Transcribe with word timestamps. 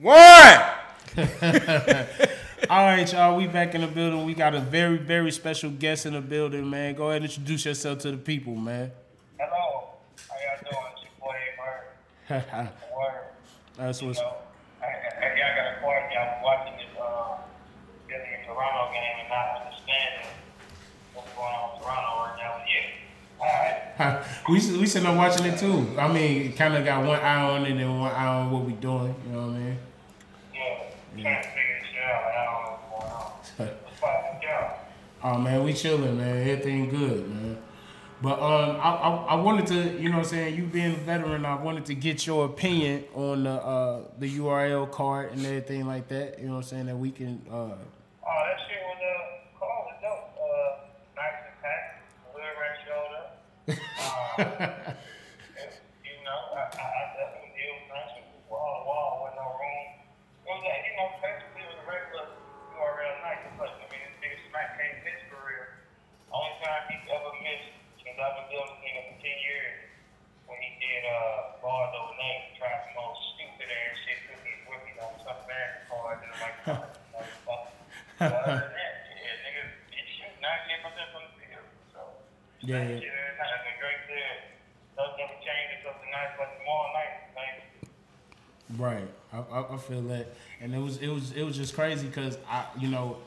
One. 0.00 0.16
All 2.70 2.84
right, 2.84 3.10
y'all. 3.12 3.36
We 3.36 3.46
back 3.46 3.74
in 3.74 3.80
the 3.80 3.86
building. 3.86 4.24
We 4.24 4.34
got 4.34 4.54
a 4.54 4.60
very, 4.60 4.96
very 4.98 5.30
special 5.32 5.70
guest 5.70 6.06
in 6.06 6.12
the 6.12 6.20
building, 6.20 6.68
man. 6.68 6.94
Go 6.94 7.08
ahead 7.10 7.22
and 7.22 7.30
introduce 7.30 7.64
yourself 7.64 7.98
to 8.00 8.12
the 8.12 8.16
people, 8.16 8.54
man. 8.54 8.92
Hello. 9.38 9.88
How 10.28 10.36
y'all 10.36 10.70
doing? 10.70 10.92
It's 10.92 11.02
your 11.02 11.10
boy 11.20 11.34
A 12.30 12.36
Word. 12.60 12.68
Word. 12.96 13.22
That's 13.76 14.00
You 14.00 14.08
what's. 14.08 14.20
know, 14.20 14.34
I, 14.82 14.86
I, 14.86 14.88
I 14.88 14.92
y'all 15.34 15.56
got 15.56 15.74
to 15.74 15.80
pardon 15.82 16.08
me. 16.10 16.16
I 16.16 16.24
was 16.24 16.40
watching 16.44 16.74
this 16.76 16.86
uh, 17.00 17.36
Philly 18.08 18.30
and 18.38 18.46
Toronto 18.46 18.92
game 18.92 19.16
and 19.20 19.28
not 19.28 19.66
understanding 19.66 20.26
what's 21.14 21.32
going 21.34 21.54
on 21.54 21.76
in 21.76 21.82
Toronto 21.82 22.10
right 22.22 22.36
now. 22.38 22.62
Yeah. 22.68 23.40
All 23.40 23.46
right. 24.06 24.24
we 24.48 24.54
we 24.78 24.86
sitting 24.86 25.08
there 25.08 25.16
watching 25.16 25.46
it 25.46 25.58
too. 25.58 25.98
I 25.98 26.06
mean, 26.12 26.52
kind 26.52 26.74
of 26.76 26.84
got 26.84 27.04
one 27.04 27.18
eye 27.18 27.42
on 27.50 27.66
it 27.66 27.72
and 27.72 28.00
one 28.00 28.12
eye 28.12 28.26
on 28.26 28.50
what 28.52 28.64
we 28.64 28.72
doing. 28.74 29.14
You 29.26 29.32
know 29.32 29.46
what 29.46 29.54
I 29.56 29.58
mean? 29.58 29.78
Yeah. 30.54 30.58
Trying 30.58 30.58
to 30.58 30.58
figure 30.58 30.58
this 30.58 30.74
shit 30.74 30.76
out. 30.76 30.88
Like, 30.90 31.07
I 31.07 31.07
don't 31.22 32.62
know 32.64 32.78
what's 32.90 33.50
going 33.58 33.68
on. 33.70 33.76
What's 33.84 34.00
poppin', 34.00 34.40
y'all? 34.42 34.78
Oh 35.22 35.38
man, 35.38 35.64
we 35.64 35.72
chilling, 35.72 36.16
man. 36.18 36.36
Everything 36.48 36.88
good, 36.90 37.28
man. 37.28 37.58
But 38.20 38.40
um, 38.42 38.76
I, 38.82 38.90
I 38.90 39.10
I 39.30 39.34
wanted 39.36 39.66
to, 39.68 40.00
you 40.00 40.08
know, 40.10 40.18
what 40.18 40.24
I'm 40.26 40.30
saying 40.30 40.56
you 40.56 40.64
being 40.64 40.92
a 40.92 40.96
veteran, 40.96 41.44
I 41.46 41.54
wanted 41.54 41.86
to 41.86 41.94
get 41.94 42.26
your 42.26 42.46
opinion 42.46 43.04
on 43.14 43.44
the 43.44 43.50
uh 43.52 44.02
the 44.18 44.28
URL 44.38 44.90
card 44.90 45.32
and 45.32 45.46
everything 45.46 45.86
like 45.86 46.08
that. 46.08 46.38
You 46.40 46.46
know, 46.46 46.54
what 46.54 46.58
I'm 46.58 46.64
saying 46.64 46.86
that 46.86 46.96
we 46.96 47.10
can. 47.12 47.40
uh 47.48 47.54
Oh, 47.54 47.76
that 48.26 48.58
shit 48.66 48.82
was 48.82 48.98
uh, 48.98 49.58
call 49.58 49.86
was 49.86 49.98
dope. 50.02 50.34
Uh, 50.34 50.82
nice 51.14 51.46
and 51.46 51.56
packed. 51.62 52.02
Ran 52.34 52.74
showed 52.86 53.14
up. 53.18 53.28
Uh, 54.38 54.94
you 56.06 56.14
know, 56.22 56.38
I, 56.54 56.62
I, 56.70 56.86
I 56.86 57.02
definitely 57.18 57.58
it 57.58 57.70
was 57.74 57.86
nice 57.90 58.12
with 58.18 58.46
wall 58.50 58.70
to 58.70 58.82
wall 58.86 59.26
with 59.26 59.34
no 59.34 59.46
room. 59.58 59.86
It 60.46 60.50
was 60.50 60.62
like, 60.62 60.82
you 60.86 60.94
know, 60.94 61.10
basically 61.18 61.62
it 61.66 61.70
was 61.74 61.78
a 61.82 61.86
regular 61.90 62.26
URL 62.78 63.14
night. 63.26 63.42
But 63.58 63.74
I 63.78 63.86
mean, 63.90 63.98
this 64.06 64.14
nigga 64.22 64.38
Smack 64.50 64.78
can't 64.78 65.02
miss 65.02 65.18
for 65.26 65.42
real. 65.42 65.66
Only 66.30 66.54
time 66.62 66.86
he's 66.86 67.02
ever 67.10 67.34
since 68.18 68.26
I've 68.26 68.34
been 68.34 68.50
dealing 68.50 68.74
with 68.74 68.82
him 68.82 69.14
for 69.14 69.18
ten 69.22 69.38
years 69.46 69.78
when 70.50 70.58
he 70.58 70.74
did 70.82 71.06
uh 71.06 71.62
bars 71.62 71.94
over 71.94 72.18
names, 72.18 72.50
tried 72.58 72.82
some 72.90 72.98
old 72.98 73.14
stupid 73.38 73.70
ass 73.70 73.94
shit, 74.02 74.18
took 74.26 74.42
his 74.42 74.58
whipping 74.66 74.98
on 74.98 75.14
some 75.22 75.38
bad 75.46 75.86
cards 75.86 76.26
and 76.26 76.34
I'm 76.34 76.42
like, 76.42 76.58
motherfucker. 77.14 77.70
But 78.18 78.34
other 78.42 78.58
than 78.58 78.74
that, 78.74 78.94
yeah, 79.22 79.44
nigga, 79.46 79.62
he 79.94 80.02
shoot 80.18 80.34
98% 80.42 81.14
from 81.14 81.22
the 81.30 81.34
field. 81.38 81.66
So, 81.94 82.00
Yeah, 82.66 82.82
yeah. 82.90 82.98
shit 82.98 83.06
every 83.06 83.38
time. 83.38 83.62
And 83.70 83.78
Drake 83.78 84.02
said, 84.10 84.38
doesn't 84.98 85.14
never 85.14 85.38
change 85.38 85.68
it 85.78 85.80
something 85.86 86.10
but 86.10 86.48
tomorrow 86.58 86.90
night, 86.98 87.14
same 87.38 87.56
Right, 88.82 89.08
I, 89.30 89.38
I, 89.38 89.74
I 89.74 89.78
feel 89.78 90.02
that, 90.10 90.34
and 90.58 90.74
it 90.74 90.82
was 90.82 90.98
it 90.98 91.08
was 91.08 91.30
it 91.38 91.46
was 91.46 91.54
just 91.56 91.74
crazy 91.78 92.08
because 92.08 92.36
I 92.50 92.66
you 92.78 92.88
know, 92.88 93.18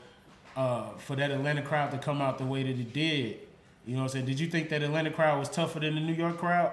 uh, 0.54 0.90
for 1.00 1.16
that 1.16 1.30
Atlanta 1.30 1.62
crowd 1.62 1.90
to 1.92 1.98
come 1.98 2.20
out 2.20 2.36
the 2.36 2.44
way 2.44 2.62
that 2.62 2.76
it 2.78 2.92
did, 2.92 3.40
you 3.86 3.94
know, 3.94 4.02
what 4.02 4.04
I'm 4.04 4.08
saying, 4.10 4.26
did 4.26 4.38
you 4.40 4.46
think 4.48 4.68
that 4.70 4.82
Atlanta 4.82 5.10
crowd 5.10 5.38
was 5.38 5.48
tougher 5.48 5.80
than 5.80 5.94
the 5.94 6.00
New 6.00 6.12
York 6.14 6.38
crowd? 6.38 6.72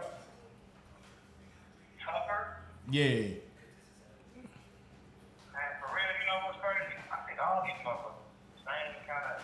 tougher. 2.05 2.57
Yeah, 2.91 3.33
And 5.53 5.73
for 5.81 5.89
real, 5.93 6.09
you 6.17 6.25
know 6.29 6.37
what's 6.49 6.57
crazy? 6.61 6.93
I 7.11 7.17
think 7.25 7.37
all 7.41 7.61
these 7.65 7.77
motherfuckers, 7.85 8.21
same 8.65 8.93
kind 9.09 9.25
of 9.33 9.37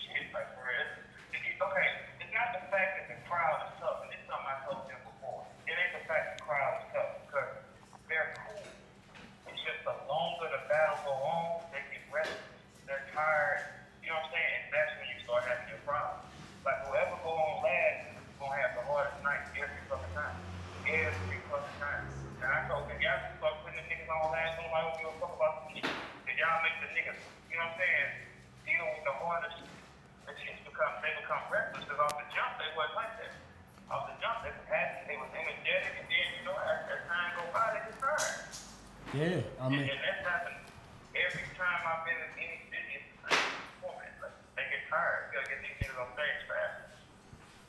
shit, 0.00 0.28
like 0.32 0.48
for 0.56 0.64
real. 0.64 0.86
It- 1.32 1.44
it- 1.44 1.60
Okay, 1.62 1.88
it's 2.20 2.32
not 2.34 2.52
the 2.56 2.62
fact 2.72 2.90
that 3.00 3.06
the 3.08 3.18
crowd 3.28 3.68
is 3.68 3.72
tough, 3.80 4.02
and 4.04 4.10
this 4.12 4.20
is 4.20 4.26
something 4.28 4.48
I 4.48 4.56
told 4.66 4.88
them 4.88 5.00
before. 5.08 5.44
It 5.68 5.72
ain't 5.76 5.92
the 5.96 6.04
fact 6.08 6.38
the 6.38 6.44
crowd 6.44 6.72
is 6.82 6.86
tough, 6.92 7.12
because 7.26 7.50
they're 8.08 8.34
cool. 8.44 8.64
It's 9.48 9.60
just 9.64 9.80
the 9.88 9.94
longer 10.08 10.48
the 10.52 10.62
battle 10.68 10.98
go 11.04 11.12
on, 11.16 11.64
they 11.72 11.80
get 11.92 12.02
restless, 12.12 12.40
they're 12.88 13.06
tired, 13.14 13.62
you 14.02 14.08
know 14.10 14.16
what 14.20 14.32
I'm 14.32 14.36
saying? 14.36 14.52
And 14.58 14.72
that's 14.72 14.92
when 14.98 15.06
you 15.12 15.18
start 15.24 15.44
having 15.46 15.68
your 15.68 15.82
problems. 15.86 16.24
Like 16.64 16.78
whoever 16.88 17.16
go 17.22 17.30
on 17.36 17.62
last 17.62 18.08
is 18.10 18.36
gonna 18.40 18.56
have 18.56 18.72
the 18.78 18.84
hardest 18.88 19.18
night 19.22 19.42
every 19.58 19.82
fucking 19.90 20.14
time. 20.16 20.36
Every 20.82 21.38
fucking 21.46 21.78
time. 21.78 22.04
And 22.42 22.50
I 22.50 22.66
told 22.66 22.90
them, 22.90 22.98
y'all 22.98 23.18
should 23.22 23.38
start 23.38 23.54
putting 23.62 23.78
the 23.78 23.86
niggas 23.86 24.10
on 24.10 24.34
last 24.34 24.58
one. 24.58 24.66
I 24.74 24.80
don't 24.82 24.98
give 24.98 25.14
a 25.14 25.16
fuck 25.22 25.34
about 25.38 25.70
the 25.70 25.78
shit. 25.78 25.86
Cause 26.26 26.34
y'all 26.42 26.58
make 26.66 26.74
the 26.82 26.90
niggas, 26.90 27.22
you 27.50 27.54
know 27.54 27.70
what 27.70 27.78
I'm 27.78 27.82
saying, 27.82 28.10
deal 28.66 28.82
with 28.98 29.04
the 29.06 29.14
hardest. 29.14 29.58
It 30.26 30.38
just 30.38 30.62
become, 30.66 30.94
they 31.02 31.12
become 31.22 31.42
restless. 31.50 31.82
Cause 31.86 31.98
off 32.02 32.14
the 32.18 32.26
jump, 32.34 32.58
they 32.62 32.70
wasn't 32.78 32.94
like 32.98 33.14
that. 33.22 33.34
Off 33.90 34.06
the 34.10 34.14
jump, 34.22 34.42
they 34.46 34.50
was 34.54 34.66
happy, 34.70 34.98
they 35.10 35.18
was 35.18 35.30
energetic, 35.34 35.92
and 35.98 36.06
then, 36.10 36.26
you 36.38 36.42
know, 36.46 36.56
as, 36.62 36.78
as 36.94 37.00
time 37.10 37.30
go 37.36 37.42
by, 37.54 37.66
they 37.78 37.82
get 37.90 37.96
tired. 37.98 38.38
yeah. 39.12 39.38
I 39.60 39.64
mean, 39.70 39.86
And 39.86 39.98
that's 40.02 40.22
happened 40.26 40.62
every 41.14 41.46
time 41.58 41.80
I've 41.86 42.02
been 42.06 42.16
in 42.16 42.30
any 42.38 42.58
city. 42.70 43.02
It's 43.02 43.06
the 43.22 43.34
same 43.34 43.54
format. 43.82 44.14
Like, 44.22 44.34
they 44.58 44.64
get 44.72 44.82
tired. 44.90 45.30
You 45.30 45.42
gotta 45.42 45.50
get 45.52 45.60
these 45.62 45.76
niggas 45.84 45.98
on 46.00 46.08
stage 46.16 46.40
fast. 46.50 46.74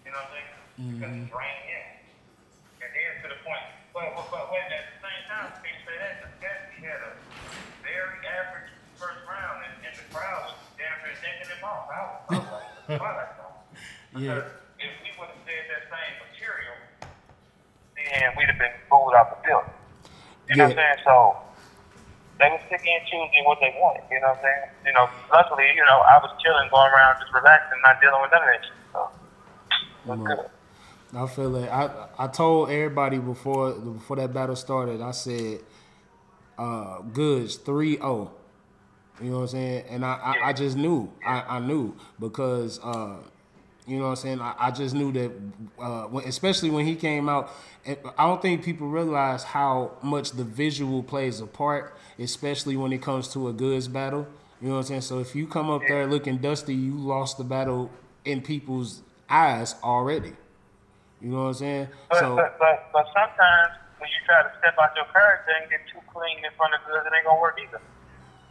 You 0.07 0.09
know 0.13 0.22
what 0.24 0.30
I'm 0.30 0.34
saying? 0.34 0.50
Because 0.98 1.13
it's 1.19 1.34
raining 1.36 1.68
in. 1.74 1.86
And 2.86 2.92
then 2.96 3.12
to 3.24 3.28
the 3.34 3.40
point. 3.44 3.66
But, 3.92 4.13
but, 4.16 4.25
but 4.31 4.44
wait, 4.56 4.69
at 4.72 4.88
the 4.96 5.00
same 5.04 5.24
time, 5.28 5.48
can't 5.59 5.81
say 5.84 5.96
that. 6.00 6.13
The 6.24 6.30
Gatsby 6.40 6.78
had 6.81 7.00
a 7.04 7.12
very 7.84 8.18
average 8.25 8.72
first 8.98 9.22
round, 9.28 9.63
and, 9.68 9.74
and 9.86 9.94
the 9.96 10.07
crowd 10.09 10.50
was 10.50 10.56
damn 10.80 10.98
near 11.04 11.13
taking 11.19 11.46
him 11.51 11.62
off. 11.68 11.88
I 11.92 12.00
was, 12.01 12.18
I 12.25 12.31
was 12.40 12.50
like, 12.50 13.00
why 13.00 13.12
that 13.19 13.31
song? 13.38 13.56
Yeah. 14.18 14.42
Because 14.44 14.50
if 14.81 14.92
we 15.06 15.09
would 15.22 15.30
have 15.31 15.42
said 15.46 15.63
that 15.72 15.84
same 15.94 16.13
material, 16.25 16.75
then 17.96 18.34
we'd 18.38 18.50
have 18.50 18.57
been 18.59 18.75
booed 18.90 19.13
out 19.16 19.30
the 19.31 19.40
building. 19.48 19.74
You 20.53 20.58
know 20.62 20.69
what 20.69 20.78
I'm 20.78 20.78
saying? 20.78 21.00
So 21.06 21.16
they 22.40 22.50
was 22.53 22.62
picking 22.69 22.94
and 22.94 23.06
choosing 23.09 23.44
what 23.46 23.59
they 23.62 23.74
wanted. 23.81 24.06
You 24.12 24.22
know 24.22 24.38
what 24.38 24.40
I'm 24.40 24.46
saying? 24.46 24.66
You 24.86 24.94
know, 24.94 25.08
luckily, 25.34 25.66
you 25.75 25.86
know, 25.86 26.00
I 26.06 26.22
was 26.22 26.31
chilling, 26.46 26.69
going 26.69 26.91
around, 26.94 27.18
just 27.19 27.34
relaxing, 27.34 27.81
not 27.81 27.97
dealing 28.02 28.22
with 28.22 28.31
none 28.31 28.44
of 28.46 28.50
that 28.53 28.62
shit. 28.62 28.78
So 28.94 29.00
Right. 30.06 30.38
good. 30.38 30.50
I 31.16 31.28
feel 31.28 31.56
it. 31.58 31.69
I 31.69 32.08
I 32.18 32.28
told 32.28 32.69
everybody 32.72 33.19
before 33.19 33.74
before 33.74 34.18
that 34.18 34.34
battle 34.34 34.56
started. 34.56 35.02
I 35.02 35.12
said, 35.12 35.62
uh, 36.58 37.02
"Goodz 37.02 37.58
3-0. 37.58 38.31
You 39.22 39.30
know 39.31 39.38
what 39.38 39.42
I'm 39.44 39.47
saying? 39.50 39.86
And 39.90 40.06
I 40.06 40.13
I, 40.42 40.50
I 40.50 40.53
just 40.53 40.78
knew. 40.78 41.12
I, 41.25 41.58
I 41.58 41.59
knew 41.59 41.96
because 42.19 42.80
uh, 42.84 43.18
you 43.88 43.98
know 43.98 44.06
what 44.06 44.10
I'm 44.12 44.16
saying. 44.16 44.42
I, 44.42 44.56
I 44.58 44.72
just 44.72 44.96
knew 44.96 45.12
that, 45.12 45.32
uh, 45.80 46.04
when, 46.04 46.26
especially 46.26 46.70
when 46.70 46.86
he 46.86 46.96
came 46.96 47.28
out. 47.28 47.52
I 47.86 48.26
don't 48.26 48.42
think 48.42 48.64
people 48.64 48.88
realize 48.88 49.44
how 49.44 49.92
much 50.02 50.32
the 50.32 50.46
visual 50.46 51.04
plays 51.04 51.42
a 51.42 51.46
part, 51.46 51.98
especially 52.18 52.78
when 52.78 52.94
it 52.94 53.02
comes 53.02 53.28
to 53.34 53.50
a 53.50 53.54
Goodz 53.54 53.90
battle. 53.90 54.26
You 54.62 54.70
know 54.70 54.76
what 54.76 54.80
I'm 54.82 54.86
saying? 54.86 55.02
So 55.02 55.20
if 55.20 55.36
you 55.36 55.46
come 55.48 55.70
up 55.70 55.82
there 55.86 56.08
looking 56.08 56.38
dusty, 56.38 56.74
you 56.74 56.94
lost 56.94 57.38
the 57.38 57.44
battle 57.44 57.92
in 58.24 58.42
people's 58.42 59.02
eyes 59.30 59.76
already. 59.84 60.32
You 61.22 61.32
know 61.32 61.44
what 61.44 61.48
I'm 61.48 61.54
saying? 61.56 61.88
But, 62.10 62.20
So 62.20 62.36
but, 62.38 62.58
but, 62.60 62.90
but 62.94 63.06
sometimes 63.08 63.76
when 63.98 64.10
you 64.10 64.20
try 64.26 64.44
to 64.44 64.52
step 64.60 64.76
out 64.82 64.96
your 64.96 65.06
character 65.12 65.52
and 65.60 65.70
get 65.70 65.82
too 65.92 66.00
clean 66.14 66.38
in 66.38 66.52
front 66.56 66.74
of 66.74 66.80
Goodz, 66.88 67.06
it 67.06 67.12
ain't 67.16 67.26
gonna 67.26 67.42
work 67.42 67.60
either. 67.60 67.82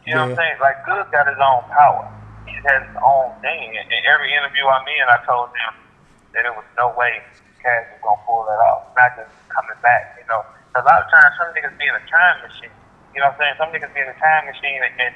You 0.05 0.13
know 0.13 0.21
what 0.21 0.31
I'm 0.31 0.35
saying? 0.35 0.57
Like 0.61 0.85
Goodz 0.85 1.09
got 1.09 1.25
his 1.25 1.37
own 1.41 1.63
power. 1.73 2.22
Has 2.63 2.79
his 2.87 2.99
own 3.03 3.35
thing. 3.43 3.75
In 3.75 4.01
every 4.07 4.31
interview 4.31 4.63
I'm 4.71 4.87
in, 4.87 5.05
I 5.11 5.19
told 5.27 5.51
him 5.51 5.73
that 6.31 6.47
there 6.47 6.55
was 6.55 6.67
no 6.79 6.95
way 6.95 7.19
Cass 7.59 7.87
was 7.91 8.01
gonna 8.03 8.23
pull 8.23 8.47
that 8.47 8.59
off. 8.59 8.91
Not 8.95 9.11
just 9.19 9.31
coming 9.51 9.79
back, 9.83 10.15
you 10.19 10.27
know. 10.31 10.43
A 10.75 10.81
lot 10.83 11.03
of 11.03 11.07
times, 11.11 11.31
some 11.39 11.51
niggas 11.55 11.75
be 11.75 11.87
in 11.87 11.95
a 11.95 12.05
time 12.07 12.39
machine. 12.43 12.71
You 13.11 13.21
know 13.21 13.29
what 13.29 13.39
I'm 13.43 13.55
saying? 13.55 13.55
Some 13.59 13.69
niggas 13.75 13.93
be 13.93 14.01
in 14.01 14.09
a 14.09 14.17
time 14.17 14.47
machine 14.47 14.79
and, 14.79 15.15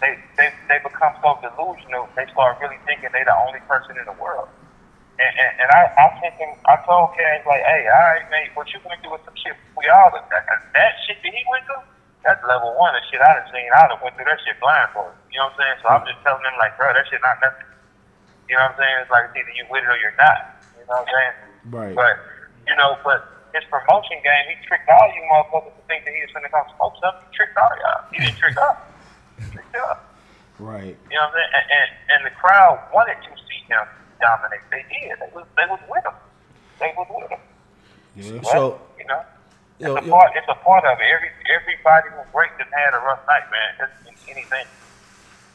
they, 0.00 0.12
they 0.36 0.52
they 0.68 0.78
become 0.84 1.16
so 1.24 1.40
delusional. 1.40 2.04
They 2.12 2.28
start 2.28 2.60
really 2.60 2.76
thinking 2.84 3.08
they 3.16 3.24
the 3.24 3.32
only 3.48 3.64
person 3.64 3.96
in 3.96 4.04
the 4.04 4.16
world. 4.20 4.48
And, 5.16 5.32
and, 5.32 5.52
and 5.64 5.68
I, 5.72 5.88
I 5.96 6.06
think 6.20 6.36
him, 6.36 6.52
I 6.68 6.76
told 6.84 7.16
Cass 7.16 7.40
like, 7.48 7.64
hey, 7.64 7.88
all 7.88 8.04
right, 8.12 8.28
mate, 8.28 8.52
what 8.52 8.68
you 8.76 8.80
gonna 8.84 9.00
do 9.00 9.08
with 9.08 9.24
some 9.24 9.32
shit 9.40 9.56
we 9.72 9.88
all 9.88 10.12
that, 10.12 10.28
that 10.28 10.92
shit 11.08 11.16
that 11.24 11.32
he 11.32 11.42
went 11.48 11.64
through? 11.64 11.95
That's 12.26 12.42
level 12.42 12.74
one 12.74 12.90
of 12.98 13.02
shit 13.06 13.22
I'd 13.22 13.38
have 13.38 13.46
seen. 13.54 13.70
I'd 13.70 13.86
have 13.94 14.02
went 14.02 14.18
through 14.18 14.26
that 14.26 14.42
shit 14.42 14.58
blindfolded. 14.58 15.14
You 15.30 15.38
know 15.38 15.46
what 15.46 15.54
I'm 15.54 15.58
saying? 15.62 15.76
So 15.78 15.86
I'm 15.94 16.02
just 16.10 16.18
telling 16.26 16.42
him 16.42 16.58
like, 16.58 16.74
bro, 16.74 16.90
that 16.90 17.06
shit 17.06 17.22
not 17.22 17.38
nothing. 17.38 17.62
You 18.50 18.58
know 18.58 18.66
what 18.66 18.74
I'm 18.74 18.78
saying? 18.82 18.96
It's 19.06 19.10
like 19.14 19.30
it's 19.30 19.38
either 19.38 19.54
you 19.54 19.64
with 19.70 19.86
it 19.86 19.90
or 19.94 19.98
you're 20.02 20.18
not. 20.18 20.58
You 20.74 20.82
know 20.90 20.98
what 20.98 21.06
I'm 21.06 21.14
saying? 21.14 21.34
Right. 21.70 21.94
But 21.94 22.14
you 22.66 22.74
know, 22.74 22.98
but 23.06 23.30
his 23.54 23.62
promotion 23.70 24.18
game, 24.26 24.44
he 24.50 24.58
tricked 24.66 24.90
all 24.90 25.06
you 25.14 25.22
motherfuckers 25.30 25.70
to 25.78 25.82
think 25.86 26.02
that 26.02 26.12
he 26.18 26.20
was 26.26 26.34
gonna 26.34 26.50
come 26.50 26.66
smoke 26.74 26.98
something. 26.98 27.22
He 27.30 27.38
tricked 27.38 27.54
all 27.54 27.70
y'all. 27.78 28.02
He 28.10 28.18
didn't 28.18 28.38
trick 28.42 28.58
us. 28.58 28.78
He 29.38 29.44
tricked 29.54 29.74
us. 29.78 29.98
right. 30.58 30.98
You 31.10 31.14
know 31.14 31.30
what 31.30 31.30
I'm 31.30 31.38
saying? 31.38 31.52
And, 31.54 31.66
and, 31.78 31.88
and 32.10 32.20
the 32.26 32.34
crowd 32.34 32.82
wanted 32.90 33.22
to 33.22 33.30
see 33.46 33.62
him 33.70 33.86
dominate. 34.18 34.66
They 34.74 34.82
did. 34.90 35.14
They 35.22 35.30
was 35.30 35.46
they 35.54 35.66
was 35.70 35.78
with 35.86 36.02
him. 36.02 36.18
They 36.82 36.90
was 36.98 37.06
with 37.06 37.30
him. 37.30 37.42
Yeah. 38.18 38.42
But, 38.42 38.50
So- 38.50 38.82
you 38.98 39.06
know, 39.06 39.22
it's 39.78 39.86
Yo, 39.88 39.96
a 39.96 40.02
yo- 40.04 40.10
part. 40.10 40.32
It's 40.34 40.46
a 40.48 40.54
part 40.54 40.84
of 40.84 40.98
it. 40.98 41.04
Every 41.04 41.30
everybody 41.60 42.08
who 42.10 42.22
breaks 42.32 42.56
them 42.58 42.68
had 42.72 42.94
a 42.94 42.98
rough 43.04 43.20
night, 43.26 43.42
man. 43.50 43.88
Just 44.06 44.28
anything. 44.28 44.66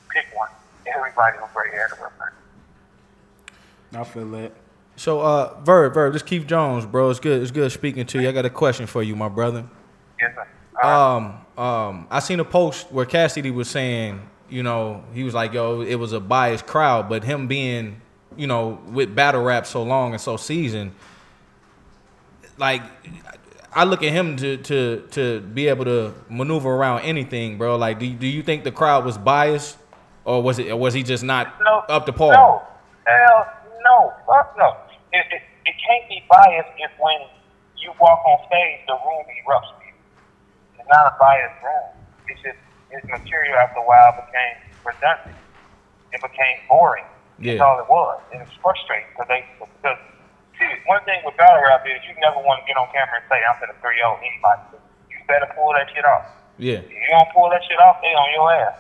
Pick 0.10 0.26
one. 0.36 0.50
Everybody 0.88 1.38
who 1.38 1.46
break 1.54 1.74
had 1.74 1.98
a 1.98 2.02
rough 2.02 2.14
night. 2.20 4.00
I 4.00 4.04
feel 4.04 4.30
that. 4.32 4.52
So, 4.96 5.22
uh, 5.22 5.60
Verb, 5.62 5.94
Verb, 5.94 6.14
this 6.14 6.22
Keith 6.22 6.46
Jones, 6.48 6.86
bro. 6.86 7.10
It's 7.10 7.20
good. 7.20 7.42
It's 7.42 7.52
good 7.52 7.72
speaking 7.72 8.06
to 8.08 8.22
you. 8.22 8.30
I 8.30 8.32
got 8.32 8.46
a 8.46 8.50
question 8.50 8.86
for 8.88 9.02
you, 9.04 9.16
my 9.16 9.30
brother. 9.30 9.66
Yes, 10.20 10.36
sir. 10.36 10.88
um, 10.88 11.42
um, 11.58 12.08
I 12.12 12.20
seen 12.20 12.40
a 12.40 12.46
post 12.46 12.92
where 12.92 13.06
Cassidy 13.06 13.52
was 13.52 13.70
saying, 13.70 14.22
you 14.50 14.64
know, 14.64 15.04
he 15.14 15.24
was 15.24 15.34
like, 15.34 15.54
yo, 15.54 15.82
it 15.82 15.96
was 15.96 16.14
a 16.14 16.20
biased 16.20 16.68
crowd, 16.68 17.10
but 17.10 17.24
him 17.24 17.48
being, 17.48 18.02
you 18.38 18.48
know, 18.48 18.80
with 18.92 19.16
battle 19.16 19.42
rap 19.44 19.66
so 19.66 19.82
long 19.84 20.12
and 20.14 20.22
so 20.22 20.38
seasoned, 20.38 20.92
like 22.58 22.82
I 23.74 23.86
look 23.86 24.04
at 24.04 24.12
him 24.12 24.38
to 24.38 24.58
to 24.58 25.08
to 25.12 25.42
be 25.42 25.68
able 25.68 25.86
to 25.86 26.14
maneuver 26.30 26.70
around 26.70 27.02
anything, 27.02 27.58
bro. 27.58 27.78
Like, 27.78 28.00
do 28.00 28.12
do 28.14 28.28
you 28.28 28.44
think 28.44 28.64
the 28.64 28.72
crowd 28.72 29.06
was 29.06 29.18
biased, 29.18 29.78
or 30.26 30.44
was 30.44 30.60
it 30.60 30.72
or 30.72 30.78
was 30.78 30.94
he 30.94 31.04
just 31.04 31.24
not 31.24 31.56
No, 31.64 31.84
up 31.90 32.06
to 32.08 32.14
par? 32.14 32.34
No, 32.34 32.64
hell 33.08 33.40
no, 33.86 34.14
fuck 34.28 34.54
no. 34.58 34.70
It, 35.14 35.26
it, 35.32 35.44
it 35.66 35.76
can't 35.88 36.06
be 36.10 36.20
biased 36.30 36.74
if 36.80 36.92
when 37.00 37.20
you 37.80 37.94
walk 38.00 38.20
on 38.28 38.40
stage, 38.48 38.80
the 38.88 38.96
room 38.96 39.26
erupts. 39.46 39.80
It's 40.80 40.90
not 40.92 41.08
a 41.08 41.16
biased 41.20 41.60
room. 41.64 41.88
It's 42.28 42.42
just 42.44 42.60
his 42.92 43.04
material 43.12 43.56
after 43.60 43.80
a 43.80 43.88
while 43.88 44.12
became 44.20 44.58
redundant. 44.86 45.40
It 46.12 46.22
became 46.22 46.58
boring. 46.70 47.08
That's 47.46 47.60
Yeah. 47.60 47.66
all 47.66 47.80
it 47.80 47.90
was. 47.90 48.20
And 48.34 48.42
it's 48.44 48.56
frustrating 48.62 49.08
because 49.16 49.30
they 49.30 49.42
because 49.60 50.00
see 50.62 50.70
one 50.86 51.02
thing 51.10 51.18
with 51.26 51.34
battle 51.42 51.58
rap 51.66 51.82
is 51.90 51.98
you 52.06 52.14
never 52.22 52.38
want 52.46 52.62
to 52.62 52.66
get 52.70 52.78
on 52.78 52.86
camera 52.94 53.18
and 53.18 53.26
say 53.26 53.42
I'm 53.42 53.58
gonna 53.58 53.74
3 53.82 53.98
0 53.98 54.22
anybody. 54.22 54.78
You 55.10 55.18
better 55.26 55.50
pull 55.58 55.74
that 55.74 55.90
shit 55.90 56.06
off. 56.06 56.30
Yeah, 56.62 56.86
If 56.86 56.94
you 56.94 57.10
don't 57.10 57.30
pull 57.34 57.50
that 57.50 57.66
shit 57.66 57.80
off, 57.82 57.98
they 58.06 58.14
on 58.14 58.30
your 58.38 58.48
ass. 58.54 58.78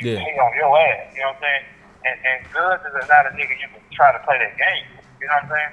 You 0.00 0.16
Yeah. 0.16 0.24
They 0.24 0.32
on 0.40 0.52
your 0.56 0.72
ass. 0.72 1.12
You 1.12 1.20
know 1.28 1.36
what 1.36 1.36
I'm 1.36 1.44
saying? 1.44 1.64
And 2.08 2.16
and 2.24 2.38
Goodz 2.48 2.82
is 2.88 3.08
not 3.12 3.28
a 3.28 3.32
nigga 3.36 3.52
you 3.60 3.68
can 3.68 3.84
try 3.92 4.10
to 4.16 4.20
play 4.24 4.40
that 4.40 4.56
game. 4.56 4.86
You 5.20 5.28
know 5.28 5.36
what 5.36 5.44
I'm 5.44 5.50
saying? 5.52 5.72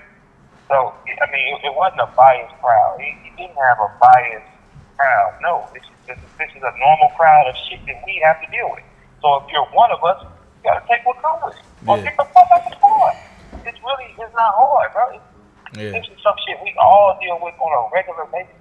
So 0.68 0.76
I 1.08 1.26
mean, 1.32 1.46
it, 1.56 1.72
it 1.72 1.74
wasn't 1.74 2.04
a 2.04 2.12
biased 2.14 2.54
crowd. 2.60 3.00
He, 3.00 3.10
he 3.24 3.30
didn't 3.40 3.56
have 3.58 3.80
a 3.80 3.90
biased 4.04 4.52
crowd. 5.00 5.40
No, 5.42 5.66
this 5.74 5.82
is 5.88 5.96
this, 6.06 6.18
is- 6.20 6.36
this 6.38 6.52
is 6.54 6.62
a 6.62 6.74
normal 6.78 7.10
crowd 7.18 7.48
of 7.48 7.56
shit 7.70 7.80
that 7.88 8.04
we 8.06 8.20
have 8.26 8.38
to 8.44 8.48
deal 8.52 8.70
with. 8.76 8.84
So 9.24 9.42
if 9.42 9.52
you're 9.52 9.66
one 9.72 9.90
of 9.96 10.04
us, 10.04 10.20
you 10.24 10.64
gotta 10.70 10.84
take 10.92 11.06
what 11.08 11.18
comes 11.24 11.42
with 11.46 11.56
it, 11.56 11.64
or 11.88 11.98
Yeah. 11.98 12.04
get 12.04 12.18
the 12.18 12.26
fuck 12.36 12.48
out 12.52 12.64
the 12.68 12.76
sport. 12.76 13.16
It's 13.70 13.80
really 13.84 14.14
it's 14.18 14.36
not 14.36 14.54
hard, 14.56 14.94
bro. 14.94 15.10
It's, 15.16 15.24
yeah. 15.78 15.92
This 15.92 16.06
is 16.06 16.24
some 16.24 16.34
shit 16.48 16.58
we 16.64 16.74
all 16.80 17.18
deal 17.22 17.40
with 17.42 17.54
on 17.60 17.88
a 17.88 17.94
regular 17.94 18.26
basis. 18.32 18.56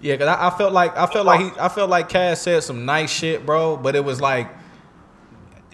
Yeah, 0.00 0.16
cause 0.16 0.28
I, 0.28 0.48
I 0.48 0.50
felt 0.50 0.72
like 0.72 0.96
I 0.96 1.06
felt 1.06 1.26
like 1.26 1.40
he 1.40 1.50
I 1.60 1.68
felt 1.68 1.90
like 1.90 2.08
Cass 2.08 2.40
said 2.42 2.62
some 2.62 2.84
nice 2.84 3.10
shit, 3.10 3.46
bro. 3.46 3.76
But 3.76 3.94
it 3.94 4.04
was 4.04 4.20
like 4.20 4.48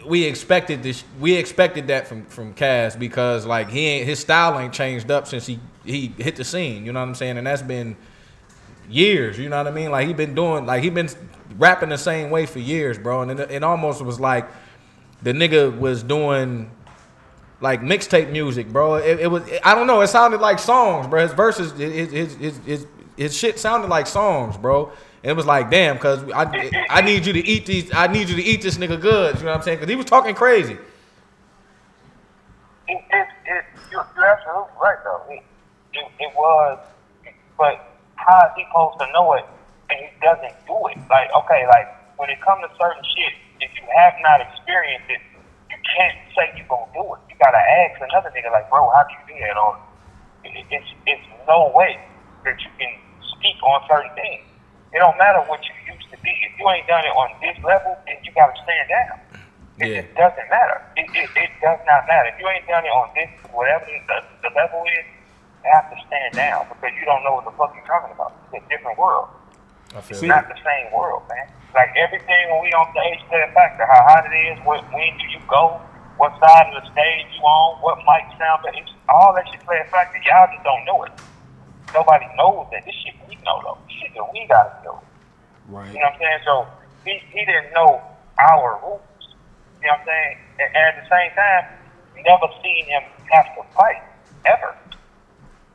we 0.06 0.24
expected 0.24 0.82
this. 0.82 1.04
We 1.18 1.34
expected 1.34 1.86
that 1.88 2.06
from 2.06 2.26
from 2.26 2.52
Cass 2.54 2.96
because 2.96 3.46
like 3.46 3.70
he 3.70 3.86
ain't 3.86 4.06
his 4.06 4.18
style 4.18 4.58
ain't 4.58 4.74
changed 4.74 5.10
up 5.10 5.26
since 5.26 5.46
he 5.46 5.58
he 5.84 6.08
hit 6.18 6.36
the 6.36 6.44
scene. 6.44 6.84
You 6.84 6.92
know 6.92 7.00
what 7.00 7.08
I'm 7.08 7.14
saying? 7.14 7.38
And 7.38 7.46
that's 7.46 7.62
been 7.62 7.96
years. 8.88 9.38
You 9.38 9.48
know 9.48 9.58
what 9.58 9.68
I 9.68 9.70
mean? 9.70 9.90
Like 9.90 10.06
he 10.06 10.12
been 10.12 10.34
doing 10.34 10.66
like 10.66 10.82
he 10.82 10.90
been 10.90 11.08
rapping 11.56 11.88
the 11.88 11.98
same 11.98 12.30
way 12.30 12.46
for 12.46 12.58
years, 12.58 12.98
bro. 12.98 13.22
And 13.22 13.38
it, 13.38 13.50
it 13.50 13.62
almost 13.62 14.02
was 14.02 14.20
like 14.20 14.48
the 15.22 15.32
nigga 15.32 15.76
was 15.76 16.02
doing 16.02 16.70
like 17.60 17.80
mixtape 17.80 18.30
music, 18.30 18.68
bro. 18.68 18.96
It, 18.96 19.20
it 19.20 19.28
was 19.28 19.42
I 19.64 19.74
don't 19.74 19.86
know. 19.86 20.00
It 20.00 20.08
sounded 20.08 20.40
like 20.40 20.58
songs, 20.58 21.06
bro. 21.06 21.22
His 21.22 21.32
verses, 21.32 21.72
his 21.72 22.12
his 22.12 22.34
his 22.36 22.58
his, 22.58 22.86
his 23.16 23.36
shit 23.36 23.58
sounded 23.58 23.88
like 23.88 24.06
songs, 24.06 24.56
bro. 24.56 24.92
And 25.22 25.30
it 25.30 25.36
was 25.36 25.46
like, 25.46 25.70
damn, 25.70 25.98
cause 25.98 26.22
I 26.32 26.86
I 26.88 27.00
need 27.00 27.26
you 27.26 27.32
to 27.32 27.44
eat 27.44 27.66
these. 27.66 27.92
I 27.94 28.06
need 28.06 28.28
you 28.28 28.36
to 28.36 28.42
eat 28.42 28.62
this 28.62 28.76
nigga 28.76 29.00
good. 29.00 29.36
You 29.36 29.44
know 29.44 29.50
what 29.50 29.56
I'm 29.58 29.62
saying? 29.62 29.78
Cause 29.78 29.88
he 29.88 29.96
was 29.96 30.06
talking 30.06 30.34
crazy. 30.34 30.78
it, 32.88 33.02
it, 33.10 33.28
it, 33.46 33.64
you're, 33.90 34.06
absolutely 34.24 34.72
right, 34.80 34.98
though. 35.04 35.22
It, 35.30 35.42
it, 35.92 36.06
it 36.20 36.32
was, 36.36 36.78
but 37.58 37.96
how 38.16 38.46
is 38.46 38.52
he 38.56 38.64
supposed 38.68 38.98
to 39.00 39.06
know 39.12 39.32
it 39.34 39.44
and 39.90 39.98
he 39.98 40.06
doesn't 40.20 40.54
do 40.66 40.76
it? 40.88 40.98
Like, 41.10 41.30
okay, 41.44 41.66
like, 41.66 41.88
when 42.18 42.30
it 42.30 42.40
comes 42.40 42.62
to 42.62 42.70
certain 42.78 43.02
shit, 43.02 43.32
if 43.60 43.70
you 43.74 43.86
have 43.96 44.14
not 44.22 44.40
experienced 44.40 45.10
it, 45.10 45.20
you 45.70 45.76
can't 45.96 46.18
say 46.36 46.52
you're 46.56 46.66
to 46.66 46.86
do 46.94 47.14
it. 47.14 47.25
You 47.36 47.44
got 47.44 47.52
to 47.52 47.60
ask 47.60 48.00
another 48.00 48.32
nigga, 48.32 48.48
like, 48.48 48.64
bro, 48.72 48.88
how 48.96 49.04
do 49.04 49.12
you 49.12 49.36
do 49.36 49.44
that? 49.44 49.56
Or 49.60 49.76
it's, 50.48 50.88
it's 51.04 51.26
no 51.44 51.68
way 51.76 52.00
that 52.48 52.56
you 52.64 52.72
can 52.80 52.92
speak 53.36 53.60
on 53.60 53.84
certain 53.84 54.08
things. 54.16 54.40
It 54.96 55.04
don't 55.04 55.18
matter 55.20 55.44
what 55.44 55.60
you 55.68 55.76
used 55.92 56.08
to 56.08 56.16
be. 56.24 56.32
If 56.32 56.56
you 56.56 56.64
ain't 56.72 56.88
done 56.88 57.04
it 57.04 57.12
on 57.12 57.28
this 57.44 57.60
level, 57.60 57.92
then 58.08 58.16
you 58.24 58.32
got 58.32 58.56
to 58.56 58.58
stand 58.64 58.88
down. 58.88 59.20
It, 59.76 59.84
Yeah. 59.84 60.00
it 60.08 60.16
doesn't 60.16 60.48
matter. 60.48 60.80
It, 60.96 61.04
it, 61.12 61.28
it 61.36 61.52
does 61.60 61.76
not 61.84 62.08
matter. 62.08 62.32
If 62.32 62.40
you 62.40 62.48
ain't 62.48 62.64
done 62.64 62.88
it 62.88 62.94
on 62.96 63.12
this, 63.12 63.28
whatever 63.52 63.84
the, 63.84 64.18
the 64.40 64.50
level 64.56 64.80
is, 64.96 65.04
you 65.60 65.68
have 65.76 65.92
to 65.92 65.98
stand 66.08 66.32
down 66.40 66.64
because 66.72 66.96
you 66.96 67.04
don't 67.04 67.20
know 67.20 67.36
what 67.36 67.44
the 67.44 67.52
fuck 67.60 67.76
you're 67.76 67.84
talking 67.84 68.16
about. 68.16 68.32
It's 68.48 68.64
a 68.64 68.68
different 68.72 68.96
world. 68.96 69.28
I 69.92 70.00
feel 70.00 70.16
It's 70.16 70.24
not 70.24 70.48
the 70.48 70.56
same 70.64 70.88
world, 70.96 71.28
man. 71.28 71.52
Like 71.76 71.92
everything 72.00 72.48
when 72.48 72.64
we 72.64 72.72
on 72.72 72.88
stage 72.96 73.20
play 73.28 73.44
a 73.44 73.52
factor. 73.52 73.84
How 73.84 74.00
hot 74.08 74.24
it 74.24 74.32
is, 74.32 74.56
what 74.64 74.80
when 74.96 75.12
do 75.20 75.26
you 75.28 75.42
go, 75.44 75.76
what 76.16 76.32
side 76.40 76.72
of 76.72 76.80
the 76.80 76.84
stage 76.92 77.28
you 77.36 77.44
on, 77.44 77.80
what 77.84 78.00
mic 78.08 78.24
sound, 78.40 78.64
but 78.64 78.72
it's 78.72 78.90
all 79.08 79.36
that 79.36 79.44
shit 79.52 79.60
play 79.64 79.76
a 79.80 79.88
factor. 79.92 80.16
Y'all 80.24 80.48
just 80.48 80.64
don't 80.64 80.84
know 80.84 81.04
it. 81.04 81.12
Nobody 81.92 82.26
knows 82.36 82.66
that. 82.72 82.84
This 82.84 82.96
shit 83.04 83.14
we 83.28 83.36
know 83.44 83.60
though. 83.64 83.78
This 83.84 83.96
shit 84.00 84.12
that 84.16 84.26
we 84.32 84.46
gotta 84.48 84.72
know. 84.84 85.00
Right. 85.68 85.92
You 85.92 86.00
know 86.00 86.08
what 86.08 86.16
I'm 86.16 86.20
saying? 86.20 86.40
So 86.44 86.54
he, 87.04 87.20
he 87.32 87.44
didn't 87.44 87.72
know 87.76 88.00
our 88.40 88.80
rules. 88.80 89.04
You 89.80 89.88
know 89.88 90.00
what 90.00 90.00
I'm 90.00 90.08
saying? 90.08 90.36
And, 90.60 90.70
at 90.72 90.94
the 90.98 91.06
same 91.08 91.30
time, 91.36 91.64
never 92.24 92.48
seen 92.64 92.84
him 92.88 93.04
have 93.30 93.48
to 93.54 93.62
fight 93.76 94.02
ever. 94.44 94.74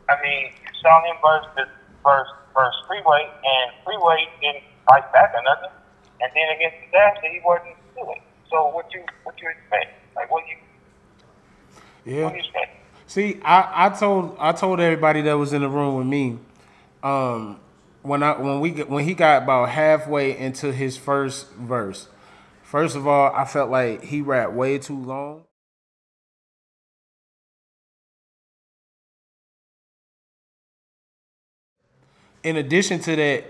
I 0.09 0.19
mean, 0.19 0.51
you 0.51 0.73
saw 0.81 0.99
him 1.05 1.15
versus 1.21 1.53
the 1.55 1.65
versus 2.03 2.33
versus 2.53 2.81
Freeway, 2.89 3.23
and 3.23 3.67
Freeway 3.85 4.27
didn't 4.41 4.67
fight 4.89 5.07
back 5.13 5.31
or 5.31 5.43
nothing. 5.47 5.71
And 6.19 6.29
then 6.35 6.47
against 6.53 6.77
Dizaster, 6.83 7.29
he 7.31 7.39
wasn't 7.45 7.77
doing. 7.95 8.19
So 8.49 8.67
what 8.73 8.91
you 8.93 9.05
what 9.23 9.39
you 9.39 9.47
expect? 9.47 10.00
Like 10.15 10.31
what 10.31 10.43
you 10.47 10.57
Yeah. 12.05 12.25
what 12.25 12.35
you? 12.35 12.43
See, 13.07 13.39
I, 13.43 13.87
I 13.87 13.89
told 13.89 14.37
I 14.39 14.53
told 14.53 14.79
everybody 14.79 15.21
that 15.23 15.33
was 15.33 15.53
in 15.53 15.61
the 15.61 15.69
room 15.69 15.95
with 15.97 16.07
me, 16.07 16.39
um, 17.03 17.59
when 18.03 18.23
I 18.23 18.39
when 18.39 18.59
we 18.61 18.71
when 18.83 19.03
he 19.05 19.13
got 19.13 19.43
about 19.43 19.69
halfway 19.69 20.37
into 20.37 20.71
his 20.71 20.97
first 20.97 21.51
verse. 21.53 22.07
First 22.63 22.95
of 22.95 23.07
all, 23.07 23.33
I 23.35 23.45
felt 23.45 23.69
like 23.69 24.03
he 24.05 24.21
rapped 24.21 24.53
way 24.53 24.77
too 24.77 24.97
long. 24.97 25.43
In 32.43 32.57
addition 32.57 32.99
to 33.01 33.15
that, 33.15 33.45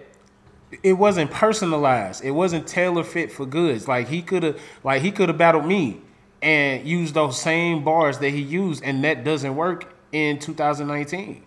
it 0.83 0.93
wasn't 0.93 1.31
personalized. 1.31 2.23
It 2.23 2.31
wasn't 2.31 2.68
tailor 2.68 3.03
fit 3.03 3.31
for 3.31 3.45
Goodz. 3.45 3.87
Like 3.87 4.07
he 4.09 4.21
could 4.21 4.44
have, 4.44 4.61
like 4.83 5.01
he 5.01 5.11
could 5.11 5.30
have 5.30 5.37
battled 5.37 5.65
me 5.65 6.01
and 6.42 6.88
use 6.88 7.14
those 7.14 7.40
same 7.40 7.83
bars 7.83 8.19
that 8.19 8.30
he 8.30 8.42
used, 8.42 8.83
and 8.83 9.04
that 9.04 9.24
doesn't 9.24 9.56
work 9.56 9.94
in 10.12 10.40
2019. 10.40 11.44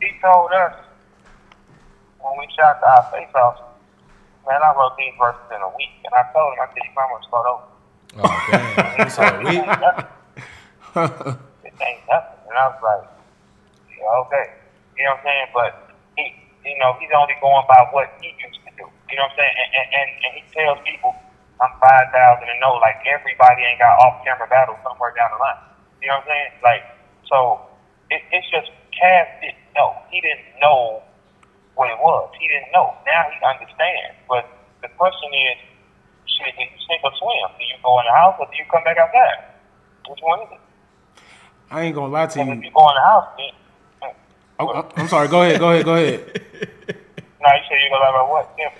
He 0.00 0.06
told 0.22 0.52
us 0.52 0.74
when 2.20 2.38
we 2.38 2.46
shot 2.56 2.80
our 2.82 3.08
face 3.12 3.34
off, 3.34 3.60
man, 4.46 4.60
I 4.62 4.74
wrote 4.76 4.96
these 4.96 5.12
verses 5.18 5.40
in 5.54 5.60
a 5.60 5.68
week, 5.76 5.90
and 6.04 6.14
I 6.14 6.32
told 6.32 6.52
him, 6.54 6.60
I 6.60 6.66
said, 6.68 6.82
you 6.84 6.94
might 6.96 7.08
want 7.10 7.22
to 7.22 7.28
start 7.28 7.46
over. 7.46 7.70
Oh 8.18 8.46
damn! 8.50 9.04
He 9.04 9.10
said, 9.10 9.40
It 9.40 9.46
ain't 9.46 9.66
nothing. 9.66 10.06
it 11.64 11.74
ain't 11.78 12.02
nothing. 12.10 12.40
And 12.50 12.58
I 12.58 12.66
was 12.66 12.82
like, 12.82 13.06
yeah, 13.94 14.22
okay. 14.26 14.46
You 14.98 15.04
know 15.04 15.14
what 15.14 15.20
I'm 15.20 15.24
saying? 15.24 15.46
But 15.54 15.94
he, 16.18 16.24
you 16.66 16.78
know, 16.78 16.96
he's 16.98 17.10
only 17.14 17.34
going 17.40 17.64
by 17.68 17.86
what 17.92 18.10
he 18.20 18.34
used 18.34 18.58
to 18.66 18.70
do. 18.74 18.90
You 19.10 19.16
know 19.16 19.30
what 19.30 19.32
I'm 19.32 19.38
saying? 19.38 19.54
And, 19.54 19.70
and, 19.78 19.88
and, 19.94 20.08
and 20.26 20.32
he 20.34 20.42
tells 20.50 20.78
people, 20.82 21.14
I'm 21.60 21.72
5,000 21.78 22.48
and 22.48 22.60
know, 22.60 22.80
like, 22.80 22.96
everybody 23.04 23.62
ain't 23.68 23.78
got 23.78 23.92
off 24.00 24.24
camera 24.24 24.48
battles 24.48 24.80
somewhere 24.82 25.12
down 25.16 25.30
the 25.36 25.40
line. 25.40 25.60
You 26.00 26.08
know 26.08 26.16
what 26.20 26.24
I'm 26.24 26.32
saying? 26.32 26.52
Like, 26.64 26.84
so 27.28 27.60
it, 28.08 28.22
it's 28.32 28.48
just 28.50 28.72
Cass 28.96 29.28
didn't 29.44 29.60
know. 29.76 29.92
He 30.10 30.20
didn't 30.24 30.56
know 30.60 31.02
what 31.76 31.92
it 31.92 32.00
was. 32.00 32.32
He 32.40 32.48
didn't 32.48 32.72
know. 32.72 32.96
Now 33.04 33.28
he 33.28 33.36
understands. 33.44 34.16
But 34.28 34.48
the 34.80 34.88
question 34.96 35.28
is, 35.36 35.56
shit, 36.24 36.56
do 36.56 36.64
you 36.64 36.80
sink 36.88 37.04
or 37.04 37.12
swim? 37.20 37.52
Do 37.60 37.64
you 37.64 37.76
go 37.84 38.00
in 38.00 38.06
the 38.08 38.16
house 38.16 38.36
or 38.40 38.48
do 38.48 38.56
you 38.56 38.64
come 38.72 38.84
back 38.84 38.96
outside? 38.96 39.52
Which 40.08 40.20
one 40.24 40.40
is 40.48 40.48
it? 40.56 40.60
I 41.70 41.82
ain't 41.82 41.94
gonna 41.94 42.08
lie 42.12 42.26
to 42.26 42.38
Because 42.40 42.48
if 42.48 42.64
you. 42.64 42.68
you 42.68 42.74
go 42.74 42.88
in 42.88 42.94
the 42.96 43.04
house, 43.04 43.28
then, 43.36 43.52
Oh, 44.58 44.68
I'm- 44.96 45.08
sorry. 45.08 45.28
Go 45.28 45.40
ahead. 45.42 45.58
Go 45.60 45.70
ahead. 45.70 45.84
Go 45.84 45.94
ahead. 45.94 46.20
now 47.40 47.54
you 47.54 47.62
say 47.68 47.76
you're 47.80 47.96
to 47.96 48.02
lie 48.04 48.10
about 48.10 48.28
what? 48.28 48.54
Yeah. 48.58 48.72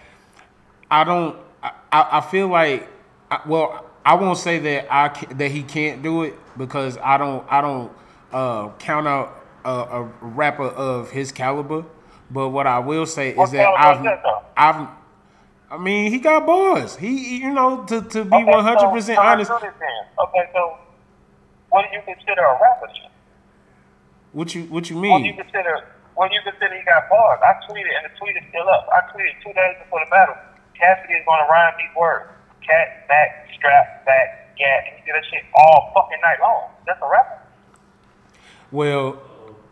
I 0.90 1.04
don't. 1.04 1.36
I, 1.62 1.72
I 1.92 2.08
I 2.18 2.20
feel 2.20 2.48
like. 2.48 2.88
I, 3.30 3.40
well, 3.46 3.86
I 4.04 4.14
won't 4.14 4.38
say 4.38 4.58
that 4.58 4.92
I 4.92 5.08
that 5.34 5.50
he 5.50 5.62
can't 5.62 6.02
do 6.02 6.22
it 6.22 6.34
because 6.58 6.98
I 6.98 7.18
don't. 7.18 7.44
I 7.50 7.60
don't 7.60 7.92
uh, 8.32 8.70
count 8.78 9.06
out 9.06 9.44
a, 9.64 9.70
a 9.70 10.02
rapper 10.20 10.64
of 10.64 11.10
his 11.10 11.32
caliber. 11.32 11.84
But 12.30 12.50
what 12.50 12.66
I 12.66 12.78
will 12.78 13.06
say 13.06 13.34
What 13.34 13.44
is 13.44 13.50
that 13.52 13.68
I've. 13.68 14.06
I've. 14.56 14.88
I 15.70 15.78
mean, 15.78 16.10
he 16.10 16.18
got 16.18 16.46
bars. 16.46 16.96
He, 16.96 17.38
you 17.38 17.52
know, 17.52 17.84
to, 17.84 18.02
to 18.02 18.24
be 18.24 18.42
one 18.42 18.64
hundred 18.64 18.90
percent 18.90 19.18
honest. 19.18 19.50
do. 19.50 19.56
Okay, 20.18 20.50
so 20.52 20.78
what 21.68 21.84
do 21.88 21.96
you 21.96 22.02
consider 22.04 22.42
a 22.42 22.58
rapper? 22.60 22.88
What 24.32 24.54
you 24.54 24.64
what 24.64 24.90
you 24.90 24.96
What 24.96 25.18
do 25.18 25.24
you 25.24 25.34
mean? 25.34 25.36
consider 25.36 25.84
Well, 26.16 26.28
you 26.32 26.40
consider 26.44 26.74
he 26.76 26.84
got 26.84 27.08
bars. 27.08 27.40
I 27.42 27.54
tweeted, 27.70 27.90
and 27.96 28.04
the 28.10 28.18
tweet 28.18 28.36
is 28.36 28.42
still 28.48 28.68
up. 28.68 28.88
I 28.92 29.00
tweeted 29.14 29.42
two 29.44 29.52
days 29.52 29.76
before 29.82 30.00
the 30.04 30.10
battle. 30.10 30.36
Cassidy 30.80 31.14
is 31.14 31.24
going 31.26 31.44
to 31.44 31.50
rhyme 31.50 31.74
these 31.78 31.94
words. 31.96 32.30
Cat, 32.66 33.06
back, 33.06 33.48
strap, 33.54 34.04
back, 34.06 34.56
gat. 34.56 34.84
And 34.88 34.98
he 34.98 35.06
did 35.06 35.14
that 35.14 35.24
shit 35.30 35.44
all 35.54 35.92
fucking 35.94 36.18
night 36.22 36.40
long. 36.40 36.70
That's 36.86 37.00
a 37.02 37.08
rapper. 37.08 37.38
Well, 38.72 39.20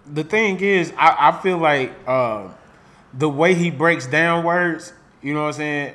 the 0.07 0.25
thing 0.25 0.61
is, 0.61 0.93
I, 0.97 1.31
I 1.31 1.43
feel 1.43 1.59
like 1.59 1.93
uh, 2.07 2.49
the 3.15 3.29
way 3.29 3.55
he 3.55 3.71
breaks 3.71 4.07
down 4.07 4.45
words, 4.45 4.93
you 5.23 5.35
know 5.35 5.43
what 5.43 5.47
I'm 5.49 5.53
saying. 5.55 5.95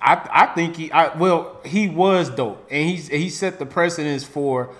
I 0.00 0.28
I 0.30 0.46
think 0.54 0.76
he 0.76 0.90
I 0.90 1.14
well 1.18 1.60
he 1.62 1.86
was 1.86 2.30
dope 2.30 2.66
and 2.70 2.88
he's 2.88 3.08
he 3.08 3.28
set 3.28 3.58
the 3.58 3.66
precedence 3.66 4.24
for 4.24 4.70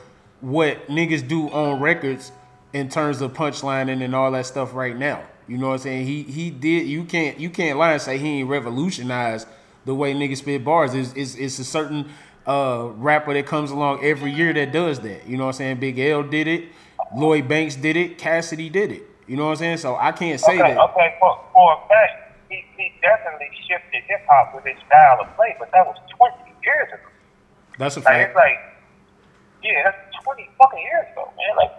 what 0.41 0.87
niggas 0.89 1.29
do 1.29 1.51
on 1.51 1.83
records 1.83 2.33
in 2.73 2.89
terms 2.89 3.21
of 3.21 3.35
punchlining 3.35 4.03
and 4.03 4.15
all 4.15 4.31
that 4.31 4.47
stuff 4.47 4.73
right 4.73 4.97
now. 4.97 5.23
You 5.49 5.59
know 5.59 5.69
what 5.69 5.75
I'm 5.75 5.79
saying? 5.79 6.07
He 6.07 6.23
he 6.25 6.51
did 6.51 6.87
you 6.87 7.05
can't 7.05 7.39
you 7.39 7.51
can't 7.51 7.79
lie 7.79 7.93
and 7.93 8.03
say 8.03 8.19
he 8.19 8.41
ain't 8.41 8.49
revolutionized 8.49 9.47
the 9.85 9.95
way 9.95 10.15
niggas 10.15 10.39
spit 10.39 10.65
bars. 10.65 10.95
Is 10.95 11.13
it's, 11.15 11.35
it's 11.37 11.59
a 11.59 11.65
certain 11.65 12.09
uh 12.47 12.89
rapper 12.97 13.33
that 13.35 13.47
comes 13.47 13.71
along 13.71 14.05
every 14.05 14.33
year 14.33 14.53
that 14.53 14.73
does 14.73 15.01
that. 15.01 15.27
You 15.27 15.37
know 15.37 15.45
what 15.45 15.55
I'm 15.55 15.59
saying? 15.59 15.77
Big 15.81 15.99
L 15.99 16.23
did 16.23 16.49
it, 16.49 16.69
Lloyd 17.15 17.49
Banks 17.49 17.77
did 17.77 17.97
it, 17.97 18.19
Cassidy 18.19 18.69
did 18.69 18.93
it. 18.93 19.03
You 19.27 19.37
know 19.37 19.45
what 19.47 19.51
I'm 19.53 19.57
saying? 19.57 19.77
So 19.79 19.97
I 19.97 20.13
can't 20.13 20.41
say 20.41 20.55
okay, 20.61 20.75
that. 20.75 20.79
okay, 20.91 21.17
for, 21.21 21.39
for 21.53 21.73
a 21.75 21.89
fact, 21.89 22.39
he, 22.49 22.63
he 22.77 22.93
definitely 23.03 23.51
shifted 23.69 24.03
hip 24.07 24.23
hop 24.29 24.55
with 24.55 24.65
his 24.65 24.77
style 24.87 25.19
of 25.21 25.35
play, 25.37 25.57
but 25.59 25.71
that 25.73 25.85
was 25.87 25.97
20 26.17 26.35
years 26.65 26.89
ago. 26.93 27.11
That's 27.79 27.97
a 27.97 28.01
Like, 28.01 28.07
fact. 28.07 28.31
it's 28.31 28.37
like, 28.37 28.59
yeah, 29.63 29.83
that's 29.85 29.99
20 30.23 30.49
fucking 30.59 30.79
years 30.79 31.07
ago, 31.13 31.31
man. 31.37 31.57
Like, 31.57 31.73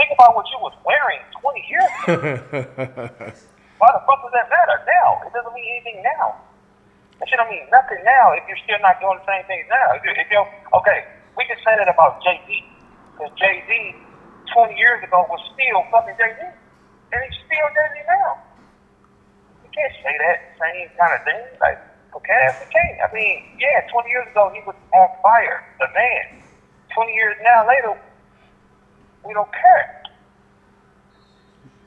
think 0.00 0.16
about 0.16 0.32
what 0.32 0.48
you 0.48 0.56
was 0.64 0.72
wearing 0.80 1.20
20 1.36 1.60
years 1.68 1.92
ago. 2.08 2.16
Why 3.80 3.88
the 3.92 4.00
fuck 4.08 4.24
does 4.24 4.32
that 4.32 4.48
matter 4.48 4.76
now? 4.88 5.20
It 5.28 5.32
doesn't 5.36 5.52
mean 5.52 5.68
anything 5.76 6.00
now. 6.00 6.40
That 7.20 7.28
shit 7.28 7.36
don't 7.36 7.52
mean 7.52 7.68
nothing 7.68 8.00
now 8.00 8.32
if 8.32 8.48
you're 8.48 8.60
still 8.64 8.80
not 8.80 8.96
doing 8.96 9.20
the 9.20 9.28
same 9.28 9.44
things 9.44 9.68
now. 9.68 9.92
If, 9.92 10.00
you 10.04 10.12
if 10.16 10.28
you're, 10.32 10.48
okay, 10.80 11.04
we 11.36 11.44
can 11.44 11.60
say 11.60 11.76
that 11.76 11.88
about 11.88 12.24
Jay-Z. 12.24 12.48
Because 13.12 13.32
Jay-Z, 13.36 13.68
20 14.56 14.72
years 14.80 15.04
ago, 15.04 15.28
was 15.28 15.40
still 15.52 15.84
fucking 15.92 16.16
Jay-Z. 16.16 16.40
And 17.12 17.18
he's 17.28 17.36
still 17.44 17.68
Jay-Z 17.76 17.96
now. 18.08 18.40
You 19.64 19.68
can't 19.68 19.96
say 20.00 20.12
that 20.16 20.56
same 20.56 20.88
kind 20.96 21.12
of 21.12 21.20
thing. 21.28 21.44
Like, 21.60 21.76
okay, 22.16 22.40
that's 22.48 22.64
the 22.64 22.72
king. 22.72 22.92
I 23.04 23.08
mean, 23.12 23.36
yeah, 23.60 23.84
20 23.92 24.08
years 24.08 24.28
ago, 24.32 24.48
he 24.56 24.64
was 24.64 24.76
on 24.96 25.08
fire, 25.20 25.60
the 25.76 25.88
man. 25.92 26.40
20 26.96 27.12
years 27.12 27.36
now 27.44 27.68
later, 27.68 28.00
we 29.26 29.34
don't 29.34 29.50
care. 29.52 30.02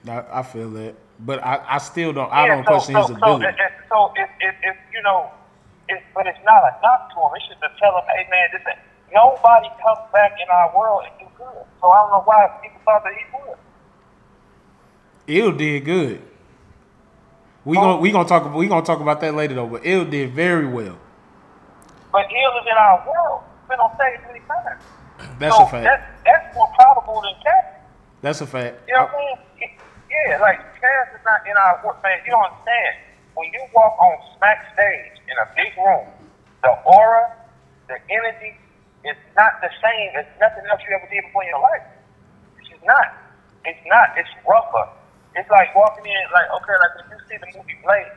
I, 0.08 0.40
I 0.40 0.44
feel 0.44 0.70
that, 0.72 0.96
but 1.20 1.44
I, 1.44 1.64
I 1.68 1.78
still 1.78 2.14
don't. 2.14 2.32
I 2.32 2.46
Yeah, 2.46 2.56
don't 2.56 2.66
question 2.66 2.96
his 2.96 3.10
ability. 3.10 3.44
So, 3.44 3.50
it, 3.50 3.56
it, 3.56 3.72
so 3.90 4.12
if, 4.18 4.30
if, 4.42 4.56
if, 4.64 4.78
you 4.94 5.02
know, 5.04 5.32
it, 5.88 6.04
but 6.14 6.28
it's 6.28 6.40
not 6.46 6.64
a 6.64 6.72
knock 6.84 7.10
to 7.16 7.20
him. 7.24 7.32
It's 7.36 7.48
just 7.48 7.62
to 7.62 7.70
tell 7.80 7.96
him, 7.96 8.04
hey, 8.12 8.28
man, 8.30 8.50
this 8.52 8.62
nobody 9.14 9.70
comes 9.82 10.04
back 10.12 10.34
in 10.42 10.48
our 10.52 10.76
world 10.78 11.04
and 11.08 11.14
do 11.20 11.26
good. 11.38 11.64
So 11.82 11.90
I 11.90 12.02
don't 12.02 12.12
know 12.12 12.24
why 12.26 12.48
people 12.62 12.82
thought 12.86 13.04
that 13.04 13.14
he 13.14 13.24
would. 13.34 13.58
Ill 15.28 15.52
did 15.58 15.86
good. 15.86 16.22
We 17.66 17.78
gonna 17.78 17.98
we 17.98 18.12
gonna 18.12 18.28
talk 18.28 18.54
we 18.54 18.68
gonna 18.68 18.86
talk 18.86 19.00
about 19.00 19.22
that 19.22 19.36
later 19.36 19.56
though. 19.56 19.68
But 19.68 19.82
Ill 19.86 20.06
did 20.06 20.32
very 20.34 20.68
well. 20.68 20.98
But 22.12 22.26
Ill 22.28 22.54
is 22.60 22.68
in 22.70 22.78
our 22.78 23.04
world. 23.08 23.44
Been 23.70 23.80
on 23.80 23.96
stage 23.96 24.20
many 24.28 24.40
times. 24.42 24.82
That's 25.40 25.56
so 25.58 25.64
a 25.64 25.68
fact. 25.70 25.84
That's, 25.86 26.06
that's 26.26 26.48
more 26.56 26.70
probable 26.78 27.22
than 27.22 27.36
Cass. 27.44 27.66
That's 28.22 28.42
a 28.42 28.48
fact. 28.48 28.80
You 28.88 28.96
know 28.96 29.08
what 29.08 29.12
saying? 29.16 29.38
It- 29.70 29.78
Yeah, 30.30 30.38
like 30.40 30.60
Cass 30.80 31.08
is 31.16 31.24
not 31.26 31.42
in 31.50 31.56
our 31.58 31.82
world, 31.84 31.98
man. 32.04 32.20
You 32.26 32.32
don't 32.38 32.46
understand. 32.46 32.94
When 33.36 33.50
you 33.52 33.62
walk 33.74 33.98
on 33.98 34.14
smack 34.38 34.62
stage 34.78 35.16
in 35.28 35.36
a 35.42 35.48
big 35.58 35.74
room, 35.82 36.06
the 36.62 36.70
aura, 36.86 37.34
the 37.90 37.98
energy 38.14 38.54
is 39.04 39.18
not 39.36 39.58
the 39.60 39.74
same 39.82 40.10
as 40.16 40.26
nothing 40.40 40.64
else 40.70 40.80
you 40.88 40.94
ever 40.96 41.08
did 41.10 41.26
before 41.26 41.44
in 41.44 41.50
your 41.50 41.60
life. 41.66 41.82
It's 42.62 42.70
just 42.70 42.86
not. 42.86 43.10
It's 43.66 43.82
not. 43.90 44.14
It's 44.16 44.30
rougher. 44.48 44.88
It's 45.36 45.50
like 45.50 45.74
walking 45.74 46.06
in, 46.06 46.24
like, 46.32 46.46
okay, 46.62 46.78
like 46.78 46.94
when 47.02 47.18
you 47.18 47.20
see 47.26 47.38
the 47.42 47.50
movie 47.58 47.76
Blade, 47.82 48.14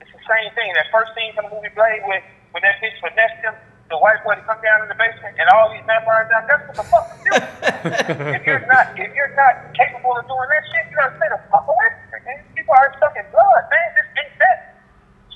it's 0.00 0.10
the 0.10 0.24
same 0.24 0.48
thing. 0.56 0.72
That 0.74 0.88
first 0.90 1.12
scene 1.14 1.30
from 1.36 1.52
the 1.52 1.54
movie 1.54 1.70
Blade 1.76 2.00
with 2.08 2.24
when 2.56 2.64
that 2.64 2.80
bitch 2.80 2.96
finessed 3.04 3.36
him, 3.44 3.52
the 3.92 4.00
white 4.00 4.16
boy 4.24 4.32
to 4.32 4.44
come 4.48 4.56
down 4.64 4.80
in 4.80 4.88
the 4.88 4.96
basement 4.96 5.36
and 5.36 5.44
all 5.52 5.68
these 5.68 5.84
vampires 5.84 6.24
down, 6.32 6.48
that's 6.48 6.64
what 6.64 6.76
the 6.80 6.86
fuck 6.88 7.04
you 7.12 7.20
do. 7.28 7.32
if 8.40 8.42
you're 8.48 8.64
not 8.64 8.96
if 8.96 9.12
you're 9.12 9.36
not 9.36 9.68
capable 9.76 10.16
of 10.16 10.24
doing 10.24 10.48
that 10.48 10.64
shit, 10.72 10.88
you 10.88 10.96
gotta 10.96 11.12
stay 11.20 11.28
the 11.28 11.40
fuck 11.52 11.68
away 11.68 11.88
from 12.00 12.08
it, 12.16 12.22
man. 12.24 12.40
People 12.56 12.72
are 12.72 12.88
sucking 12.96 13.28
blood, 13.28 13.64
man. 13.68 13.88
This 13.92 14.08
ain't 14.16 14.34
that. 14.40 14.58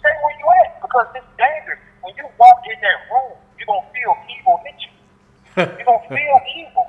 Stay 0.01 0.15
where 0.25 0.37
you 0.41 0.47
at 0.65 0.81
because 0.81 1.09
it's 1.13 1.31
dangerous. 1.37 1.85
When 2.01 2.17
you 2.17 2.25
walk 2.41 2.65
in 2.65 2.81
that 2.81 2.99
room, 3.13 3.37
you're 3.61 3.69
gonna 3.69 3.93
feel 3.93 4.17
evil 4.33 4.57
hit 4.65 4.79
you. 4.81 4.93
You're 5.77 5.89
gonna 5.93 6.09
feel 6.17 6.39
evil. 6.57 6.89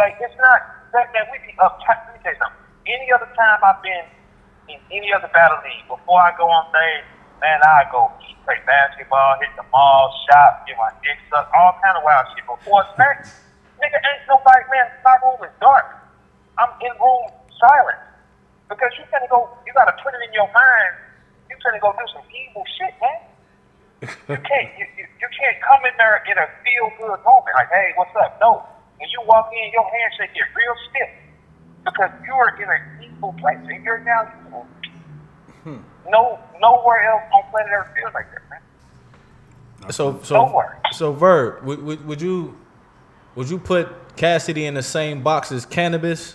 Like 0.00 0.16
it's 0.16 0.38
not 0.40 0.64
that 0.96 1.12
man, 1.12 1.28
we 1.28 1.44
be 1.44 1.52
uptight. 1.60 2.08
Let 2.08 2.16
me 2.16 2.24
tell 2.24 2.32
you 2.32 2.40
something. 2.40 2.64
Any 2.88 3.12
other 3.12 3.28
time 3.36 3.60
I've 3.60 3.84
been 3.84 4.08
in 4.72 4.80
any 4.88 5.12
other 5.12 5.28
battle 5.36 5.60
league, 5.60 5.84
before 5.92 6.24
I 6.24 6.32
go 6.40 6.48
on 6.48 6.72
stage, 6.72 7.04
man, 7.44 7.60
I 7.60 7.84
go 7.92 8.08
eat, 8.24 8.40
play 8.48 8.56
basketball, 8.64 9.36
hit 9.44 9.51
my 10.76 10.90
dick 11.00 11.18
all 11.32 11.76
kind 11.80 11.96
of 11.96 12.02
wild 12.04 12.26
shit. 12.32 12.44
Before 12.44 12.84
smack, 12.94 13.24
nigga 13.80 13.98
ain't 13.98 14.24
no 14.28 14.40
nobody, 14.42 14.64
man, 14.72 14.88
my 15.04 15.16
room 15.22 15.40
is 15.44 15.54
dark. 15.60 15.86
I'm 16.58 16.72
in 16.82 16.92
room 16.98 17.30
silent. 17.60 18.00
Because 18.68 18.92
you 18.96 19.04
finna 19.12 19.28
go, 19.28 19.48
you 19.68 19.72
gotta 19.76 19.92
put 20.00 20.16
it 20.16 20.22
in 20.24 20.32
your 20.32 20.48
mind, 20.50 20.92
you 21.48 21.56
gonna 21.60 21.78
go 21.78 21.92
do 21.92 22.06
some 22.12 22.24
evil 22.32 22.64
shit, 22.80 22.94
man. 23.00 23.20
You 24.02 24.38
can't, 24.48 24.68
you, 24.80 24.86
you, 24.96 25.04
you 25.04 25.28
can't 25.30 25.58
come 25.60 25.84
in 25.84 25.94
there 26.00 26.24
in 26.26 26.36
a 26.40 26.48
feel 26.64 26.88
good 26.98 27.20
moment, 27.22 27.54
like, 27.54 27.70
hey, 27.70 27.92
what's 27.94 28.12
up? 28.16 28.40
No. 28.40 28.64
When 28.98 29.08
you 29.12 29.20
walk 29.28 29.50
in, 29.52 29.70
your 29.72 29.84
handshake 29.84 30.34
get 30.34 30.48
real 30.56 30.76
stiff. 30.90 31.12
Because 31.84 32.10
you 32.26 32.34
are 32.34 32.54
in 32.56 32.68
an 32.70 32.82
evil 33.02 33.34
place 33.42 33.58
and 33.66 33.82
you're 33.84 33.98
now 34.06 34.22
evil. 34.46 34.66
Hmm. 35.66 35.82
No, 36.08 36.38
nowhere 36.58 37.02
else 37.10 37.26
on 37.34 37.42
planet 37.50 37.70
Earth 37.74 37.90
feels 37.94 38.14
like 38.14 38.30
that, 38.30 38.42
man. 38.50 38.62
So 39.90 40.20
so 40.22 40.46
Nowhere. 40.46 40.80
so 40.92 41.12
Verb, 41.12 41.64
would, 41.64 41.82
would 41.82 42.06
would 42.06 42.20
you 42.22 42.56
would 43.34 43.50
you 43.50 43.58
put 43.58 43.88
Cassidy 44.16 44.66
in 44.66 44.74
the 44.74 44.82
same 44.82 45.22
box 45.22 45.50
as 45.52 45.66
Canibus? 45.66 46.34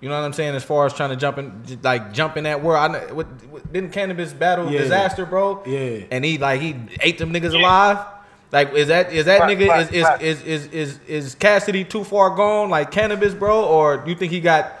You 0.00 0.08
know 0.08 0.18
what 0.18 0.24
I'm 0.24 0.32
saying? 0.32 0.54
As 0.54 0.64
far 0.64 0.86
as 0.86 0.94
trying 0.94 1.10
to 1.10 1.16
jump 1.16 1.38
in, 1.38 1.78
like 1.82 2.12
jump 2.12 2.36
in 2.38 2.44
that 2.44 2.62
world. 2.62 2.78
I 2.90 2.98
know, 3.06 3.14
what, 3.14 3.26
what, 3.50 3.72
didn't 3.72 3.92
Canibus 3.92 4.38
battle 4.38 4.70
Yeah. 4.70 4.80
Dizaster, 4.80 5.28
bro? 5.28 5.62
Yeah. 5.66 6.04
And 6.10 6.24
he 6.24 6.38
like 6.38 6.60
he 6.60 6.74
ate 7.00 7.18
them 7.18 7.32
niggas 7.32 7.52
Yeah. 7.52 7.60
alive. 7.60 8.06
Like 8.52 8.72
is 8.74 8.88
that 8.88 9.12
is 9.12 9.26
that 9.26 9.40
Right, 9.40 9.56
nigga 9.58 9.68
right, 9.68 9.82
is, 9.82 9.92
is, 9.92 10.04
right. 10.04 10.22
is 10.22 10.42
is 10.42 10.66
is 10.68 11.00
is 11.06 11.34
Cassidy 11.34 11.84
too 11.84 12.02
far 12.04 12.30
gone 12.34 12.68
like 12.70 12.90
Canibus, 12.90 13.38
bro? 13.38 13.64
Or 13.64 13.98
do 13.98 14.10
you 14.10 14.16
think 14.16 14.32
he 14.32 14.40
got? 14.40 14.72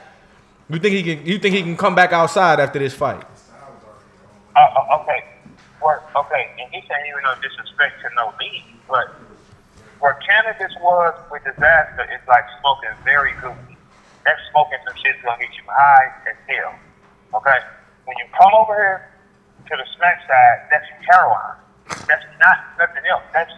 You 0.68 0.78
think 0.78 0.94
he 0.94 1.02
can? 1.02 1.26
You 1.26 1.38
think 1.38 1.54
he 1.54 1.62
can 1.62 1.76
come 1.76 1.94
back 1.94 2.12
outside 2.12 2.58
after 2.60 2.78
this 2.78 2.94
fight? 2.94 3.22
Uh, 4.56 4.58
uh, 4.60 4.98
okay. 5.02 5.24
Where, 5.80 6.04
okay, 6.12 6.44
and 6.60 6.68
he 6.72 6.84
saying 6.84 7.04
even 7.08 7.24
no 7.24 7.34
disrespect 7.40 8.04
to 8.04 8.08
no 8.16 8.32
league, 8.36 8.68
but 8.84 9.16
where 10.00 10.16
Canibus 10.24 10.72
was 10.80 11.16
with 11.32 11.44
Dizaster 11.44 12.04
is 12.08 12.24
like 12.28 12.44
smoking 12.60 12.92
very 13.04 13.32
good 13.40 13.56
weed. 13.68 13.80
That's 14.24 14.40
smoking 14.52 14.80
some 14.84 14.96
shit 14.96 15.16
that's 15.16 15.24
gonna 15.24 15.40
get 15.40 15.52
you 15.56 15.64
high 15.68 16.08
as 16.28 16.36
hell. 16.48 16.72
Okay? 17.40 17.60
When 18.04 18.16
you 18.20 18.26
come 18.36 18.52
over 18.56 18.76
here 18.76 19.00
to 19.68 19.74
the 19.76 19.86
smack 19.96 20.20
side, 20.28 20.68
that's 20.72 20.88
heroin. 21.08 21.56
That's 22.08 22.24
not 22.40 22.58
nothing 22.80 23.04
else. 23.08 23.24
That's 23.32 23.52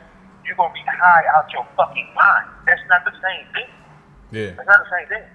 you're 0.47 0.59
gonna 0.59 0.75
be 0.75 0.83
high 0.87 1.25
out 1.35 1.47
your 1.55 1.67
fucking 1.79 2.11
mind. 2.15 2.51
That's 2.67 2.83
not 2.91 3.07
the 3.07 3.15
same 3.23 3.47
thing. 3.55 3.71
Yeah. 4.35 4.59
It's 4.59 4.67
not 4.67 4.83
the 4.83 4.91
same 4.91 5.09
thing. 5.09 5.27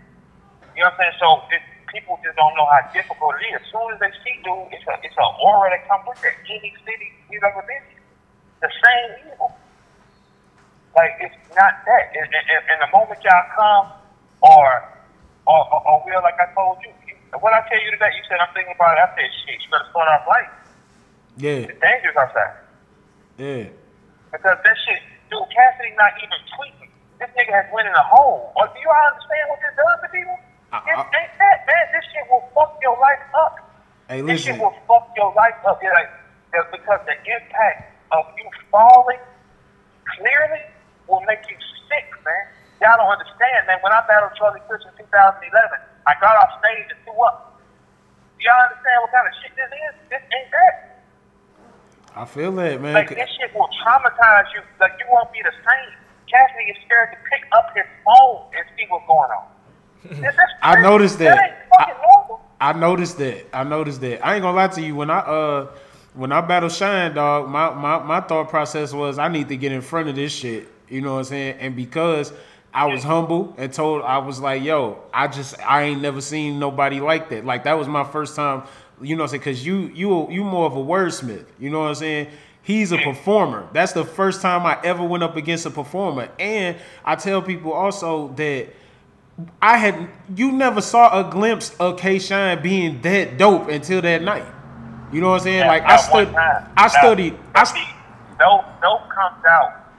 You 0.75 0.83
know 0.83 0.91
what 0.91 0.99
I'm 0.99 1.11
saying? 1.11 1.17
So 1.19 1.27
it, 1.55 1.63
people 1.97 2.21
just 2.21 2.37
don't 2.37 2.53
know 2.53 2.69
how 2.69 2.85
difficult 2.93 3.33
it 3.41 3.49
is. 3.49 3.57
As 3.57 3.65
soon 3.73 3.89
as 3.89 3.97
they 3.97 4.13
see 4.21 4.37
dude, 4.45 4.69
it's 4.69 4.85
a 4.85 4.93
it's 5.01 5.17
an 5.17 5.31
aura 5.41 5.73
that 5.73 5.81
comes 5.89 6.05
with 6.05 6.21
it. 6.21 6.37
Any 6.45 6.69
city 6.85 7.09
he's 7.25 7.41
ever 7.41 7.65
been 7.65 7.81
in. 7.89 7.97
The 8.61 8.69
same 8.69 9.33
evil. 9.33 9.49
Like 10.93 11.17
it's 11.21 11.33
not 11.57 11.81
that. 11.89 12.05
And, 12.13 12.29
and, 12.29 12.61
and 12.69 12.77
the 12.85 12.89
moment 12.93 13.17
y'all 13.25 13.49
come, 13.57 13.85
or 14.45 14.69
or, 15.49 15.61
or, 15.73 15.79
or 15.89 15.95
will, 16.05 16.21
like 16.21 16.37
I 16.37 16.53
told 16.53 16.77
you, 16.85 16.93
you, 17.09 17.15
what 17.41 17.53
I 17.53 17.65
tell 17.65 17.81
you 17.81 17.89
today, 17.97 18.13
you 18.13 18.23
said 18.29 18.37
I'm 18.37 18.53
thinking 18.53 18.75
about 18.77 18.97
it. 18.99 19.01
I 19.01 19.09
said, 19.15 19.29
shit, 19.47 19.57
you 19.63 19.69
better 19.71 19.87
start 19.89 20.05
off 20.11 20.27
light. 20.27 20.51
Yeah, 21.39 21.71
It's 21.71 21.79
dangerous 21.79 22.17
outside. 22.19 22.55
yeah. 23.39 23.71
Because 24.27 24.59
that 24.59 24.75
shit, 24.83 24.99
dude, 25.31 25.47
Cassidy 25.55 25.95
not 25.95 26.11
even 26.19 26.35
tweeting. 26.51 26.91
This 27.15 27.31
nigga 27.39 27.55
has 27.55 27.65
went 27.71 27.87
in 27.87 27.95
a 27.95 28.03
hole. 28.11 28.51
Or 28.59 28.67
do 28.67 28.75
you 28.83 28.89
all 28.91 29.07
understand 29.07 29.45
what 29.47 29.59
this 29.63 29.71
does 29.79 29.97
to 30.03 30.09
people? 30.11 30.35
I- 30.71 30.83
it 30.83 30.97
I- 30.97 31.07
ain't 31.21 31.33
that, 31.39 31.57
man. 31.67 31.85
This 31.93 32.05
shit 32.11 32.25
will 32.29 32.43
fuck 32.53 32.77
your 32.81 32.97
life 32.99 33.23
up. 33.35 33.55
Hey, 34.07 34.21
This 34.21 34.43
shit 34.43 34.59
will 34.59 34.75
fuck 34.87 35.11
your 35.15 35.33
life 35.33 35.55
up. 35.65 35.81
Like, 35.83 36.09
because 36.71 36.99
the 37.05 37.15
impact 37.27 37.91
of 38.11 38.25
you 38.37 38.49
falling 38.71 39.19
clearly 40.15 40.63
will 41.07 41.21
make 41.21 41.43
you 41.49 41.57
sick, 41.89 42.07
man. 42.23 42.45
Y'all 42.81 42.97
don't 42.97 43.11
understand, 43.11 43.67
man. 43.67 43.79
When 43.81 43.91
I 43.91 44.01
battled 44.07 44.31
Charlie 44.37 44.61
Clips 44.67 44.85
in 44.85 45.05
2011, 45.05 45.51
I 46.07 46.13
got 46.21 46.37
off 46.37 46.59
stage 46.59 46.87
and 46.91 46.99
threw 47.03 47.19
up. 47.25 47.59
Y'all 48.39 48.63
understand 48.69 48.97
what 49.01 49.11
kind 49.11 49.27
of 49.27 49.33
shit 49.41 49.51
this 49.55 49.71
is? 49.71 49.93
This 50.09 50.21
ain't 50.23 50.51
that. 50.51 50.75
I 52.15 52.25
feel 52.25 52.51
that, 52.53 52.81
man. 52.81 52.93
Like 52.93 53.09
this 53.09 53.29
shit 53.37 53.53
will 53.53 53.69
traumatize 53.83 54.49
you. 54.53 54.61
Like 54.79 54.93
you 54.99 55.05
won't 55.09 55.31
be 55.33 55.41
the 55.41 55.51
same. 55.51 55.91
Cassidy 56.29 56.71
is 56.71 56.77
scared 56.85 57.11
to 57.11 57.17
pick 57.29 57.43
up 57.51 57.71
his 57.75 57.85
phone 58.05 58.45
and 58.57 58.63
see 58.77 58.85
what's 58.89 59.05
going 59.07 59.31
on. 59.31 59.47
I 60.61 60.81
noticed 60.81 61.19
That 61.19 61.35
that. 61.35 61.43
ain't. 61.43 61.53
I 62.59 62.73
noticed 62.73 63.17
that. 63.19 63.45
I 63.53 63.63
noticed 63.63 64.01
that. 64.01 64.25
I 64.25 64.35
ain't 64.35 64.41
gonna 64.41 64.55
lie 64.57 64.67
to 64.69 64.81
you. 64.81 64.95
When 64.95 65.09
I 65.09 65.19
uh 65.19 65.67
when 66.15 66.31
I 66.31 66.41
battle 66.41 66.69
Shine 66.69 67.13
Dog, 67.13 67.49
my, 67.49 67.71
my 67.73 67.99
my 68.03 68.21
thought 68.21 68.49
process 68.49 68.93
was 68.93 69.19
I 69.19 69.27
need 69.27 69.49
to 69.49 69.57
get 69.57 69.71
in 69.71 69.81
front 69.81 70.09
of 70.09 70.15
this 70.15 70.31
shit. 70.31 70.67
You 70.89 71.01
know 71.01 71.13
what 71.13 71.19
I'm 71.19 71.25
saying? 71.25 71.57
And 71.59 71.75
because 71.75 72.33
I 72.73 72.85
was 72.85 73.03
humble 73.03 73.53
and 73.57 73.71
told 73.71 74.03
I 74.03 74.17
was 74.17 74.39
like, 74.39 74.63
yo, 74.63 74.99
I 75.13 75.27
just 75.27 75.59
I 75.61 75.83
ain't 75.83 76.01
never 76.01 76.21
seen 76.21 76.59
nobody 76.59 76.99
like 76.99 77.29
that. 77.29 77.45
Like 77.45 77.63
that 77.65 77.77
was 77.77 77.87
my 77.87 78.03
first 78.03 78.35
time, 78.35 78.63
you 79.01 79.15
know 79.15 79.23
what 79.23 79.33
I'm 79.33 79.41
saying? 79.41 79.55
Cause 79.55 79.65
you 79.65 79.91
you 79.93 80.29
you 80.31 80.43
more 80.43 80.65
of 80.65 80.75
a 80.75 80.79
wordsmith. 80.79 81.45
You 81.59 81.69
know 81.69 81.81
what 81.81 81.89
I'm 81.89 81.95
saying? 81.95 82.27
He's 82.63 82.91
a 82.91 82.97
performer. 82.97 83.67
That's 83.71 83.93
the 83.93 84.03
first 84.03 84.41
time 84.41 84.65
I 84.65 84.77
ever 84.83 85.03
went 85.03 85.23
up 85.23 85.37
against 85.37 85.65
a 85.65 85.69
performer. 85.71 86.29
And 86.39 86.75
I 87.05 87.15
tell 87.15 87.41
people 87.41 87.71
also 87.71 88.29
that 88.29 88.69
I 89.61 89.77
had 89.77 90.09
you 90.35 90.51
never 90.51 90.81
saw 90.81 91.13
a 91.13 91.29
glimpse 91.29 91.75
of 91.79 91.99
K 91.99 92.17
Shine 92.17 92.61
being 92.61 93.01
that 93.01 93.37
dope 93.37 93.69
until 93.69 94.01
that 94.01 94.23
night. 94.23 94.45
You 95.13 95.21
know 95.21 95.29
what 95.29 95.45
I'm 95.45 95.45
saying? 95.45 95.67
Like 95.67 95.83
I 95.83 95.97
stood. 95.97 96.33
I 96.33 96.65
Now, 96.75 96.87
studied, 96.87 97.37
I 97.53 97.63
st- 97.63 97.85
dope, 98.39 98.65
dope 98.81 99.05
comes 99.13 99.45
out 99.45 99.93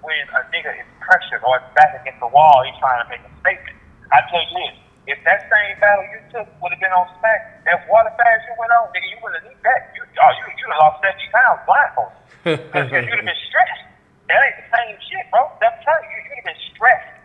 when 0.00 0.14
a 0.30 0.46
nigga 0.54 0.78
is 0.78 0.86
pressured 1.02 1.42
or 1.42 1.58
back 1.74 1.98
against 2.00 2.20
the 2.20 2.30
wall. 2.30 2.62
He's 2.62 2.78
trying 2.78 3.02
to 3.02 3.08
make 3.10 3.20
a 3.20 3.32
statement. 3.42 3.76
I 4.14 4.22
tell 4.30 4.38
you 4.38 4.54
this: 4.62 4.74
if 5.10 5.18
that 5.26 5.50
same 5.50 5.74
battle 5.82 6.06
you 6.14 6.22
took 6.30 6.46
would 6.62 6.70
have 6.70 6.80
been 6.80 6.94
on 6.94 7.10
Smack, 7.18 7.66
that 7.66 7.82
water 7.90 8.14
fast 8.14 8.46
you 8.46 8.54
went 8.62 8.70
on, 8.78 8.86
nigga, 8.94 9.10
you 9.10 9.18
would 9.26 9.34
have 9.34 9.42
need 9.42 9.58
that. 9.66 9.90
You, 9.98 10.06
oh, 10.06 10.30
you, 10.38 10.46
you 10.54 10.66
lost 10.78 11.02
70 11.02 11.18
pounds 11.34 11.60
blindfolded 11.66 12.14
because 12.70 12.86
you'd 12.94 13.10
have 13.10 13.26
been 13.26 13.42
stressed. 13.50 13.82
That 14.30 14.38
ain't 14.38 14.58
the 14.62 14.68
same 14.70 14.94
shit, 15.10 15.26
bro. 15.34 15.50
I'm 15.50 15.74
telling 15.82 16.06
you, 16.14 16.18
you'd 16.30 16.38
have 16.42 16.48
been 16.54 16.62
stressed. 16.70 17.15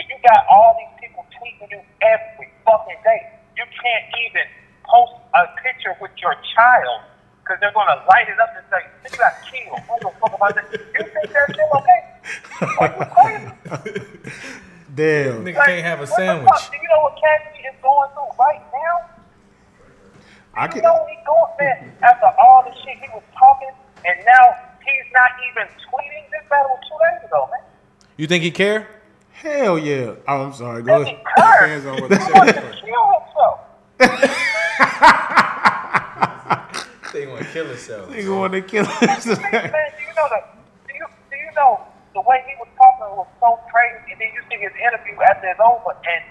When 0.00 0.08
you 0.08 0.16
got 0.24 0.48
all 0.48 0.72
these 0.80 0.96
people 0.96 1.26
tweeting 1.36 1.68
you 1.76 1.80
every 2.00 2.48
fucking 2.64 2.96
day, 3.04 3.20
you 3.52 3.64
can't 3.68 4.06
even 4.24 4.48
post 4.88 5.12
a 5.36 5.44
picture 5.60 5.92
with 6.00 6.08
your 6.24 6.32
child 6.56 7.04
because 7.44 7.60
they're 7.60 7.76
gonna 7.76 8.00
light 8.08 8.24
it 8.32 8.40
up 8.40 8.48
and 8.56 8.64
say, 8.72 8.80
"This 9.04 9.12
got 9.20 9.34
killed." 9.44 9.76
What 9.84 10.00
the 10.00 10.08
fuck 10.16 10.32
about 10.32 10.56
this? 10.56 10.64
You 10.72 11.04
think 11.04 11.28
that's 11.28 11.52
still 11.52 11.68
okay? 11.84 12.00
Are 12.80 12.88
you 12.96 13.04
crazy? 13.12 14.08
damn. 14.96 15.44
Nigga 15.44 15.56
Like, 15.60 15.68
can't 15.68 15.84
have 15.84 15.98
a 16.00 16.08
what 16.08 16.16
sandwich. 16.16 16.48
fuck? 16.48 16.70
Do 16.72 16.76
you 16.80 16.88
know 16.88 17.00
what 17.04 17.20
Cassidy 17.20 17.60
is 17.68 17.76
going 17.84 18.08
through 18.16 18.32
right 18.40 18.62
now? 18.72 18.94
I 20.56 20.64
You 20.64 20.72
can, 20.72 20.80
know 20.80 20.96
he 21.12 21.16
going 21.28 21.52
man 21.60 21.92
after 22.00 22.32
all 22.40 22.64
the 22.64 22.72
shit 22.80 22.96
he 23.04 23.08
was 23.12 23.22
talking, 23.36 23.68
and 24.08 24.16
now 24.24 24.56
he's 24.80 25.12
not 25.12 25.28
even 25.52 25.68
tweeting. 25.92 26.24
This 26.32 26.48
battle 26.48 26.72
was 26.72 26.80
two 26.88 26.96
days 27.04 27.28
ago, 27.28 27.50
man. 27.52 27.60
You 28.16 28.26
think 28.26 28.42
he 28.44 28.50
care? 28.50 28.88
Hell 29.42 29.78
yeah. 29.78 30.14
Oh, 30.28 30.44
I'm 30.44 30.52
sorry. 30.52 30.82
Go 30.82 31.02
ahead. 31.02 31.18
Depends 31.36 31.86
on 31.86 32.00
what 32.00 32.10
He 32.10 32.18
the 32.18 32.24
wants 32.34 32.52
shit 32.52 32.62
to 32.62 32.72
kill 32.84 33.06
himself. 33.20 33.60
They 37.12 37.26
want 37.26 37.42
to 37.42 37.50
kill 37.52 37.66
himself. 37.66 38.10
Nigga 38.10 38.38
want 38.38 38.52
to 38.52 38.62
kill 38.62 38.86
us. 38.86 39.26
man, 39.26 39.90
do 39.98 40.02
you 40.04 40.14
know 40.14 40.28
the 40.30 40.40
do 40.86 40.92
you 40.94 41.06
do 41.30 41.36
you 41.36 41.50
know 41.56 41.80
the 42.14 42.20
way 42.22 42.38
he 42.46 42.54
was 42.60 42.68
talking 42.78 43.10
was 43.16 43.26
so 43.40 43.58
crazy? 43.72 44.12
And 44.14 44.20
then 44.20 44.30
you 44.30 44.42
see 44.46 44.60
his 44.62 44.72
interview 44.78 45.18
after 45.26 45.48
it's 45.50 45.58
over, 45.58 45.90
and 45.90 46.22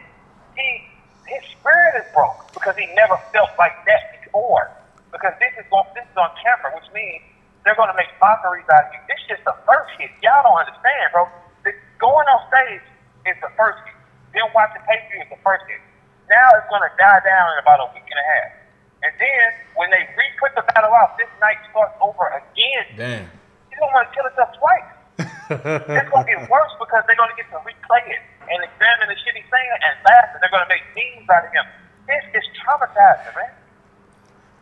he 0.56 0.88
his 1.28 1.44
spirit 1.52 2.00
is 2.00 2.08
broke 2.14 2.54
because 2.54 2.78
he 2.78 2.88
never 2.96 3.20
felt 3.36 3.52
like 3.60 3.76
that 3.86 4.24
before. 4.24 4.72
Because 5.12 5.34
this 5.42 5.52
is 5.60 5.68
on 5.74 5.84
this 5.98 6.06
is 6.08 6.18
on 6.18 6.32
camera, 6.40 6.72
which 6.78 6.88
means 6.96 7.26
they're 7.66 7.76
going 7.76 7.92
to 7.92 7.98
make 8.00 8.10
mockeries 8.22 8.70
out 8.72 8.88
of 8.88 8.94
you. 8.96 9.02
This 9.10 9.20
is 9.36 9.42
the 9.44 9.56
first 9.68 9.92
hit. 10.00 10.14
Y'all 10.24 10.46
don't 10.46 10.64
understand, 10.64 11.12
bro. 11.12 11.28
The, 11.68 11.76
going 12.00 12.28
on 12.30 12.40
stage 12.48 12.86
is 13.26 13.38
the 13.42 13.52
first 13.58 13.80
hit. 13.84 13.98
Then 14.36 14.46
watching 14.54 14.84
pay 14.86 15.02
per 15.04 15.08
view 15.12 15.22
is 15.26 15.32
the 15.34 15.42
first 15.42 15.66
hit. 15.66 15.82
Now 16.30 16.48
it's 16.56 16.70
going 16.70 16.86
to 16.86 16.94
die 16.96 17.22
down 17.26 17.46
in 17.56 17.58
about 17.66 17.82
a 17.82 17.88
week 17.92 18.06
and 18.06 18.20
a 18.20 18.26
half. 18.26 18.60
And 19.02 19.14
then 19.16 19.46
when 19.80 19.90
they 19.90 20.04
re-put 20.14 20.54
the 20.60 20.66
battle 20.76 20.92
out, 20.92 21.16
this 21.16 21.32
night 21.40 21.58
starts 21.72 21.96
over 22.04 22.28
again. 22.36 22.86
Damn. 23.00 23.26
He's 23.72 23.80
gonna 23.80 23.96
want 23.96 24.12
to 24.12 24.14
kill 24.14 24.28
himself 24.28 24.52
twice. 24.60 24.90
it's 25.96 26.12
gonna 26.12 26.28
get 26.28 26.44
worse 26.52 26.74
because 26.78 27.04
they're 27.08 27.20
gonna 27.20 27.36
get 27.40 27.48
to 27.56 27.60
replay 27.64 28.04
it 28.12 28.22
and 28.52 28.60
examine 28.60 29.08
the 29.08 29.16
shit 29.24 29.40
he's 29.40 29.48
saying 29.48 29.72
and 29.88 29.96
laugh, 30.04 30.36
and 30.36 30.40
they're 30.44 30.52
gonna 30.52 30.68
make 30.68 30.84
memes 31.00 31.28
out 31.32 31.48
of 31.48 31.52
him. 31.56 31.64
This 32.12 32.44
is 32.44 32.46
traumatizing, 32.60 33.32
man. 33.40 33.52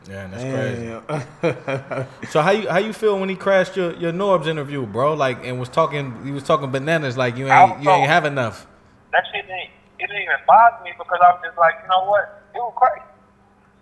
Yeah, 0.10 0.28
that's 0.28 0.44
crazy. 0.44 2.08
So 2.32 2.42
how 2.42 2.52
you 2.52 2.70
how 2.70 2.78
you 2.80 2.94
feel 2.94 3.20
when 3.20 3.30
he 3.30 3.36
crashed 3.36 3.76
your 3.76 3.94
your 3.96 4.12
Norbs 4.12 4.48
interview, 4.48 4.86
bro? 4.86 5.14
Like 5.14 5.46
and 5.46 5.60
was 5.60 5.70
talking 5.70 6.24
he 6.26 6.32
was 6.32 6.44
talking 6.44 6.72
bananas 6.72 7.18
like 7.18 7.38
you 7.38 7.48
ain't 7.48 7.84
you 7.84 7.90
ain't 7.90 8.08
have 8.08 8.26
enough. 8.26 8.68
That 9.12 9.24
shit 9.32 9.48
didn't, 9.48 9.72
it 10.00 10.08
didn't 10.08 10.24
even 10.24 10.40
bother 10.48 10.84
me 10.84 10.92
because 10.98 11.20
I 11.24 11.32
was 11.32 11.42
just 11.44 11.58
like, 11.58 11.76
you 11.84 11.90
know 11.90 12.06
what? 12.06 12.44
It 12.56 12.60
was 12.60 12.76
crazy. 12.76 13.04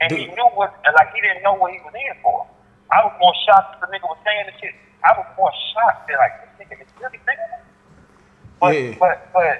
And 0.01 0.11
he 0.13 0.25
knew 0.27 0.49
what, 0.53 0.73
like 0.85 1.13
he 1.13 1.21
didn't 1.21 1.41
know 1.43 1.53
what 1.53 1.71
he 1.73 1.79
was 1.81 1.93
in 1.93 2.15
for. 2.21 2.45
I 2.91 3.01
was 3.03 3.13
more 3.19 3.33
shocked 3.45 3.81
that 3.81 3.81
the 3.81 3.89
nigga 3.89 4.05
was 4.05 4.17
saying 4.25 4.45
the 4.45 4.55
shit. 4.61 4.75
I 5.03 5.13
was 5.17 5.25
more 5.37 5.51
shocked 5.73 6.07
that 6.09 6.17
like 6.17 6.33
this 6.45 6.67
nigga 6.67 6.81
is 6.81 6.91
really 7.01 7.19
thinking 7.25 7.49
this. 7.53 7.65
But 8.61 8.73
Yeah. 8.73 8.95
but 8.99 9.17
but 9.33 9.57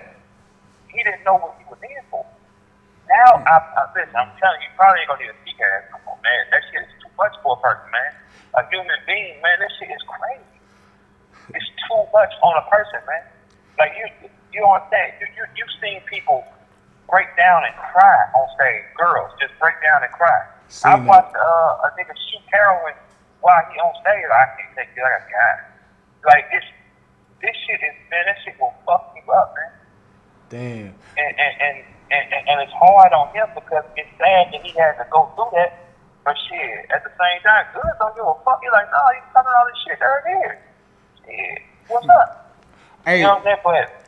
he 0.89 1.01
didn't 1.03 1.23
know 1.25 1.37
what 1.37 1.57
he 1.57 1.65
was 1.69 1.81
in 1.81 2.03
for. 2.09 2.25
Now 3.09 3.41
I, 3.45 3.55
I 3.57 3.81
listen, 3.97 4.15
I'm 4.15 4.33
telling 4.37 4.61
you, 4.61 4.69
you 4.69 4.77
probably 4.77 5.01
ain't 5.01 5.09
gonna 5.09 5.25
need 5.25 5.44
a 5.59 5.65
ass 5.65 5.83
no 5.91 5.97
more, 6.05 6.19
man. 6.23 6.43
That 6.51 6.61
shit 6.71 6.83
is 6.83 6.93
too 7.01 7.11
much 7.17 7.35
for 7.43 7.55
a 7.55 7.59
person, 7.61 7.87
man. 7.91 8.11
A 8.55 8.61
human 8.71 8.99
being, 9.07 9.39
man, 9.43 9.59
that 9.59 9.71
shit 9.79 9.91
is 9.91 10.03
crazy. 10.07 10.59
It's 11.53 11.69
too 11.87 12.03
much 12.11 12.33
on 12.41 12.55
a 12.59 12.65
person, 12.71 12.99
man. 13.05 13.23
Like 13.77 13.91
you, 13.99 14.29
you 14.51 14.59
don't 14.63 14.75
understand. 14.79 15.19
You, 15.19 15.27
you, 15.35 15.43
you've 15.59 15.75
seen 15.83 15.99
people 16.07 16.47
break 17.09 17.29
down 17.37 17.63
and 17.67 17.75
cry 17.75 18.19
on 18.33 18.45
stage. 18.55 18.83
Girls 18.97 19.31
just 19.39 19.53
break 19.59 19.75
down 19.83 20.03
and 20.03 20.11
cry. 20.11 20.39
Seen 20.67 20.91
I 20.91 20.95
watched 21.03 21.35
uh, 21.35 21.85
a 21.85 21.87
nigga 21.99 22.15
shoot 22.15 22.45
heroin 22.49 22.95
while 23.41 23.61
he 23.69 23.77
on 23.79 23.93
stage. 24.01 24.25
I 24.25 24.45
can't 24.57 24.73
take 24.75 24.91
it. 24.95 25.03
I 25.03 25.09
got 25.11 25.25
God. 25.29 25.57
Like 26.25 26.45
this, 26.49 26.65
this 27.41 27.55
shit 27.67 27.79
is 27.83 27.95
man. 28.09 28.25
That 28.25 28.37
shit 28.43 28.55
will 28.59 28.73
fuck 28.87 29.13
you 29.13 29.23
up, 29.31 29.53
man. 29.53 29.71
Damn. 30.49 30.93
And 31.17 31.31
and 31.37 31.53
and 31.61 31.77
and, 32.11 32.23
and, 32.33 32.43
and 32.49 32.57
it's 32.61 32.73
hard 32.73 33.13
on 33.13 33.33
him 33.33 33.47
because 33.55 33.83
it's 33.97 34.09
sad 34.17 34.53
that 34.53 34.61
he 34.61 34.71
had 34.77 34.97
to 34.97 35.05
go 35.11 35.31
through 35.35 35.49
that. 35.57 35.81
But 36.23 36.35
shit, 36.49 36.89
at 36.89 37.03
the 37.03 37.13
same 37.13 37.39
time, 37.45 37.65
good 37.73 37.85
don't 37.99 38.15
give 38.15 38.25
a 38.25 38.33
fuck. 38.43 38.59
He's 38.61 38.71
like, 38.73 38.89
no, 38.89 39.01
he's 39.13 39.27
telling 39.33 39.53
all 39.53 39.65
this 39.69 39.79
shit 39.85 39.99
right 40.01 40.25
here. 40.25 40.53
Shit, 41.25 41.61
what's 41.87 42.09
up? 42.09 42.57
Hey, 43.05 43.17
You 43.19 43.23
know 43.23 43.37
what 43.37 43.47
I'm 43.47 43.61
saying? 43.61 43.61
But 43.63 44.05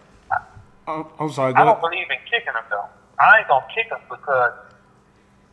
I'm, 0.88 1.06
I'm 1.20 1.32
sorry. 1.32 1.54
I 1.54 1.66
don't 1.66 1.82
believe 1.82 2.08
in 2.10 2.18
kicking 2.26 2.54
him 2.54 2.64
though. 2.70 2.86
I 3.20 3.40
ain't 3.40 3.48
gonna 3.48 3.66
kick 3.74 3.88
him 3.92 4.00
because 4.10 4.54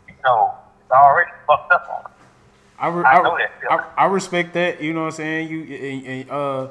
you 0.09 0.15
know 0.25 0.55
it's 0.81 0.91
already 0.91 1.31
fucked 1.47 1.73
up 1.73 1.89
on 1.91 2.01
him. 2.05 2.11
I, 2.79 2.89
re- 2.89 3.05
I 3.05 3.19
I, 3.19 3.23
know 3.23 3.37
that. 3.37 3.51
I, 3.71 4.05
I 4.05 4.07
respect 4.07 4.55
that. 4.55 4.81
You 4.81 4.93
know 4.93 5.01
what 5.01 5.07
I'm 5.07 5.13
saying? 5.13 5.49
You 5.49 5.63
and, 5.63 6.07
and, 6.07 6.31
uh, 6.31 6.69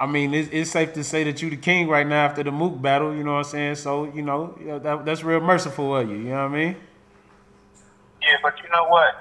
I 0.00 0.06
mean, 0.06 0.32
it's, 0.32 0.48
it's 0.50 0.70
safe 0.70 0.94
to 0.94 1.04
say 1.04 1.24
that 1.24 1.42
you 1.42 1.50
the 1.50 1.56
king 1.60 1.86
right 1.86 2.06
now 2.06 2.24
after 2.24 2.42
the 2.42 2.50
Mook 2.50 2.80
battle. 2.80 3.14
You 3.14 3.22
know 3.22 3.32
what 3.36 3.44
I'm 3.46 3.52
saying? 3.52 3.74
So 3.76 4.04
you 4.14 4.22
know 4.22 4.56
that, 4.82 5.04
that's 5.04 5.22
real 5.22 5.40
merciful 5.40 5.94
of 5.94 6.08
you. 6.08 6.16
You 6.16 6.32
know 6.32 6.48
what 6.48 6.56
I 6.56 6.64
mean? 6.64 6.76
Yeah, 8.22 8.36
but 8.42 8.54
you 8.62 8.68
know 8.72 8.88
what? 8.88 9.12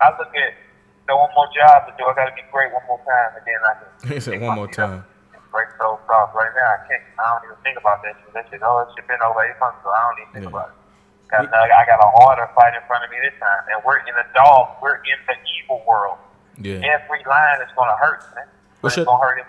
I 0.00 0.10
look 0.16 0.30
at 0.30 0.54
the 1.10 1.16
one 1.16 1.30
more 1.34 1.48
job 1.50 1.86
to 1.90 1.94
do. 1.98 2.06
I 2.06 2.14
gotta 2.14 2.30
be 2.38 2.42
great 2.52 2.70
one 2.72 2.82
more 2.86 3.02
time, 3.02 3.34
and 3.34 3.42
then 3.42 3.58
I 3.66 3.72
can. 3.74 3.88
He 4.14 4.20
said 4.20 4.40
one 4.40 4.54
more 4.54 4.70
time. 4.70 5.02
and 5.34 5.42
Break 5.50 5.68
so 5.78 5.98
soft 6.06 6.34
right 6.38 6.54
now. 6.54 6.70
I 6.70 6.86
can't. 6.86 7.02
I 7.18 7.24
don't 7.34 7.44
even 7.50 7.58
think 7.66 7.76
about 7.82 8.02
that 8.06 8.14
shit. 8.22 8.30
That 8.34 8.46
shit. 8.50 8.62
Oh, 8.62 8.78
it 8.86 8.94
shit 8.94 9.08
been 9.10 9.18
over 9.26 9.42
eight 9.42 9.58
months 9.58 9.82
ago. 9.82 9.90
I 9.90 10.00
don't 10.06 10.18
even 10.22 10.32
think 10.38 10.44
Yeah. 10.46 10.54
about 10.54 10.68
it. 10.70 10.76
Got, 11.34 11.50
I 11.52 11.84
got 11.84 11.98
a 12.00 12.08
harder 12.14 12.48
fight 12.54 12.72
in 12.78 12.80
front 12.86 13.04
of 13.04 13.10
me 13.10 13.18
this 13.20 13.34
time, 13.42 13.60
and 13.74 13.82
we're 13.84 13.98
in 14.06 14.14
the 14.14 14.24
dog. 14.38 14.78
We're 14.80 15.02
in 15.02 15.18
the 15.26 15.34
evil 15.58 15.82
world. 15.86 16.16
Yeah. 16.62 16.78
Every 16.86 17.26
line 17.26 17.58
is 17.60 17.68
gonna 17.76 17.96
hurt, 17.98 18.22
man. 18.38 18.46
What's 18.80 18.94
it's 18.96 19.02
your- 19.02 19.06
gonna 19.10 19.22
hurt 19.26 19.38
him. 19.42 19.48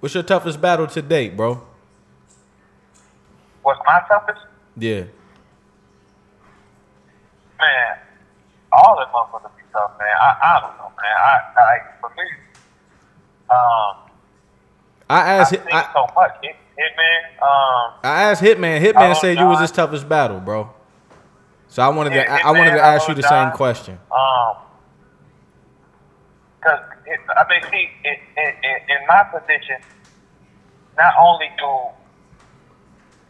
What's 0.00 0.14
your 0.14 0.22
toughest 0.22 0.60
battle 0.60 0.86
to 0.86 1.02
date, 1.02 1.36
bro? 1.36 1.62
What's 3.62 3.80
my 3.86 4.00
toughest? 4.08 4.40
Yeah. 4.76 5.04
Man, 7.58 7.98
all 8.72 8.96
them 8.96 9.08
motherfuckers 9.12 9.56
be 9.56 9.62
tough, 9.72 9.90
man. 9.98 10.08
I, 10.20 10.36
I 10.42 10.60
don't 10.60 10.76
know, 10.78 10.92
man. 10.96 11.16
I, 11.18 11.60
I 11.60 11.78
for 12.00 12.10
me, 12.10 12.22
um, 13.50 14.10
I 15.10 15.34
I 15.34 15.34
asked 15.40 15.50
think 15.50 15.62
I, 15.72 15.92
so 15.92 16.06
much. 16.14 16.30
Hit, 16.42 16.54
Hitman, 16.78 17.42
um, 17.42 17.92
I 18.04 18.22
asked 18.30 18.42
Hitman. 18.42 18.80
Hitman 18.80 19.10
Oh, 19.10 19.20
said 19.20 19.36
you 19.38 19.46
was 19.46 19.60
his 19.60 19.72
toughest 19.72 20.08
battle, 20.08 20.38
bro. 20.38 20.72
So 21.66 21.82
I 21.82 21.88
wanted 21.88 22.10
to 22.10 22.16
Yeah, 22.16 22.36
I, 22.44 22.48
I 22.48 22.52
wanted 22.52 22.70
to 22.72 22.76
Hitman, 22.76 22.82
ask 22.82 23.08
you 23.08 23.14
oh, 23.14 23.16
the 23.16 23.22
same 23.22 23.50
question. 23.50 23.98
um, 24.12 24.56
I 27.38 27.46
mean, 27.46 27.62
see, 27.70 27.86
in, 28.02 28.16
in, 28.34 28.50
in- 28.90 29.06
my 29.06 29.22
position, 29.30 29.78
not 30.98 31.14
only 31.16 31.48
do 31.56 31.70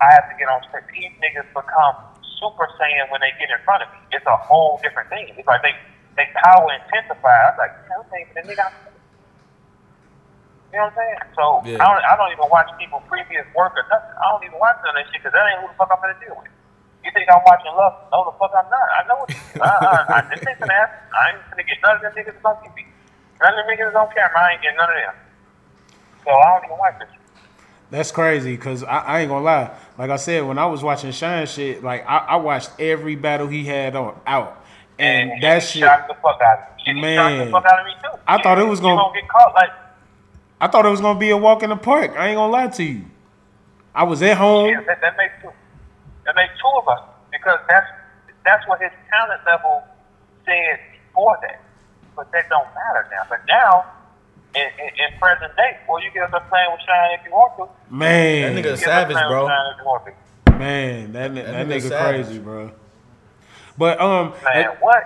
I 0.00 0.08
have 0.16 0.26
to 0.32 0.34
get 0.40 0.48
on 0.48 0.58
script, 0.66 0.88
these 0.90 1.12
niggas 1.22 1.46
become 1.54 1.94
Super 2.40 2.66
Saiyan 2.80 3.12
when 3.12 3.20
they 3.20 3.30
get 3.38 3.46
in 3.52 3.60
front 3.68 3.84
of 3.84 3.88
me. 3.92 3.98
It's 4.10 4.24
a 4.26 4.34
whole 4.42 4.80
different 4.82 5.06
thing. 5.12 5.28
It's 5.36 5.46
like 5.46 5.62
they 5.62 5.76
they 6.16 6.26
power 6.42 6.66
intensify. 6.72 7.30
I 7.30 7.54
was 7.54 7.58
like, 7.62 7.72
man, 7.86 8.00
I'm 8.00 8.06
thinking 8.10 8.34
the 8.34 8.42
nigga. 8.48 8.64
I'm 8.66 8.74
you 10.72 10.76
know 10.78 10.90
what 10.90 10.92
I'm 10.92 10.98
saying? 10.98 11.20
So 11.38 11.44
Yeah. 11.62 11.78
I 11.78 11.84
don't 11.94 12.02
I 12.04 12.12
don't 12.18 12.32
even 12.34 12.48
watch 12.50 12.68
people 12.78 12.98
previous 13.06 13.46
work 13.54 13.76
or 13.78 13.84
nothing. 13.86 14.14
I 14.18 14.24
don't 14.34 14.42
even 14.48 14.58
watch 14.58 14.82
none 14.82 14.96
of 14.96 14.98
that 14.98 15.06
shit 15.14 15.22
because 15.22 15.34
that 15.36 15.44
ain't 15.46 15.62
who 15.62 15.68
the 15.70 15.76
fuck 15.78 15.90
I'm 15.94 16.00
gonna 16.02 16.18
deal 16.18 16.34
with. 16.34 16.50
You 17.06 17.10
think 17.14 17.30
I'm 17.30 17.42
watching 17.46 17.70
Love? 17.78 17.94
No, 18.10 18.26
the 18.26 18.34
fuck 18.40 18.50
I'm 18.56 18.66
not. 18.66 18.86
I 18.98 19.00
know 19.06 19.16
what. 19.22 19.30
I, 19.62 19.70
I, 19.70 19.94
I, 20.10 20.18
this 20.34 20.42
ain't 20.42 20.58
gonna 20.58 20.74
happen. 20.74 20.98
I 21.14 21.22
ain't 21.34 21.40
gonna 21.54 21.62
get 21.62 21.78
none 21.84 21.94
of 21.96 22.02
them 22.02 22.12
niggas 22.18 22.38
on 22.42 22.56
TV. 22.66 22.87
None 23.40 23.52
of 23.58 23.66
them 23.66 23.76
niggas 23.76 23.94
on 23.94 24.08
camera. 24.14 24.40
I 24.40 24.52
ain't 24.52 24.62
getting 24.62 24.76
none 24.76 24.90
of 24.90 24.96
them. 24.96 25.14
So 26.24 26.30
I 26.30 26.54
don't 26.56 26.64
even 26.66 26.78
watch 26.78 26.94
this. 26.98 27.08
That's 27.90 28.10
crazy 28.12 28.54
because 28.54 28.84
I, 28.84 28.98
I 28.98 29.20
ain't 29.20 29.28
gonna 29.30 29.44
lie. 29.44 29.70
Like 29.96 30.10
I 30.10 30.16
said, 30.16 30.44
when 30.44 30.58
I 30.58 30.66
was 30.66 30.82
watching 30.82 31.10
Shine 31.12 31.46
shit, 31.46 31.82
like 31.82 32.04
I, 32.06 32.18
I 32.18 32.36
watched 32.36 32.70
every 32.78 33.16
battle 33.16 33.46
he 33.46 33.64
had 33.64 33.96
on 33.96 34.20
out, 34.26 34.62
and 34.98 35.42
that 35.42 35.60
shit. 35.62 35.80
shocked 35.80 36.08
the 36.08 36.14
fuck 36.14 36.38
out 36.42 36.58
of 36.86 36.94
me. 36.94 37.00
Man. 37.00 37.46
the 37.46 37.50
fuck 37.50 37.64
out 37.64 37.80
of 37.80 37.86
me 37.86 37.92
too. 38.02 38.18
I 38.26 38.42
thought 38.42 38.58
it 38.58 38.64
was 38.66 38.80
gonna- 38.80 39.00
gonna 39.00 39.14
get 39.20 39.28
caught 39.28 39.54
like 39.54 39.70
I 40.60 40.66
thought 40.66 40.84
it 40.84 40.90
was 40.90 41.00
gonna 41.00 41.18
be 41.18 41.30
a 41.30 41.36
walk 41.36 41.62
in 41.62 41.70
the 41.70 41.76
park. 41.76 42.12
I 42.18 42.28
ain't 42.28 42.36
gonna 42.36 42.52
lie 42.52 42.66
to 42.68 42.82
you. 42.82 43.04
I 43.94 44.02
was 44.02 44.20
at 44.22 44.36
home. 44.36 44.68
Yeah, 44.68 44.80
that, 44.86 45.00
that 45.00 45.16
makes 45.16 45.32
two. 45.40 45.50
That 46.26 46.34
makes 46.36 46.52
two 46.60 46.78
of 46.78 46.88
us 46.88 47.00
because 47.32 47.58
that's 47.70 47.86
that's 48.44 48.66
what 48.68 48.82
his 48.82 48.90
talent 49.10 49.40
level 49.46 49.82
said 50.44 50.78
before 51.08 51.38
that. 51.42 51.62
But 52.18 52.32
that 52.32 52.48
don't 52.48 52.66
matter 52.74 53.06
now. 53.12 53.22
But 53.30 53.38
now, 53.46 53.84
in, 54.52 54.62
in, 54.62 54.88
in 54.88 55.18
present 55.20 55.54
day, 55.54 55.78
well, 55.88 56.02
you 56.02 56.10
get 56.10 56.34
up 56.34 56.48
playing 56.50 56.66
with 56.72 56.80
Shine 56.80 57.16
if 57.16 57.24
you 57.24 57.30
want 57.30 57.56
to. 57.58 57.94
Man, 57.94 58.56
That 58.56 58.64
nigga 58.64 58.70
You 58.70 58.76
savage, 58.76 59.16
bro. 59.28 59.44
With 59.44 59.52
Shine 59.52 59.72
if 59.72 59.78
you 59.78 59.84
want 59.86 60.04
to. 60.06 60.58
man, 60.58 61.12
that, 61.12 61.34
that, 61.36 61.44
nigga 61.46 61.66
nigga 61.68 61.88
savage. 61.88 62.26
crazy, 62.26 62.40
bro. 62.40 62.72
But 63.78 64.00
um, 64.00 64.34
Man, 64.44 64.66
what? 64.80 65.04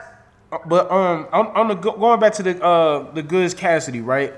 But 0.66 0.90
um, 0.90 1.28
on, 1.32 1.46
on 1.48 1.68
the 1.68 1.74
going 1.74 2.18
back 2.18 2.32
to 2.34 2.42
the 2.42 2.64
uh 2.64 3.12
the 3.12 3.22
Goodz 3.22 3.52
Cassidy, 3.52 4.00
right? 4.00 4.32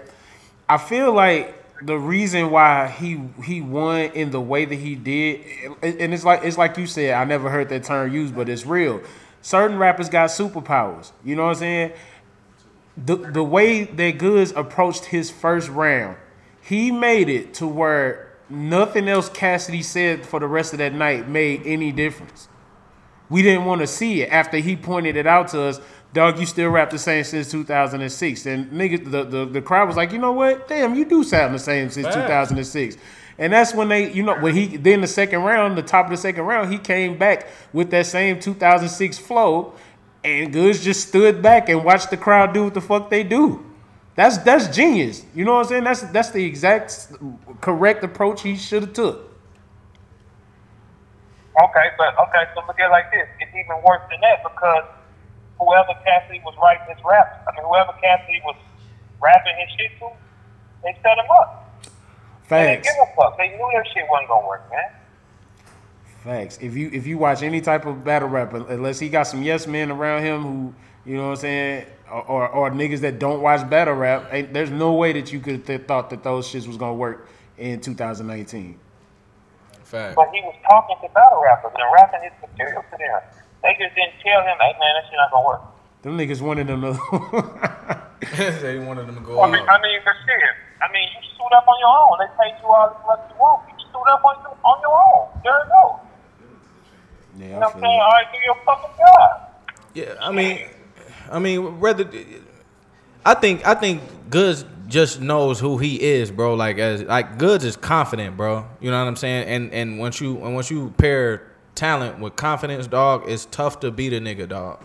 I 0.68 0.78
feel 0.78 1.12
like 1.12 1.54
the 1.80 1.96
reason 1.96 2.50
why 2.50 2.88
he 2.88 3.20
he 3.44 3.60
won 3.60 4.00
in 4.00 4.32
the 4.32 4.40
way 4.40 4.64
that 4.64 4.74
he 4.74 4.96
did, 4.96 5.44
and 5.80 6.00
and 6.00 6.12
it's 6.12 6.24
like 6.24 6.42
it's 6.42 6.58
like 6.58 6.76
you 6.76 6.88
said, 6.88 7.14
I 7.14 7.22
never 7.22 7.50
heard 7.50 7.68
that 7.68 7.84
term 7.84 8.12
used, 8.12 8.34
but 8.34 8.48
it's 8.48 8.66
real. 8.66 9.00
Certain 9.42 9.78
rappers 9.78 10.08
got 10.08 10.30
superpowers. 10.30 11.12
You 11.24 11.36
know 11.36 11.44
what 11.44 11.50
I'm 11.50 11.54
saying? 11.56 11.92
The 12.96 13.16
the 13.16 13.42
way 13.42 13.84
that 13.84 14.18
Goodz 14.18 14.52
approached 14.52 15.06
his 15.06 15.30
first 15.30 15.68
round, 15.68 16.16
he 16.60 16.90
made 16.90 17.28
it 17.28 17.54
to 17.54 17.66
where 17.66 18.32
nothing 18.48 19.08
else 19.08 19.28
Cassidy 19.28 19.82
said 19.82 20.24
for 20.24 20.40
the 20.40 20.46
rest 20.46 20.72
of 20.72 20.78
that 20.78 20.94
night 20.94 21.28
made 21.28 21.62
any 21.66 21.92
difference. 21.92 22.48
We 23.28 23.42
didn't 23.42 23.64
want 23.64 23.80
to 23.80 23.86
see 23.86 24.22
it 24.22 24.30
after 24.30 24.58
he 24.58 24.76
pointed 24.76 25.16
it 25.16 25.26
out 25.26 25.48
to 25.48 25.62
us. 25.62 25.80
Dog, 26.12 26.38
you 26.38 26.46
still 26.46 26.70
rap 26.70 26.90
the 26.90 26.98
same 26.98 27.24
since 27.24 27.50
2006. 27.50 28.46
And 28.46 28.70
nigga, 28.70 29.10
the, 29.10 29.24
the, 29.24 29.46
the 29.46 29.62
crowd 29.62 29.88
was 29.88 29.96
like, 29.96 30.12
you 30.12 30.18
know 30.18 30.32
what? 30.32 30.68
Damn, 30.68 30.94
you 30.94 31.04
do 31.04 31.24
sound 31.24 31.54
the 31.54 31.58
same 31.58 31.90
since 31.90 32.06
Facts. 32.06 32.50
2006. 32.50 32.96
And 33.38 33.52
that's 33.52 33.74
when 33.74 33.88
they, 33.88 34.12
you 34.12 34.22
know, 34.22 34.38
when 34.38 34.54
he 34.54 34.76
then 34.76 35.00
the 35.00 35.08
second 35.08 35.42
round, 35.42 35.76
the 35.76 35.82
top 35.82 36.04
of 36.04 36.10
the 36.12 36.16
second 36.16 36.44
round, 36.44 36.70
he 36.72 36.78
came 36.78 37.18
back 37.18 37.48
with 37.72 37.90
that 37.90 38.06
same 38.06 38.38
2006 38.38 39.18
flow, 39.18 39.74
and 40.24 40.52
Goodz 40.52 40.82
just 40.82 41.08
stood 41.08 41.42
back 41.42 41.68
and 41.68 41.84
watched 41.84 42.10
the 42.10 42.16
crowd 42.16 42.54
do 42.54 42.64
what 42.64 42.74
the 42.74 42.80
fuck 42.80 43.10
they 43.10 43.22
do. 43.22 43.64
That's 44.16 44.38
that's 44.38 44.74
genius. 44.74 45.24
You 45.34 45.44
know 45.44 45.54
what 45.54 45.66
I'm 45.66 45.68
saying? 45.68 45.84
That's 45.84 46.02
that's 46.02 46.30
the 46.30 46.44
exact 46.44 47.12
correct 47.60 48.02
approach 48.02 48.42
he 48.42 48.56
should 48.56 48.82
have 48.82 48.92
took. 48.92 49.30
Okay, 51.62 51.86
but 51.98 52.18
okay, 52.18 52.50
so 52.54 52.62
look 52.66 52.80
at 52.80 52.86
it 52.86 52.90
like 52.90 53.12
this. 53.12 53.28
It's 53.38 53.50
even 53.50 53.82
worse 53.84 54.02
than 54.10 54.20
that 54.22 54.42
because 54.42 54.84
whoever 55.58 55.94
Cassidy 56.04 56.40
was 56.44 56.54
writing 56.60 56.86
his 56.88 57.04
raps, 57.04 57.38
I 57.46 57.54
mean, 57.54 57.66
whoever 57.66 57.92
Cassidy 58.02 58.40
was 58.44 58.56
rapping 59.20 59.54
his 59.58 59.70
shit 59.78 59.98
to, 60.00 60.10
they 60.82 60.96
set 61.02 61.18
him 61.18 61.30
up. 61.30 61.60
They 62.48 62.74
didn't 62.74 62.84
give 62.84 62.94
a 63.02 63.06
fuck. 63.14 63.38
They 63.38 63.50
knew 63.50 63.68
their 63.72 63.84
shit 63.86 64.04
wasn't 64.08 64.28
gonna 64.28 64.46
work, 64.46 64.68
man. 64.70 64.90
Facts. 66.24 66.58
If 66.62 66.74
you 66.74 66.88
if 66.90 67.06
you 67.06 67.18
watch 67.18 67.42
any 67.42 67.60
type 67.60 67.84
of 67.84 68.02
battle 68.02 68.30
rapper, 68.30 68.64
unless 68.68 68.98
he 68.98 69.10
got 69.10 69.24
some 69.24 69.42
yes 69.42 69.66
men 69.66 69.90
around 69.90 70.22
him 70.22 70.40
who, 70.42 70.74
you 71.04 71.16
know 71.18 71.24
what 71.24 71.30
I'm 71.32 71.36
saying, 71.36 71.86
or 72.10 72.22
or, 72.24 72.48
or 72.48 72.70
niggas 72.70 73.00
that 73.00 73.18
don't 73.18 73.42
watch 73.42 73.68
battle 73.68 73.92
rap, 73.92 74.30
ain't, 74.32 74.54
there's 74.54 74.70
no 74.70 74.94
way 74.94 75.12
that 75.12 75.34
you 75.34 75.40
could 75.40 75.68
have 75.68 75.86
thought 75.86 76.08
that 76.08 76.22
those 76.24 76.48
shits 76.48 76.66
was 76.66 76.78
gonna 76.78 76.94
work 76.94 77.28
in 77.58 77.78
2019. 77.78 78.78
Fact. 79.84 80.16
But 80.16 80.30
he 80.32 80.40
was 80.40 80.54
talking 80.66 80.96
to 81.06 81.12
battle 81.12 81.42
rappers 81.44 81.72
and 81.76 81.92
rapping 81.92 82.22
his 82.22 82.32
material 82.40 82.82
to 82.90 82.96
them. 82.96 83.20
They 83.62 83.76
just 83.78 83.94
didn't 83.94 84.16
tell 84.24 84.40
him, 84.40 84.56
hey 84.64 84.72
man, 84.80 84.94
that 84.96 85.04
shit 85.04 85.20
not 85.20 85.30
gonna 85.30 85.46
work. 85.46 85.60
Them 86.00 86.16
niggas 86.16 86.40
wanted 86.40 86.68
them 86.68 86.80
to. 86.80 86.96
they 88.64 88.78
wanted 88.78 89.06
them 89.08 89.16
to 89.16 89.20
go 89.20 89.42
I 89.42 89.52
mean, 89.52 89.60
I 89.68 89.76
mean, 89.82 90.00
but 90.02 90.14
shit. 90.24 90.40
I 90.80 90.88
mean, 90.90 91.04
you 91.12 91.20
stood 91.36 91.52
up 91.52 91.68
on 91.68 91.76
your 91.84 91.92
own. 91.92 92.16
They 92.16 92.32
paid 92.40 92.56
you 92.64 92.68
all 92.72 92.88
as 92.88 92.96
much 93.04 93.20
as 93.24 93.28
you 93.28 93.36
want. 93.36 93.68
You 93.68 93.76
stood 93.92 94.08
up 94.08 94.24
on, 94.24 94.40
your- 94.40 94.56
on 94.64 94.76
your 94.80 94.96
own. 94.96 95.28
There 95.44 95.52
you 95.52 95.68
go. 95.68 96.00
Yeah, 97.38 97.46
You 97.46 97.54
I 97.56 97.58
know 97.58 97.66
what 97.66 97.74
I'm 97.76 97.80
saying? 97.82 98.00
All 98.00 98.10
right, 98.10 98.26
do 98.32 98.38
your 98.44 98.56
fucking 98.64 98.96
job. 98.98 99.50
Yeah, 99.94 100.14
I 100.20 100.32
mean, 100.32 100.60
I 101.30 101.38
mean, 101.38 101.80
whether 101.80 102.08
I 103.24 103.34
think 103.34 103.66
I 103.66 103.74
think 103.74 104.02
Goodz 104.30 104.64
just 104.88 105.20
knows 105.20 105.58
who 105.60 105.78
he 105.78 106.00
is, 106.00 106.30
bro. 106.30 106.54
Like 106.54 106.78
as 106.78 107.02
like 107.02 107.38
Goodz 107.38 107.64
is 107.64 107.76
confident, 107.76 108.36
bro. 108.36 108.66
You 108.80 108.90
know 108.90 108.98
what 108.98 109.08
I'm 109.08 109.16
saying? 109.16 109.48
And 109.48 109.72
and 109.72 109.98
once 109.98 110.20
you 110.20 110.42
and 110.44 110.54
once 110.54 110.70
you 110.70 110.92
pair 110.98 111.50
talent 111.74 112.20
with 112.20 112.36
confidence, 112.36 112.86
dog, 112.86 113.24
it's 113.28 113.46
tough 113.46 113.80
to 113.80 113.90
beat 113.90 114.12
a 114.12 114.20
nigga, 114.20 114.48
dog. 114.48 114.82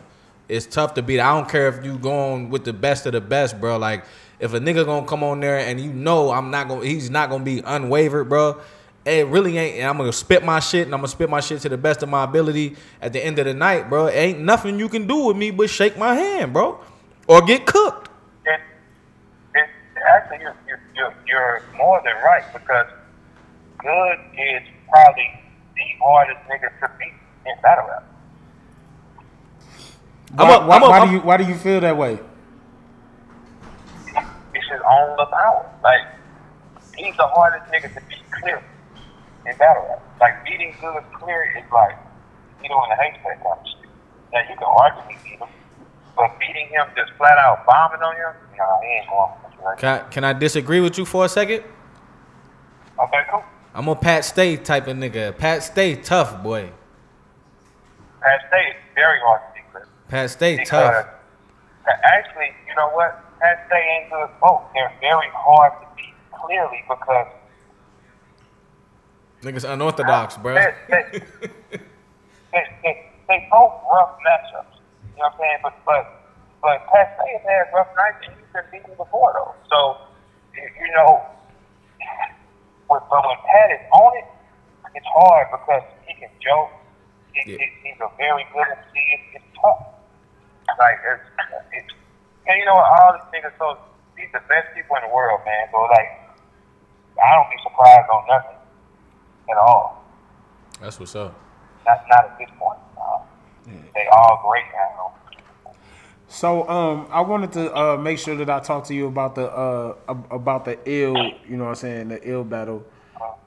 It's 0.48 0.66
tough 0.66 0.96
to 0.96 1.02
beat. 1.04 1.20
I 1.20 1.32
don't 1.36 1.50
care 1.50 1.68
if 1.68 1.86
you 1.86 1.98
going 1.98 2.50
with 2.50 2.64
the 2.64 2.74
best 2.74 3.06
of 3.06 3.12
the 3.14 3.22
best, 3.22 3.60
bro. 3.60 3.78
Like 3.78 4.06
if 4.40 4.54
a 4.54 4.60
nigga 4.60 4.86
gonna 4.86 5.06
come 5.06 5.24
on 5.24 5.40
there 5.42 5.60
and 5.60 5.80
you 5.80 5.92
know 5.92 6.32
I'm 6.32 6.50
not 6.50 6.68
gonna, 6.68 6.86
he's 6.86 7.10
not 7.10 7.30
gonna 7.30 7.44
be 7.44 7.62
unwavered, 7.62 8.30
bro. 8.30 8.60
It 9.06 9.28
really 9.28 9.58
ain't. 9.58 9.78
And 9.80 9.88
I'm 9.88 9.98
gonna 9.98 10.14
spit 10.14 10.44
my 10.44 10.60
shit, 10.60 10.86
and 10.86 10.94
I'm 10.94 11.00
gonna 11.00 11.08
spit 11.08 11.30
my 11.30 11.40
shit 11.40 11.62
to 11.62 11.70
the 11.70 11.78
best 11.78 12.04
of 12.04 12.10
my 12.10 12.24
ability. 12.26 12.76
At 13.02 13.14
the 13.14 13.24
end 13.26 13.40
of 13.40 13.46
the 13.46 13.54
night, 13.54 13.90
bro, 13.90 14.08
ain't 14.10 14.40
nothing 14.40 14.78
you 14.78 14.90
can 14.90 15.08
do 15.08 15.26
with 15.26 15.38
me 15.38 15.52
but 15.52 15.70
shake 15.70 15.98
my 15.98 16.14
hand, 16.14 16.54
bro, 16.54 16.80
or 17.28 17.42
get 17.42 17.66
cooked. 17.66 18.10
it, 18.46 18.60
it, 19.56 19.70
actually 20.08 20.40
you're, 20.42 20.56
you're, 20.68 20.82
you're, 20.96 21.14
you're 21.28 21.64
more 21.78 22.02
than 22.06 22.16
right 22.24 22.44
because 22.54 22.88
Good 23.80 24.18
is 24.38 24.62
probably 24.90 25.30
the 25.76 25.82
hardest 26.04 26.40
nigga 26.50 26.70
to 26.82 26.92
beat 27.00 27.14
in 27.46 27.62
battle 27.64 27.88
rap. 27.88 28.04
Why, 30.34 30.44
I'm 30.46 30.64
a- 30.64 30.68
why, 30.68 30.76
I'm 30.76 30.84
a- 30.84 30.90
why 30.90 30.98
I'm- 31.00 31.08
do 31.08 31.14
you 31.14 31.20
why 31.22 31.38
do 31.38 31.44
you 31.46 31.56
feel 31.56 31.80
that 31.80 31.96
way? 31.98 32.20
It's 34.54 34.68
his 34.70 34.82
own 34.88 35.16
the 35.18 35.26
power. 35.26 35.66
Like 35.84 36.02
he's 36.98 37.16
the 37.18 37.26
hardest 37.28 37.72
nigga 37.72 37.94
to 37.94 38.02
beat 38.10 38.30
clear 38.32 38.62
in 39.45 39.58
battle 39.58 39.86
rap. 39.88 40.02
Like 40.19 40.43
beating 40.45 40.75
Good 40.82 41.04
clear 41.13 41.43
is 41.58 41.63
like 41.71 41.97
you 42.63 42.69
know 42.69 42.84
in 42.84 42.89
the 42.89 42.95
haystack 42.95 43.43
kind 43.43 43.60
of 43.60 43.65
shit. 43.65 43.89
Now 44.34 44.39
you 44.41 44.56
can 44.56 44.63
argue 44.63 45.17
beat 45.23 45.39
him, 45.39 45.47
but 46.15 46.39
beating 46.39 46.67
him 46.67 46.88
just 46.95 47.12
flat 47.17 47.38
out 47.38 47.65
bombing 47.65 48.02
on 48.02 48.15
him, 48.15 48.34
nah, 48.58 48.80
he 48.82 48.88
ain't 48.88 49.10
going. 49.10 49.32
Right? 49.63 49.78
Can 49.78 49.89
I, 49.89 49.99
can 50.10 50.23
I 50.23 50.34
disagree 50.34 50.80
with 50.80 50.97
you 50.97 51.06
for 51.06 51.25
a 51.25 51.30
second? 51.30 51.63
Okay, 53.02 53.21
cool. 53.30 53.43
I'm 53.73 53.88
a 53.88 53.95
Pat 53.95 54.25
Stay 54.25 54.58
type 54.58 54.88
of 54.88 54.97
nigga. 54.97 55.38
Pat 55.38 55.63
Stay 55.63 55.95
tough, 55.95 56.41
boy. 56.43 56.71
Pat 58.21 58.41
Stay 58.47 58.69
is 58.69 58.75
very 58.95 59.19
hard 59.21 59.41
to 59.56 59.80
beat. 59.80 59.84
Pat 60.08 60.30
Stay 60.30 60.58
Because 60.58 60.69
tough. 60.69 61.08
actually, 62.04 62.52
you 62.67 62.75
know 62.75 62.89
what? 62.89 63.23
Pat 63.39 63.63
Stay 63.67 64.02
and 64.02 64.12
Good 64.12 64.30
both. 64.41 64.62
They're 64.73 64.91
very 64.99 65.30
hard 65.34 65.73
to 65.82 65.88
beat 65.95 66.13
clearly 66.32 66.84
because 66.88 67.28
Niggas 69.41 69.63
unorthodox, 69.63 70.36
bro. 70.36 70.56
they, 70.56 70.73
they, 70.89 72.63
they, 72.84 72.95
they, 73.28 73.47
both 73.52 73.71
rough 73.88 74.19
matchups. 74.19 74.75
You 75.15 75.23
know 75.23 75.32
what 75.32 75.34
I'm 75.34 75.39
saying? 75.39 75.60
But 75.63 75.75
but 75.88 76.04
but 76.62 76.84
Stay 76.91 77.39
has 77.39 77.43
had 77.47 77.71
rough 77.71 77.88
nights 77.95 78.19
and 78.28 78.36
he's 78.36 78.52
been 78.52 78.67
beaten 78.71 78.95
before 78.99 79.32
though. 79.32 79.56
So 79.71 79.80
you, 80.60 80.91
know, 80.91 81.23
when, 82.91 82.99
but 83.08 83.23
when 83.23 83.39
Pat 83.47 83.71
is 83.71 83.84
on 83.95 84.12
it, 84.19 84.28
it's 84.95 85.08
hard 85.08 85.47
because 85.56 85.88
he 86.04 86.19
can 86.19 86.32
joke. 86.43 86.75
He, 87.32 87.56
Yeah. 87.56 87.63
he, 87.63 87.95
he's 87.95 87.99
a 88.04 88.12
very 88.19 88.43
good 88.52 88.67
MC. 88.67 88.91
It's, 88.91 89.39
it's 89.39 89.49
tough. 89.56 89.88
Like 90.75 90.99
it's, 91.08 91.23
it's 91.80 91.91
and 92.43 92.60
you 92.60 92.65
know 92.67 92.75
what? 92.75 92.91
All 92.91 93.15
these 93.15 93.23
niggas, 93.32 93.56
so 93.56 93.80
these 94.19 94.28
the 94.36 94.43
best 94.52 94.67
people 94.75 94.99
in 94.99 95.08
the 95.08 95.13
world, 95.15 95.39
man. 95.47 95.63
So 95.71 95.80
like, 95.95 96.12
I 97.23 97.39
don't 97.39 97.47
be 97.47 97.60
surprised 97.63 98.12
on 98.12 98.28
nothing 98.28 98.59
at 99.52 99.58
all. 99.58 100.04
That's 100.82 101.00
what's 101.00 101.16
up. 101.16 101.34
Not 101.86 102.02
not 102.10 102.26
at 102.26 102.38
this 102.38 102.50
point. 102.58 102.80
Uh, 102.98 103.20
They 103.96 104.08
all 104.12 104.42
great 104.48 104.66
now. 104.74 105.14
So 106.28 106.70
um, 106.70 107.08
I 107.12 107.22
wanted 107.22 107.52
to 107.54 107.76
uh, 107.76 107.98
make 107.98 108.20
sure 108.20 108.36
that 108.36 108.50
I 108.50 108.60
talk 108.60 108.86
to 108.86 108.94
you 108.94 109.08
about 109.08 109.34
the 109.36 109.50
uh, 109.50 109.96
about 110.30 110.66
the 110.66 110.78
ill, 110.86 111.16
you 111.48 111.58
know 111.58 111.64
what 111.66 111.70
I'm 111.72 111.76
saying, 111.76 112.10
the 112.10 112.30
ill 112.30 112.44
battle. 112.44 112.86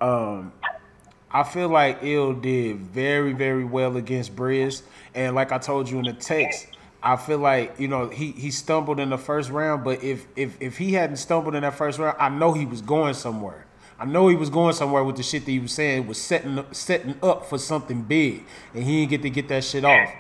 Um, 0.00 0.52
I 1.30 1.44
feel 1.44 1.68
like 1.68 2.00
Ill 2.02 2.34
did 2.34 2.78
very, 2.80 3.32
very 3.32 3.64
well 3.64 3.96
against 3.96 4.36
Brizz. 4.36 4.82
And 5.14 5.34
like 5.34 5.50
I 5.50 5.58
told 5.58 5.88
you 5.88 5.98
in 5.98 6.04
the 6.04 6.12
text, 6.12 6.66
I 7.02 7.16
feel 7.16 7.38
like, 7.38 7.80
you 7.80 7.88
know, 7.88 8.08
he, 8.08 8.32
he 8.32 8.50
stumbled 8.50 9.00
in 9.00 9.08
the 9.10 9.16
first 9.18 9.48
round, 9.50 9.82
but 9.82 10.02
if, 10.04 10.26
if 10.36 10.56
if 10.60 10.76
he 10.76 10.92
hadn't 10.92 11.16
stumbled 11.16 11.54
in 11.54 11.62
that 11.62 11.74
first 11.74 11.98
round, 11.98 12.16
I 12.20 12.28
know 12.28 12.52
he 12.52 12.66
was 12.66 12.82
going 12.82 13.14
somewhere. 13.14 13.64
I 13.98 14.04
know 14.04 14.28
he 14.28 14.36
was 14.36 14.50
going 14.50 14.74
somewhere 14.74 15.04
with 15.04 15.16
the 15.16 15.22
shit 15.22 15.44
that 15.44 15.50
he 15.50 15.60
was 15.60 15.72
saying 15.72 16.06
was 16.06 16.18
setting 16.18 16.64
setting 16.72 17.16
up 17.22 17.46
for 17.46 17.58
something 17.58 18.02
big, 18.02 18.44
and 18.74 18.84
he 18.84 19.00
didn't 19.00 19.10
get 19.10 19.22
to 19.22 19.30
get 19.30 19.48
that 19.48 19.64
shit 19.64 19.84
off. 19.84 20.10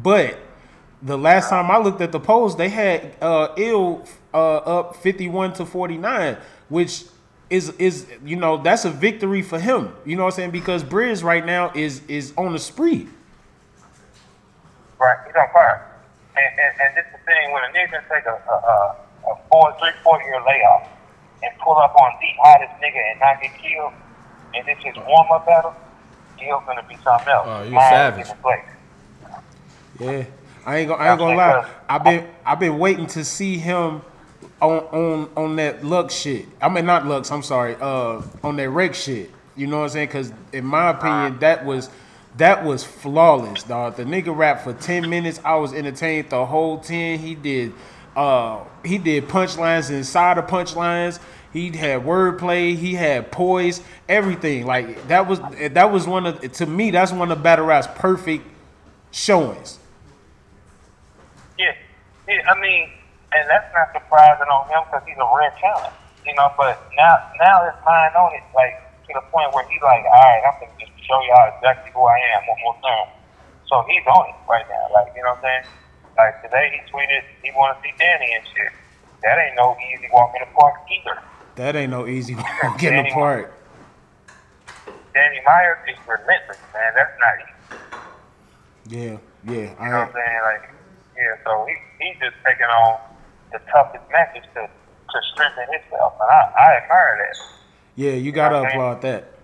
But 0.00 0.38
the 1.02 1.18
last 1.18 1.50
time 1.50 1.70
I 1.70 1.78
looked 1.78 2.00
at 2.00 2.12
the 2.12 2.20
polls, 2.20 2.56
they 2.56 2.68
had 2.68 3.16
uh, 3.20 3.48
Ill 3.56 4.04
uh, 4.32 4.56
up 4.56 4.96
fifty 4.96 5.28
one 5.28 5.52
to 5.54 5.66
forty 5.66 5.98
nine, 5.98 6.36
which 6.68 7.04
is 7.50 7.70
is 7.78 8.06
you 8.24 8.36
know 8.36 8.56
that's 8.56 8.84
a 8.84 8.90
victory 8.90 9.42
for 9.42 9.58
him. 9.58 9.92
You 10.04 10.16
know 10.16 10.24
what 10.24 10.34
I'm 10.34 10.36
saying? 10.36 10.50
Because 10.52 10.84
Brizz 10.84 11.24
right 11.24 11.44
now 11.44 11.72
is 11.74 12.02
is 12.08 12.32
on 12.36 12.54
a 12.54 12.58
spree. 12.58 13.08
Right, 15.00 15.18
he's 15.26 15.34
on 15.34 15.48
fire. 15.52 15.88
And, 16.36 16.60
and, 16.60 16.80
and 16.80 16.96
this 16.96 17.04
is 17.06 17.12
the 17.12 17.24
thing, 17.26 17.52
when 17.52 17.62
a 17.64 17.68
nigga 17.74 18.00
take 18.08 18.24
a, 18.24 18.38
a, 18.48 18.96
a 19.28 19.36
four, 19.50 19.76
three, 19.78 19.90
four 20.02 20.22
year 20.22 20.40
layoff 20.46 20.88
and 21.42 21.58
pull 21.58 21.76
up 21.78 21.94
on 21.94 22.12
the 22.20 22.28
hottest 22.42 22.72
nigga 22.80 23.10
and 23.10 23.20
not 23.20 23.40
get 23.40 23.52
killed, 23.58 23.92
and 24.54 24.66
this 24.66 24.78
is 24.84 24.96
warm 25.06 25.30
up 25.32 25.46
battle, 25.46 25.74
Gil's 26.38 26.62
gonna 26.66 26.84
be 26.88 26.96
something 27.02 27.28
else. 27.28 27.46
Oh, 27.48 27.62
you 27.64 27.70
savage. 27.72 28.24
is 28.26 28.30
in 28.30 28.36
place. 28.38 28.60
Yeah, 30.00 30.24
I 30.66 30.78
ain't 30.78 30.88
gonna 30.88 31.02
I 31.02 31.10
ain't 31.10 31.18
gonna 31.18 31.36
lie. 31.36 31.70
I've 31.88 32.04
been 32.04 32.28
I've 32.44 32.60
been 32.60 32.78
waiting 32.78 33.06
to 33.08 33.24
see 33.24 33.58
him 33.58 34.02
on 34.60 34.78
on 34.78 35.30
on 35.36 35.56
that 35.56 35.84
Lux 35.84 36.14
shit. 36.14 36.46
I 36.60 36.68
mean 36.68 36.86
not 36.86 37.06
Lux. 37.06 37.30
I'm 37.30 37.42
sorry. 37.42 37.76
Uh, 37.80 38.22
on 38.42 38.56
that 38.56 38.70
Rex 38.70 39.02
shit. 39.02 39.30
You 39.56 39.66
know 39.66 39.78
what 39.78 39.84
I'm 39.84 39.90
saying? 39.90 40.08
Because 40.08 40.32
in 40.52 40.64
my 40.64 40.90
opinion, 40.90 41.38
that 41.40 41.64
was 41.64 41.90
that 42.38 42.64
was 42.64 42.82
flawless, 42.84 43.62
dog. 43.64 43.96
The 43.96 44.04
nigga 44.04 44.34
rapped 44.34 44.64
for 44.64 44.72
ten 44.72 45.08
minutes. 45.10 45.40
I 45.44 45.56
was 45.56 45.74
entertained 45.74 46.30
the 46.30 46.46
whole 46.46 46.78
ten. 46.78 47.18
He 47.18 47.34
did. 47.34 47.72
Uh, 48.16 48.64
he 48.84 48.98
did 48.98 49.28
punchlines 49.28 49.90
inside 49.90 50.38
of 50.38 50.46
punchlines. 50.46 51.18
He 51.52 51.70
had 51.76 52.02
wordplay. 52.02 52.76
He 52.76 52.94
had 52.94 53.30
poise. 53.30 53.82
Everything 54.08 54.66
like 54.66 55.08
that 55.08 55.26
was 55.26 55.40
that 55.72 55.92
was 55.92 56.06
one 56.06 56.26
of 56.26 56.40
to 56.52 56.66
me. 56.66 56.90
That's 56.90 57.12
one 57.12 57.30
of 57.30 57.42
Battle 57.42 57.66
Rap's 57.66 57.88
perfect 57.94 58.46
showings. 59.10 59.78
Yeah, 61.58 61.74
yeah. 62.28 62.50
I 62.50 62.58
mean, 62.58 62.88
and 63.32 63.48
that's 63.48 63.72
not 63.72 63.92
surprising 63.92 64.48
on 64.48 64.68
him 64.68 64.84
because 64.88 65.04
he's 65.06 65.16
a 65.16 65.28
rare 65.28 65.52
talent, 65.60 65.92
you 66.24 66.34
know. 66.34 66.52
But 66.56 66.80
now, 66.96 67.32
now 67.40 67.64
his 67.64 67.76
mind 67.84 68.16
on 68.16 68.32
it, 68.34 68.44
like 68.54 68.76
to 69.08 69.12
the 69.12 69.24
point 69.28 69.52
where 69.52 69.64
he's 69.68 69.80
like, 69.82 70.04
all 70.04 70.24
right, 70.24 70.42
I'm 70.44 70.56
gonna 70.60 70.72
just 70.80 70.92
show 71.04 71.20
y'all 71.28 71.52
exactly 71.56 71.92
who 71.92 72.04
I 72.04 72.16
am 72.36 72.48
one 72.48 72.60
more 72.64 72.76
time. 72.80 73.08
So 73.68 73.84
he's 73.88 74.04
on 74.08 74.28
it 74.28 74.36
right 74.48 74.64
now, 74.68 74.88
like 74.92 75.12
you 75.16 75.22
know 75.22 75.36
what 75.36 75.44
I'm 75.44 75.64
saying. 75.64 75.64
Like 76.18 76.42
today, 76.42 76.70
he 76.72 76.80
tweeted 76.92 77.22
he 77.42 77.50
want 77.56 77.76
to 77.76 77.82
see 77.82 77.94
Danny 77.98 78.28
and 78.34 78.44
shit. 78.54 78.72
That 79.22 79.38
ain't 79.38 79.56
no 79.56 79.76
easy 79.94 80.08
walk 80.12 80.32
in 80.36 80.42
the 80.44 80.50
park 80.54 80.74
either. 80.90 81.16
That 81.56 81.76
ain't 81.76 81.90
no 81.90 82.06
easy 82.06 82.36
getting 82.78 83.06
apart. 83.06 83.54
Danny 85.14 85.40
Myers 85.46 85.78
is 85.88 85.98
relentless, 86.08 86.60
man. 86.74 86.92
That's 86.96 87.16
not 87.20 87.34
easy. 87.40 87.54
Yeah, 88.86 89.18
yeah. 89.44 89.56
You 89.56 89.66
know 89.68 89.76
I, 89.78 89.90
what 89.90 90.08
I'm 90.08 90.12
saying? 90.14 90.40
Like, 90.44 90.64
yeah, 91.16 91.34
so 91.44 91.66
he, 91.68 91.74
he's 92.00 92.16
just 92.20 92.36
taking 92.46 92.66
on 92.66 92.98
the 93.52 93.60
toughest 93.72 94.04
matches 94.12 94.44
to, 94.54 94.62
to 94.68 95.18
strengthen 95.34 95.66
himself. 95.72 96.14
And 96.20 96.30
I, 96.30 96.40
I 96.56 96.68
admire 96.82 97.16
that. 97.20 97.36
yeah, 97.96 98.12
you 98.12 98.32
gotta 98.32 98.56
Okay. 98.56 98.68
applaud 98.68 99.02
that. 99.02 99.34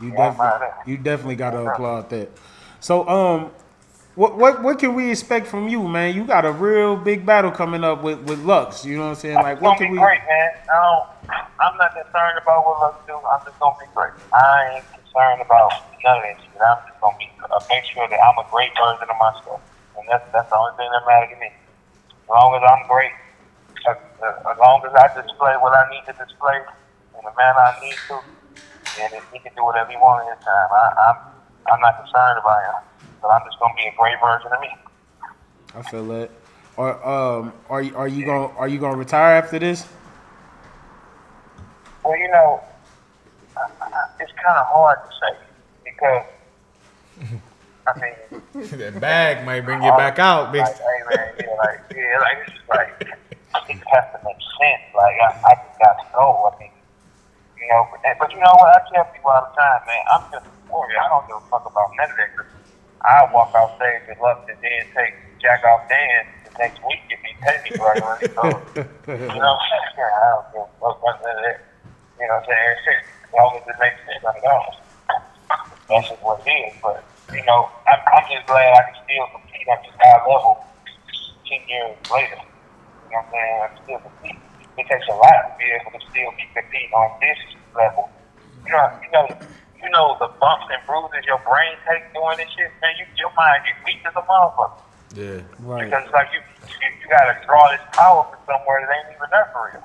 You 0.00 0.10
Yeah, 0.10 0.16
definitely, 0.30 0.58
you 0.86 0.98
definitely 0.98 1.36
gotta 1.36 1.58
applaud 1.60 2.10
that. 2.10 2.30
So, 2.80 3.08
um, 3.08 3.52
what 4.14 4.36
what 4.36 4.62
what 4.62 4.78
can 4.78 4.94
we 4.94 5.10
expect 5.10 5.46
from 5.46 5.68
you, 5.68 5.88
man? 5.88 6.14
You 6.14 6.24
got 6.24 6.44
a 6.44 6.52
real 6.52 6.96
big 6.96 7.24
battle 7.24 7.50
coming 7.50 7.84
up 7.84 8.02
with 8.02 8.20
with 8.20 8.40
Lux. 8.40 8.84
You 8.84 8.96
know 8.96 9.04
what 9.04 9.08
I'm 9.10 9.14
saying? 9.16 9.40
Like, 9.40 9.60
what 9.60 9.78
can 9.78 9.90
we? 9.90 9.98
great, 9.98 10.20
man. 10.28 10.50
Don't, 10.68 11.04
I'm 11.60 11.76
not 11.78 11.94
concerned 11.96 12.36
about 12.36 12.66
what 12.66 12.80
Lux 12.80 13.00
do. 13.08 13.16
I'm 13.16 13.40
just 13.46 13.58
gonna 13.58 13.76
be 13.80 13.88
great. 13.96 14.12
I 14.34 14.76
ain't 14.76 14.86
concerned 14.92 15.40
about 15.40 15.72
none 16.04 16.20
of 16.20 16.24
that 16.28 16.36
shit. 16.44 16.60
I'm 16.60 16.80
just 16.84 17.00
gonna 17.00 17.16
be 17.16 17.28
uh, 17.40 17.60
make 17.72 17.84
sure 17.88 18.04
that 18.04 18.20
I'm 18.20 18.36
a 18.36 18.46
great 18.52 18.72
version 18.76 19.08
of 19.08 19.16
myself, 19.16 19.60
and 19.96 20.04
that's 20.12 20.24
that's 20.36 20.48
the 20.52 20.56
only 20.60 20.76
thing 20.76 20.92
that 20.92 21.04
matters 21.08 21.32
to 21.32 21.38
me. 21.40 21.48
As 21.48 22.28
long 22.28 22.52
as 22.56 22.62
I'm 22.68 22.84
great, 22.88 23.12
as, 23.88 23.96
uh, 24.20 24.52
as 24.52 24.58
long 24.60 24.84
as 24.84 24.92
I 24.92 25.08
display 25.16 25.56
what 25.56 25.72
I 25.72 25.88
need 25.88 26.04
to 26.12 26.14
display 26.20 26.60
in 27.16 27.22
the 27.24 27.32
manner 27.32 27.60
I 27.64 27.80
need 27.80 28.00
to, 28.12 28.20
and 29.00 29.10
he 29.32 29.38
can 29.40 29.52
do 29.56 29.64
whatever 29.64 29.88
he 29.88 29.96
wants 29.96 30.28
at 30.28 30.36
his 30.36 30.42
time. 30.44 30.68
I, 30.68 30.84
I'm 31.08 31.18
I'm 31.72 31.80
not 31.80 31.96
concerned 31.96 32.38
about 32.40 32.60
him, 32.60 32.76
but 33.22 33.28
I'm 33.28 33.42
just 33.46 33.58
gonna 33.58 33.74
be 33.76 33.86
a 33.86 33.94
great 33.96 34.16
version 34.20 34.50
of 34.52 34.60
me. 34.60 34.68
I 35.74 35.82
feel 35.82 36.06
that. 36.08 36.30
Or 36.76 37.06
um, 37.06 37.52
are 37.70 37.82
you 37.82 37.96
are 37.96 38.08
you 38.08 38.26
gonna 38.26 38.52
are 38.56 38.68
you 38.68 38.78
gonna 38.78 38.96
retire 38.96 39.36
after 39.36 39.58
this? 39.58 39.86
Well, 42.04 42.18
you 42.18 42.28
know, 42.28 42.60
I, 43.56 43.70
I, 43.80 43.88
it's 44.20 44.32
kind 44.32 44.58
of 44.58 44.66
hard 44.66 44.98
to 45.04 45.10
say 45.20 45.38
because 45.84 46.24
I 47.86 48.00
mean. 48.00 48.42
that 48.78 49.00
bag 49.00 49.44
might 49.44 49.60
bring 49.62 49.82
you 49.82 49.90
back 49.92 50.18
out, 50.18 50.52
big. 50.52 50.62
Like, 50.62 50.76
hey 50.76 51.00
man, 51.10 51.34
yeah, 51.38 51.54
like, 51.58 51.80
yeah, 51.94 52.18
like 52.20 52.38
it's 52.46 52.52
just 52.56 52.68
like 52.68 52.90
it 53.00 53.82
has 53.86 54.04
to 54.12 54.20
make 54.24 54.40
sense. 54.58 54.84
Like 54.94 55.16
I, 55.20 55.28
I 55.44 55.54
just 55.54 55.78
got 55.78 55.94
to 55.98 56.06
go. 56.14 56.50
I 56.52 56.58
mean, 56.58 56.70
you 57.60 57.68
know, 57.68 57.86
but, 57.90 58.00
but 58.18 58.32
you 58.32 58.38
know 58.38 58.54
what? 58.58 58.70
I 58.70 58.80
tell 58.94 59.04
people 59.12 59.30
all 59.30 59.46
the 59.50 59.60
time, 59.60 59.80
man. 59.86 60.02
I'm 60.10 60.22
just 60.32 60.46
a 60.46 60.72
warrior. 60.72 60.98
I 61.00 61.08
don't 61.08 61.26
give 61.26 61.36
a 61.36 61.40
fuck 61.50 61.66
about 61.66 61.90
none 61.96 62.10
of 62.10 62.16
that. 62.16 62.61
I 63.04 63.26
walk 63.34 63.50
off 63.54 63.74
stage 63.76 64.06
with 64.06 64.18
love 64.22 64.46
and 64.46 64.58
then 64.62 64.82
take 64.94 65.14
jack 65.42 65.64
off 65.66 65.88
Dan 65.90 66.22
the 66.46 66.52
next 66.58 66.78
week 66.86 67.02
if 67.10 67.18
he 67.18 67.34
pay 67.42 67.58
me 67.66 67.74
regularly. 67.74 68.30
So 68.34 68.42
you 69.10 69.40
know, 69.42 69.54
I 69.98 70.24
don't 70.30 70.46
give 70.54 70.62
a 70.62 70.70
fuck 70.78 71.02
about 71.02 71.18
that. 71.22 71.58
You 72.18 72.28
know 72.30 72.38
what 72.38 72.46
I'm 72.46 72.76
saying? 72.78 73.02
As 73.26 73.30
long 73.34 73.50
as 73.58 73.64
it 73.66 73.78
makes 73.82 73.98
sense, 74.06 74.22
I'm 74.22 74.38
gone. 74.38 74.74
That's 75.90 76.08
just 76.08 76.22
what 76.22 76.38
it 76.46 76.50
is. 76.50 76.72
But 76.78 77.02
you 77.34 77.42
know, 77.42 77.66
I'm, 77.90 77.98
I'm 78.14 78.26
just 78.30 78.46
glad 78.46 78.70
I 78.70 78.82
can 78.86 78.96
still 79.02 79.26
compete 79.34 79.66
at 79.66 79.82
this 79.82 79.96
high 79.98 80.22
level 80.22 80.62
ten 81.48 81.60
years 81.66 81.98
later. 82.06 82.38
You 82.38 83.18
know 83.18 83.18
what 83.18 83.26
I'm 83.26 83.32
saying? 83.34 83.58
I 83.58 83.66
can 83.66 83.78
still 83.82 84.00
compete. 84.06 84.40
It 84.78 84.86
takes 84.88 85.08
a 85.10 85.16
lot 85.18 85.36
to 85.42 85.52
be 85.58 85.66
able 85.74 85.90
to 85.90 86.02
still 86.06 86.30
be 86.38 86.46
competing 86.54 86.94
on 86.94 87.10
this 87.18 87.40
level. 87.74 88.08
You 88.64 88.72
know, 88.72 88.86
you 89.02 89.10
know, 89.10 89.26
know 89.92 90.16
the 90.18 90.28
bumps 90.40 90.66
and 90.72 90.80
bruises 90.88 91.22
your 91.28 91.38
brain 91.44 91.76
takes 91.86 92.08
doing 92.16 92.36
this 92.40 92.48
shit, 92.56 92.72
man. 92.80 92.96
You, 92.98 93.06
your 93.16 93.32
mind 93.36 93.62
get 93.68 93.76
weak 93.84 94.00
as 94.02 94.16
a 94.16 94.24
motherfucker. 94.24 94.80
Yeah. 95.14 95.44
Right. 95.60 95.86
Because 95.86 96.08
it's 96.08 96.16
like 96.16 96.32
you, 96.32 96.40
you, 96.66 96.88
you 96.98 97.06
gotta 97.12 97.36
draw 97.44 97.70
this 97.70 97.84
power 97.92 98.24
from 98.24 98.40
somewhere 98.48 98.80
that 98.82 98.90
ain't 98.90 99.12
even 99.12 99.28
there 99.28 99.48
for 99.52 99.60
real. 99.68 99.84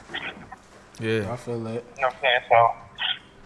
Yeah. 0.98 1.32
I 1.32 1.36
feel 1.36 1.60
that. 1.68 1.84
You 1.96 2.08
know 2.08 2.10
what 2.10 2.16
I'm 2.16 2.24
saying? 2.24 2.44
So, 2.50 2.58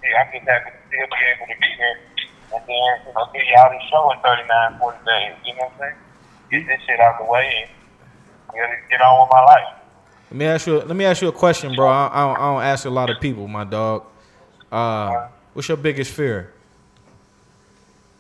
yeah, 0.06 0.22
I'm 0.22 0.30
just 0.32 0.48
happy 0.48 0.72
to 0.72 0.78
still 0.88 1.10
be 1.10 1.20
able 1.26 1.48
to 1.50 1.58
be 1.60 1.70
here 1.76 1.98
and 2.54 2.64
then, 2.68 3.08
you 3.08 3.14
know, 3.14 3.28
get 3.34 3.48
y'all 3.48 3.72
this 3.72 3.84
show 3.90 4.12
in 4.12 4.20
39, 4.20 4.80
40 4.80 4.98
days. 5.06 5.36
You 5.46 5.54
know 5.56 5.60
what 5.60 5.74
I'm 5.74 5.80
saying? 5.80 5.96
Get 6.52 6.68
this 6.68 6.82
shit 6.86 7.00
out 7.00 7.18
the 7.20 7.26
way 7.26 7.48
and 7.64 7.70
get, 8.54 8.90
get 8.90 9.02
on 9.02 9.22
with 9.22 9.32
my 9.32 9.42
life. 9.42 9.82
Let 10.32 10.38
me 10.38 10.46
ask 10.46 10.68
you. 10.68 10.80
Let 10.80 10.96
me 10.96 11.06
ask 11.06 11.22
you 11.22 11.28
a 11.28 11.34
question, 11.34 11.76
bro. 11.76 11.88
I, 11.88 12.10
I, 12.12 12.28
don't, 12.28 12.36
I 12.38 12.54
don't 12.54 12.64
ask 12.64 12.86
a 12.86 12.90
lot 12.90 13.10
of 13.10 13.20
people, 13.20 13.48
my 13.48 13.64
dog. 13.64 14.06
Uh, 14.72 15.28
what's 15.54 15.68
your 15.68 15.78
biggest 15.78 16.12
fear? 16.12 16.54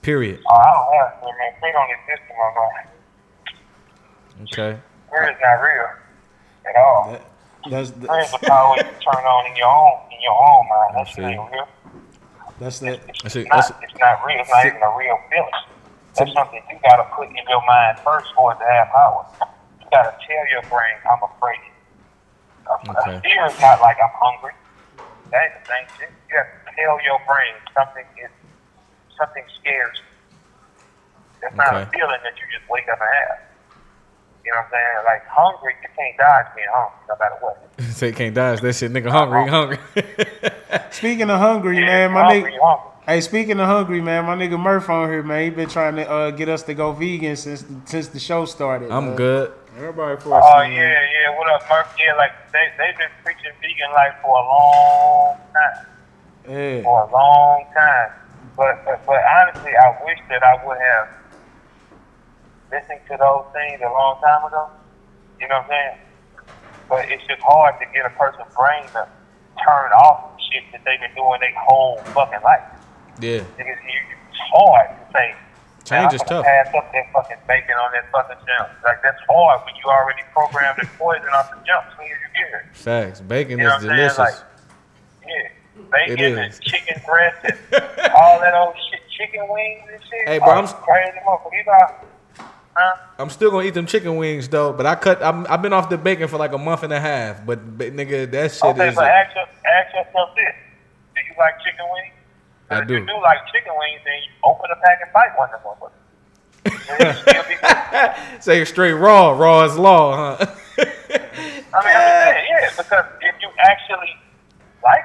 Period. 0.01 0.39
Oh, 0.49 0.55
I 0.55 0.71
don't 0.73 0.93
have 0.97 1.19
to, 1.21 1.25
man. 1.27 1.53
Feet 1.61 1.73
don't 1.73 1.91
exist 1.91 2.23
in 2.29 2.35
my 2.37 2.51
mind. 2.57 2.87
Okay. 4.43 4.79
Fear 5.11 5.23
is 5.29 5.37
not 5.41 5.53
real 5.61 5.89
at 6.69 6.75
all. 6.77 7.11
That 7.11 7.21
that's 7.69 7.89
Fear 7.91 8.19
is 8.21 8.31
the 8.31 8.39
power 8.47 8.75
you 8.77 8.83
turn 8.83 9.23
on 9.23 9.45
in 9.51 9.55
your 9.55 9.67
own 9.69 9.99
in 10.11 10.21
your 10.21 10.33
own 10.33 10.65
mind. 10.69 10.91
That's 10.95 11.13
see. 11.15 11.21
ain't 11.21 11.51
real. 11.51 11.67
that's 12.59 12.79
that. 12.79 13.01
It's, 13.09 13.21
That's 13.21 13.35
it. 13.35 13.47
not, 13.49 13.55
That's- 13.61 13.73
it's 13.83 13.99
not 13.99 14.25
real. 14.25 14.39
It's 14.41 14.49
not 14.49 14.65
even 14.65 14.81
a 14.81 14.97
real 14.97 15.17
feeling. 15.29 15.51
That's 16.15 16.33
something 16.33 16.61
you 16.71 16.79
gotta 16.83 17.03
put 17.15 17.29
in 17.29 17.35
your 17.47 17.63
mind 17.65 17.99
first 18.03 18.33
for 18.35 18.51
it 18.53 18.57
to 18.57 18.65
have 18.65 18.87
power. 18.89 19.25
You 19.79 19.85
gotta 19.91 20.17
tell 20.25 20.45
your 20.51 20.63
brain, 20.69 20.97
I'm 21.05 21.21
afraid. 21.23 21.61
A, 22.67 22.73
Okay. 22.89 23.15
a 23.17 23.21
fear 23.21 23.45
is 23.45 23.59
not 23.61 23.79
like 23.81 23.97
I'm 24.01 24.09
hungry. 24.15 24.53
That 25.31 25.43
ain't 25.45 25.53
the 25.61 25.69
same 25.69 25.85
shit. 25.99 26.09
You 26.29 26.37
have 26.37 26.47
to 26.51 26.60
tell 26.75 26.97
your 27.03 27.19
brain 27.27 27.55
something 27.75 28.05
is 28.23 28.31
something 29.17 29.43
scares 29.59 29.97
you. 29.97 30.07
That's 31.41 31.55
not 31.55 31.73
a 31.73 31.85
feeling 31.87 32.21
that 32.23 32.33
you 32.37 32.45
just 32.53 32.69
wake 32.69 32.85
up 32.91 32.99
and 33.01 33.09
have. 33.09 33.39
You 34.45 34.51
know 34.51 34.57
what 34.57 34.65
I'm 34.65 34.71
saying? 34.71 35.05
Like 35.05 35.23
hungry, 35.27 35.73
you 35.81 35.89
can't 35.97 36.17
dodge 36.17 36.47
being 36.55 36.67
hungry 36.71 36.97
no 37.09 37.15
matter 37.19 37.37
what. 37.41 37.93
Say 37.95 38.11
can't 38.11 38.33
die. 38.33 38.55
That 38.55 38.73
shit, 38.73 38.91
nigga, 38.91 39.09
hungry, 39.09 39.47
hungry. 39.47 39.77
Speaking 40.91 41.29
of 41.29 41.39
hungry, 41.39 41.79
Yeah, 41.79 41.85
man, 41.85 42.11
my 42.11 42.23
hungry, 42.23 42.51
nigga. 42.51 42.59
hungry. 42.61 42.87
Hey, 43.07 43.19
speaking 43.21 43.59
of 43.59 43.65
hungry, 43.67 43.99
man, 43.99 44.25
my 44.25 44.35
nigga 44.35 44.59
Murph 44.59 44.87
on 44.89 45.09
here, 45.09 45.23
man. 45.23 45.43
He 45.43 45.49
been 45.49 45.67
trying 45.69 45.95
to 45.95 46.07
uh, 46.09 46.31
get 46.31 46.47
us 46.49 46.61
to 46.63 46.73
go 46.75 46.91
vegan 46.91 47.35
since 47.35 47.65
since 47.85 48.07
the 48.09 48.19
show 48.19 48.45
started. 48.45 48.91
I'm 48.91 49.07
man. 49.07 49.15
good. 49.15 49.53
Everybody 49.75 50.21
for 50.21 50.35
us. 50.37 50.45
Oh 50.47 50.59
man. 50.59 50.71
yeah, 50.71 50.87
yeah. 50.87 51.37
What 51.37 51.49
up, 51.49 51.67
Murph? 51.67 51.95
Yeah, 51.99 52.13
like 52.15 52.31
they 52.51 52.69
they've 52.77 52.97
been 52.97 53.09
preaching 53.23 53.51
vegan 53.59 53.91
life 53.93 54.13
for 54.21 54.29
a 54.37 54.43
long 54.45 55.37
time. 55.53 55.85
Yeah. 56.47 56.81
for 56.83 57.03
a 57.07 57.11
long 57.11 57.65
time. 57.75 58.11
But, 58.57 58.83
but 58.85 59.05
but 59.05 59.21
honestly, 59.23 59.71
I 59.75 59.95
wish 60.03 60.19
that 60.29 60.43
I 60.43 60.63
would 60.65 60.77
have 60.77 61.07
listened 62.71 62.99
to 63.09 63.17
those 63.17 63.45
things 63.53 63.81
a 63.81 63.89
long 63.91 64.19
time 64.21 64.45
ago. 64.45 64.67
You 65.39 65.47
know 65.47 65.55
what 65.61 65.63
I'm 65.65 65.69
saying? 65.69 65.97
But 66.89 67.09
it's 67.09 67.23
just 67.27 67.41
hard 67.41 67.75
to 67.79 67.85
get 67.93 68.05
a 68.05 68.09
person's 68.11 68.53
brain 68.55 68.83
to 68.93 69.07
turn 69.63 69.91
off 69.91 70.35
shit 70.51 70.63
that 70.71 70.81
they've 70.85 70.99
been 70.99 71.15
doing 71.15 71.39
their 71.39 71.53
whole 71.57 71.97
fucking 72.15 72.41
life. 72.43 72.63
Yeah. 73.19 73.43
It's, 73.57 73.79
it's 73.85 74.39
hard 74.53 74.89
to 74.89 75.13
say. 75.13 75.35
Change 75.83 76.11
"Man, 76.11 76.15
is 76.15 76.21
tough. 76.27 76.45
Pass 76.45 76.67
up 76.75 76.91
that 76.93 77.11
fucking 77.11 77.37
bacon 77.47 77.75
on 77.75 77.91
that 77.93 78.05
fucking 78.11 78.37
jump. 78.45 78.69
Like 78.83 79.01
that's 79.01 79.17
hard 79.27 79.61
when 79.65 79.73
you 79.75 79.89
already 79.89 80.21
programmed 80.33 80.77
the 80.79 80.87
poison 80.97 81.27
off 81.33 81.49
the 81.49 81.57
jump 81.65 81.87
as 81.87 81.93
soon 81.97 82.05
as 82.05 82.11
you 82.11 82.29
get 82.35 82.47
here. 82.47 82.69
Facts. 82.73 83.21
Bacon 83.21 83.57
You 83.57 83.65
know 83.65 83.77
is 83.77 83.83
what 83.83 83.91
I'm 83.91 83.97
saying? 83.97 83.97
delicious. 83.97 84.17
Like, 84.19 84.35
bacon 85.91 86.37
and 86.37 86.59
chicken 86.61 87.01
breast 87.05 87.37
and 87.43 87.57
all 88.15 88.39
that 88.39 88.53
old 88.55 88.75
shit, 88.89 89.01
chicken 89.17 89.47
wings 89.49 89.81
and 89.91 90.01
shit. 90.03 90.27
Hey, 90.27 90.39
bro, 90.39 90.49
Oh, 90.49 90.51
I'm 90.51 90.67
crazy 90.67 91.17
motherfucker. 91.25 91.93
Huh? 92.73 92.95
I'm 93.19 93.29
still 93.29 93.51
gonna 93.51 93.65
eat 93.67 93.73
them 93.73 93.85
chicken 93.85 94.15
wings 94.15 94.47
though, 94.47 94.71
but 94.71 94.85
I 94.85 94.95
cut. 94.95 95.21
I'm, 95.21 95.45
I've 95.49 95.61
been 95.61 95.73
off 95.73 95.89
the 95.89 95.97
bacon 95.97 96.27
for 96.29 96.37
like 96.37 96.53
a 96.53 96.57
month 96.57 96.83
and 96.83 96.93
a 96.93 96.99
half. 96.99 97.45
But, 97.45 97.77
but 97.77 97.93
nigga, 97.93 98.31
that 98.31 98.51
shit 98.53 98.63
Okay, 98.63 98.87
is. 98.89 98.95
but 98.95 99.05
ask, 99.05 99.35
your, 99.35 99.43
ask 99.43 99.93
yourself 99.93 100.29
this: 100.35 100.55
Do 101.13 101.21
you 101.27 101.35
like 101.37 101.55
chicken 101.59 101.85
wings? 101.91 102.13
I 102.69 102.81
if 102.81 102.87
do. 102.87 102.93
you 102.93 103.05
do 103.05 103.21
like 103.21 103.39
chicken 103.53 103.73
wings, 103.77 103.99
then 104.05 104.13
you 104.23 104.31
open 104.45 104.69
a 104.71 104.75
pack 104.77 104.99
and 105.03 105.11
bite 105.11 105.37
one 105.37 105.49
of 105.53 105.61
them 105.61 105.71
motherfuckers. 105.81 106.89
And 106.89 107.01
it'll 107.01 107.21
still 107.21 107.43
be 107.43 107.55
good. 108.37 108.41
Say 108.43 108.63
straight 108.63 108.93
raw. 108.93 109.31
Raw 109.31 109.65
is 109.65 109.77
law, 109.77 110.37
huh? 110.37 110.45
I 110.79 110.83
mean, 110.85 111.65
I'm 111.73 111.83
just 111.83 112.07
saying, 112.23 112.45
yeah, 112.49 112.69
because 112.77 113.05
if 113.21 113.35
you 113.41 113.49
actually 113.59 114.15
like 114.81 115.03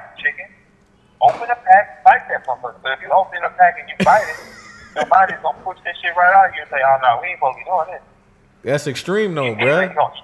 open 1.29 1.49
a 1.49 1.55
pack, 1.55 2.03
bite 2.03 2.27
that 2.29 2.45
motherfucker. 2.47 2.75
But 2.83 2.93
if 2.93 3.01
you 3.01 3.09
open 3.11 3.39
a 3.43 3.49
pack 3.49 3.75
and 3.79 3.87
you 3.89 3.95
bite 4.05 4.23
it, 4.27 4.39
your 4.95 5.05
body's 5.05 5.37
gonna 5.43 5.57
push 5.63 5.77
this 5.83 5.95
shit 6.01 6.15
right 6.15 6.33
out 6.33 6.49
of 6.49 6.55
you 6.55 6.61
and 6.61 6.69
say, 6.71 6.81
oh 6.85 6.97
no, 7.03 7.19
we 7.21 7.27
ain't 7.29 7.37
supposed 7.39 7.57
to 7.57 7.63
be 7.63 7.65
doing 7.69 7.87
this. 7.91 8.03
That's 8.63 8.87
extreme 8.87 9.35
though, 9.35 9.45
Anyway, 9.45 9.61
bruh. 9.63 9.89
you 9.89 9.95
gonna 9.95 10.13
eat. 10.17 10.23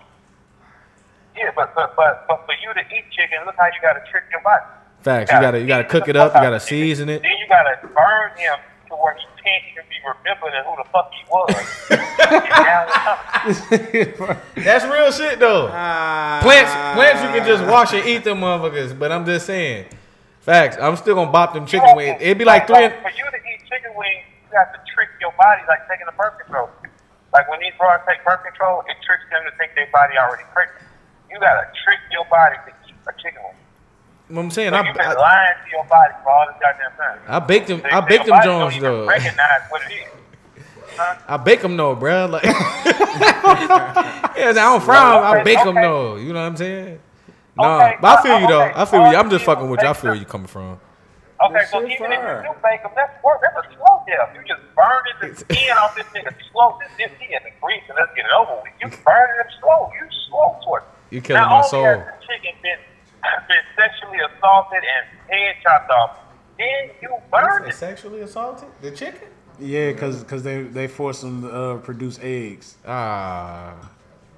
Yeah, 1.38 1.52
but, 1.56 1.74
but 1.76 1.96
but 1.96 2.26
but 2.28 2.46
for 2.46 2.54
you 2.62 2.74
to 2.74 2.82
eat 2.94 3.06
chicken, 3.12 3.40
look 3.46 3.56
how 3.58 3.66
you 3.66 3.80
gotta 3.82 4.02
trick 4.10 4.24
your 4.32 4.42
body. 4.42 4.64
Facts. 5.02 5.32
You 5.32 5.40
gotta 5.42 5.60
you 5.60 5.68
gotta 5.68 5.84
cook 5.86 6.08
it 6.08 6.16
up. 6.16 6.34
You 6.36 6.42
gotta 6.42 6.60
season 6.60 7.10
it. 7.10 7.22
Then 7.22 7.32
you 7.40 7.48
gotta 7.50 7.76
burn 7.88 8.32
him 8.38 8.58
to 8.90 8.96
where 8.96 9.16
he 9.16 9.26
can't 9.44 9.64
even 9.72 9.84
be 9.90 9.98
remembered 10.06 10.54
and 10.54 10.66
who 10.66 10.76
the 10.78 10.88
fuck 10.92 11.12
he 11.12 11.24
was. 11.30 11.50
Get 11.90 12.50
down 12.50 12.88
and 12.88 14.28
out. 14.32 14.38
That's 14.56 14.86
real 14.86 15.12
shit 15.12 15.40
though. 15.40 15.68
Ah. 15.72 16.40
Plants, 16.42 16.72
plants, 16.96 17.22
you 17.24 17.30
can 17.30 17.46
just 17.48 17.64
wash 17.70 17.94
and 17.94 18.08
eat 18.08 18.24
them 18.24 18.40
motherfuckers. 18.42 18.98
But 18.98 19.12
I'm 19.12 19.26
just 19.26 19.46
saying, 19.46 19.88
facts. 20.44 20.78
I'm 20.78 20.96
still 20.96 21.16
gonna 21.16 21.32
bop 21.32 21.54
them 21.54 21.66
chicken 21.66 21.96
wings. 21.96 22.18
It'd 22.20 22.38
be 22.38 22.46
like 22.46 22.68
three. 22.68 22.76
For 22.76 23.12
you 23.16 23.26
to 23.32 23.40
eat 23.40 23.62
chicken 23.72 23.96
wings, 23.96 24.28
you 24.52 24.58
have 24.60 24.72
to 24.76 24.80
trick 24.94 25.10
your 25.24 25.32
body 25.40 25.64
like 25.68 25.88
taking 25.90 26.06
the 26.06 26.14
birth 26.20 26.38
control. 26.44 26.70
Like 27.34 27.50
when 27.50 27.60
these 27.60 27.74
broads 27.80 28.04
take 28.08 28.24
birth 28.28 28.44
control, 28.44 28.84
it 28.86 28.96
tricks 29.08 29.24
them 29.32 29.42
to 29.48 29.52
think 29.58 29.72
their 29.74 29.88
body 29.90 30.14
already 30.20 30.44
pregnant. 30.54 30.84
You 31.32 31.40
gotta 31.40 31.66
trick 31.84 31.98
your 32.12 32.26
body 32.30 32.58
to 32.68 32.72
eat 32.92 32.96
a 33.08 33.14
chicken 33.18 33.42
wing. 33.42 33.56
What 34.36 34.42
I'm 34.44 34.52
saying, 34.52 34.72
So 34.72 34.76
I, 34.78 34.86
you've 34.86 34.96
been 34.96 35.06
I, 35.06 35.14
lying 35.14 35.56
to 35.64 35.70
your 35.72 35.84
body 35.86 36.14
for 36.24 36.30
all 36.30 36.46
this 36.48 36.56
goddamn 36.62 36.92
time. 36.98 37.20
I 37.28 37.40
baked 37.40 37.68
them. 37.68 37.82
So 37.82 37.88
I 37.90 38.02
baked 38.02 38.26
them 38.26 38.40
Jones 38.44 38.80
though. 38.80 39.08
Recognize 39.08 39.62
what 39.70 39.82
it 39.90 39.94
is. 39.94 40.08
Huh? 40.96 41.16
I 41.28 41.38
bake 41.38 41.62
them 41.62 41.76
though, 41.76 41.96
bruh. 41.96 42.30
Like, 42.30 42.44
yeah, 42.46 42.54
I 44.50 44.54
don't 44.54 44.84
fry 44.84 45.18
'em, 45.18 45.24
I 45.24 45.34
Okay, 45.34 45.44
bake 45.44 45.64
them 45.64 45.76
though. 45.76 46.16
You 46.18 46.34
know 46.34 46.40
what 46.42 46.46
I'm 46.46 46.58
saying? 46.58 47.00
No, 47.56 47.64
Okay, 47.78 47.98
but 48.02 48.20
I 48.20 48.24
feel 48.24 48.40
you 48.42 48.48
though. 48.48 48.62
okay. 48.64 48.74
I 48.76 48.86
feel 48.86 49.00
you. 49.12 49.16
I'm 49.18 49.30
just 49.30 49.42
you 49.42 49.46
fucking 49.46 49.70
with 49.70 49.82
you. 49.82 49.88
I 49.88 49.94
feel 49.94 50.10
where 50.10 50.14
them. 50.16 50.20
you 50.24 50.26
coming 50.26 50.48
from. 50.48 50.80
Okay, 51.44 51.54
That 51.54 51.70
so 51.70 51.82
shit 51.82 51.92
even 52.00 52.12
if 52.12 52.20
fire. 52.20 52.42
you 52.42 52.50
do 52.50 52.56
bake 52.64 52.82
them, 52.84 52.92
that's 52.96 53.24
work. 53.24 53.42
That's 53.42 53.68
a 53.68 53.70
slow 53.76 54.02
death. 54.08 54.30
You 54.34 54.42
just 54.48 54.62
burning 54.74 55.18
the 55.22 55.36
skin 55.40 55.78
off 55.78 55.96
this 55.96 56.06
nigga 56.16 56.34
slow. 56.52 56.80
This 56.80 56.90
this 56.98 57.12
he 57.20 57.34
in 57.36 57.42
the 57.44 57.52
grease 57.62 57.84
and 57.90 57.98
let's 58.00 58.14
get 58.16 58.26
it 58.26 58.32
over 58.34 58.56
with. 58.64 58.72
You 58.82 58.88
burning 59.04 59.38
them 59.38 59.52
slow. 59.62 59.92
You 59.94 60.08
slow 60.30 60.58
towards. 60.64 60.86
You 61.12 61.22
killing 61.22 61.42
Not 61.42 61.50
my 61.50 61.56
only 61.58 61.70
soul. 61.70 61.86
has 61.86 61.98
the 62.00 62.26
chicken 62.26 62.56
been 62.64 62.80
been 63.48 63.66
sexually 63.78 64.20
assaulted 64.24 64.82
and 64.82 65.04
head 65.30 65.56
chopped 65.62 65.92
off, 65.92 66.18
then 66.58 66.90
you 67.02 67.10
burn 67.32 67.68
it. 67.70 67.74
Sexually 67.76 68.22
assaulted 68.22 68.70
the 68.82 68.92
chicken? 68.92 69.28
Yeah, 69.60 69.94
cause, 69.94 70.24
cause 70.24 70.42
they 70.44 70.64
they 70.64 70.88
force 70.88 71.22
them 71.22 71.44
to 71.44 71.50
uh, 71.50 71.78
produce 71.78 72.18
eggs. 72.24 72.78
Ah, 72.88 73.76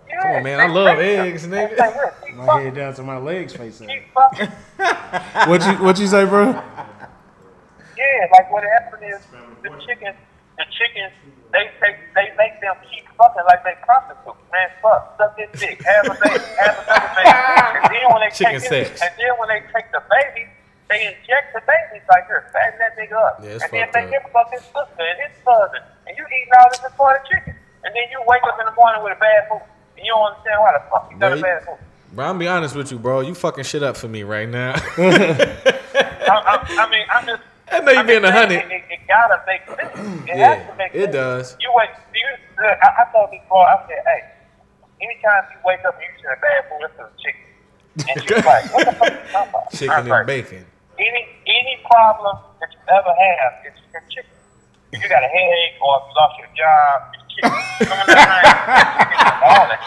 Yeah, 0.10 0.22
come 0.22 0.32
on, 0.38 0.44
man. 0.44 0.60
I 0.60 0.68
love 0.68 1.00
eggs, 1.00 1.48
nigga. 1.48 2.14
Say, 2.36 2.42
"Look, 2.42 2.46
keep 2.46 2.46
My 2.46 2.46
fucking- 2.46 2.66
head 2.66 2.76
down 2.76 2.94
to 2.96 3.04
my 3.04 3.18
legs 3.18 3.54
face 3.56 3.82
up. 3.82 3.88
What 5.48 5.66
you 5.66 5.74
what 5.84 6.00
you 6.00 6.08
say, 6.08 6.26
bro? 6.26 6.52
Yeah, 6.52 8.28
like 8.32 8.52
what 8.52 8.64
happened 8.64 9.04
is 9.08 9.22
the 9.64 9.70
chickens, 9.88 10.18
the 10.58 10.66
chickens, 10.76 11.14
they 11.52 11.72
take, 11.80 11.96
they 12.14 12.28
make 12.38 12.60
them 12.60 12.76
keep 12.92 13.08
fucking 13.16 13.44
like 13.48 13.64
they 13.64 13.76
prostitutes. 13.88 14.36
Man, 14.52 14.68
fuck, 14.82 15.16
suck 15.18 15.38
this 15.38 15.48
dick, 15.60 15.80
have 15.84 16.06
a 16.08 16.16
baby, 16.20 16.44
have 16.60 16.76
another 16.84 17.12
baby, 17.16 17.32
and 17.80 17.92
then 17.96 18.06
when 18.12 18.22
they 18.24 18.32
Chicken 18.36 18.60
take 18.60 18.68
sex. 18.68 18.90
This, 18.92 19.02
and 19.02 19.12
then 19.16 19.32
when 19.40 19.48
they 19.48 19.64
take 19.72 19.88
the 19.96 20.04
baby, 20.12 20.48
they 20.92 21.08
inject 21.08 21.56
the 21.56 21.64
baby 21.64 22.04
like 22.12 22.28
here, 22.28 22.44
fatten 22.52 22.80
that 22.84 22.96
nigga 23.00 23.16
up, 23.16 23.40
Yeah, 23.44 23.60
and 23.64 23.72
then 23.72 23.88
fucked 23.92 24.12
make 24.12 24.12
up. 24.20 24.32
fuck 24.36 24.50
his 24.52 24.64
sister 24.64 25.04
and 25.08 25.18
his 25.24 25.34
cousin, 25.48 25.82
and 26.08 26.12
you 26.20 26.24
eating 26.28 26.52
all 26.60 26.68
this 26.72 26.84
assorted 26.84 27.24
chicken, 27.32 27.56
and 27.84 27.92
then 27.96 28.06
you 28.12 28.20
wake 28.28 28.44
up 28.44 28.60
in 28.60 28.66
the 28.68 28.76
morning 28.76 29.00
with 29.04 29.16
a 29.16 29.20
bad 29.24 29.48
food, 29.48 29.64
and 29.96 30.04
you 30.04 30.12
don't 30.12 30.36
understand 30.36 30.60
why 30.60 30.72
the 30.76 30.84
fuck 30.92 31.08
you 31.12 31.16
got 31.20 31.32
a 31.32 31.40
Right. 31.40 31.44
bad 31.44 31.60
food. 31.64 31.75
Bro, 32.16 32.30
I'm 32.30 32.40
be 32.40 32.48
honest 32.48 32.76
with 32.78 32.92
you, 32.94 32.98
bro. 32.98 33.20
You 33.20 33.36
fucking 33.36 33.66
shit 33.66 33.84
up 33.84 33.98
for 33.98 34.08
me 34.08 34.24
right 34.24 34.48
now. 34.48 34.72
I, 34.98 36.32
I, 36.32 36.66
I 36.80 36.90
mean, 36.90 37.06
I'm 37.12 37.28
just. 37.28 37.44
I 37.70 37.82
know 37.82 37.92
you 37.92 38.04
being 38.08 38.24
a 38.24 38.32
hundred. 38.32 38.64
It, 38.72 38.88
it, 38.88 39.00
gotta 39.06 39.44
make 39.46 39.68
sense. 39.68 40.24
It 40.24 40.38
Yeah, 40.38 40.56
has 40.56 40.72
to 40.72 40.78
make 40.78 40.96
it 40.96 41.12
does. 41.12 41.58
You 41.60 41.70
wait. 41.76 41.90
You, 42.16 42.64
look, 42.64 42.78
I, 42.82 43.04
I 43.04 43.12
told 43.12 43.32
before. 43.32 43.68
I 43.68 43.84
said, 43.90 44.00
hey, 44.08 44.22
anytime 45.04 45.44
you 45.52 45.60
wake 45.66 45.84
up 45.84 46.00
you 46.00 46.08
a 46.32 46.40
bad 46.40 46.64
food, 46.72 46.88
it's 46.88 46.96
a 47.04 47.12
chicken. 47.20 47.44
And 48.08 48.24
she 48.24 48.34
was 48.34 48.46
like, 48.46 48.72
what 48.72 48.86
the 48.86 48.94
fuck 48.96 49.12
you 49.12 49.32
talking 49.36 49.50
about? 49.50 49.72
Chicken 49.76 50.00
and 50.00 50.08
like, 50.08 50.26
bacon. 50.28 50.66
Any 50.98 51.28
any 51.52 51.84
problem 51.84 52.38
that 52.64 52.72
you 52.72 52.80
ever 52.96 53.12
have, 53.12 53.52
it's 53.68 53.82
your 53.92 54.04
chicken. 54.08 54.32
If 54.94 55.04
you 55.04 55.10
got 55.10 55.20
a 55.20 55.28
headache 55.28 55.76
or 55.84 56.00
if 56.00 56.04
you 56.08 56.14
lost 56.16 56.40
your 56.40 56.52
job, 56.56 57.12
it's 57.38 57.48
chicken. 57.48 57.60
You 57.84 57.88
know 57.90 57.96
what 57.98 58.10
I'm 58.12 58.16
saying? 58.28 58.56
Chicken 59.10 59.28
is 59.28 59.40
all 59.44 59.68
that. 59.70 59.84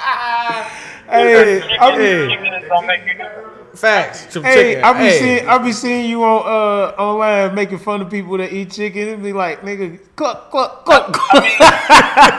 Hey, 1.10 1.60
I 1.78 1.90
hey. 1.94 2.28
chicken 2.28 2.52
is 2.54 2.64
gonna 2.68 2.86
make 2.88 3.02
you 3.06 3.14
do. 3.18 3.28
Facts. 3.74 4.32
Some 4.32 4.44
Hey, 4.44 4.50
chicken. 4.50 4.82
I 4.82 4.92
be 4.98 5.10
Hey. 5.10 5.10
seeing 5.10 5.46
I 5.46 5.58
be 5.58 5.72
seeing 5.72 6.10
you 6.10 6.24
on 6.24 6.42
uh 6.46 7.02
online 7.02 7.54
making 7.54 7.78
fun 7.78 8.02
of 8.02 8.10
people 8.10 8.38
that 8.38 8.52
eat 8.52 8.72
chicken 8.72 9.08
and 9.08 9.22
be 9.22 9.32
like, 9.32 9.62
nigga, 9.62 9.98
cluck 10.16 10.50
cluck 10.50 10.84
cluck. 10.84 11.12
I 11.30 11.34
cluck. 11.40 11.44
mean, 11.44 11.60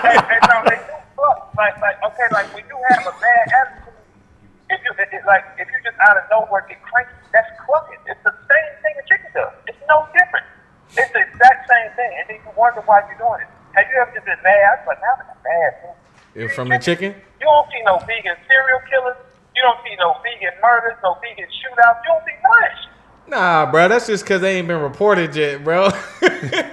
and, 0.08 0.22
and 0.32 0.42
so 0.48 0.56
they 0.70 0.80
do 0.88 0.96
fuck. 1.18 1.40
Like, 1.58 1.76
like, 1.82 1.98
okay, 2.06 2.30
like 2.34 2.54
when 2.56 2.64
you 2.70 2.78
have 2.96 3.04
a 3.10 3.16
bad 3.20 3.46
attitude, 3.64 4.00
if 4.72 4.80
you, 4.86 4.92
it, 5.00 5.10
it, 5.14 5.24
like, 5.28 5.46
if 5.60 5.68
you 5.70 5.78
just 5.84 5.98
out 6.06 6.18
of 6.18 6.26
nowhere 6.32 6.64
get 6.70 6.82
cranky, 6.84 7.14
that's 7.34 7.50
clucking. 7.66 8.00
It's 8.08 8.22
the 8.24 8.34
same 8.50 8.74
thing 8.86 8.96
a 9.00 9.06
chicken 9.10 9.32
does. 9.36 9.54
It's 9.68 9.82
no 9.90 10.08
different. 10.16 10.46
It's 10.98 11.12
the 11.14 11.22
exact 11.24 11.68
same 11.70 11.92
thing. 11.98 12.12
And 12.22 12.26
then 12.30 12.38
you 12.46 12.52
wonder 12.56 12.82
why 12.86 13.04
you're 13.10 13.20
doing 13.20 13.44
it. 13.44 13.52
Have 13.74 13.86
you 13.90 14.02
ever 14.02 14.12
just 14.14 14.26
been 14.26 14.38
mad? 14.44 14.60
I 14.60 14.76
was 14.78 14.88
like, 14.88 15.02
I'm 15.04 15.26
bad 15.44 15.74
mood. 15.84 15.96
If 16.36 16.56
from 16.56 16.70
the 16.70 16.78
chicken? 16.78 17.14
You 17.40 17.46
don't 17.46 17.68
see 17.72 17.82
no 17.86 17.98
vegan 18.00 18.36
serial 18.48 18.80
killers. 18.90 19.18
You 19.56 19.62
don't 19.62 19.80
see 19.84 19.96
no 19.98 20.16
vegan 20.24 20.54
murders, 20.62 20.98
no 21.04 21.18
vegan 21.22 21.46
shootouts. 21.46 22.02
You 22.04 22.10
don't 22.10 22.24
see 22.26 22.38
none 22.44 22.52
of 22.52 22.60
that 22.62 22.76
shit. 22.80 22.90
Nah, 23.30 23.72
bro. 23.72 23.88
That's 23.88 24.08
just 24.08 24.24
because 24.24 24.42
they 24.42 24.58
ain't 24.58 24.68
been 24.68 24.82
reported 24.82 25.36
yet, 25.36 25.64
bro. 25.64 25.86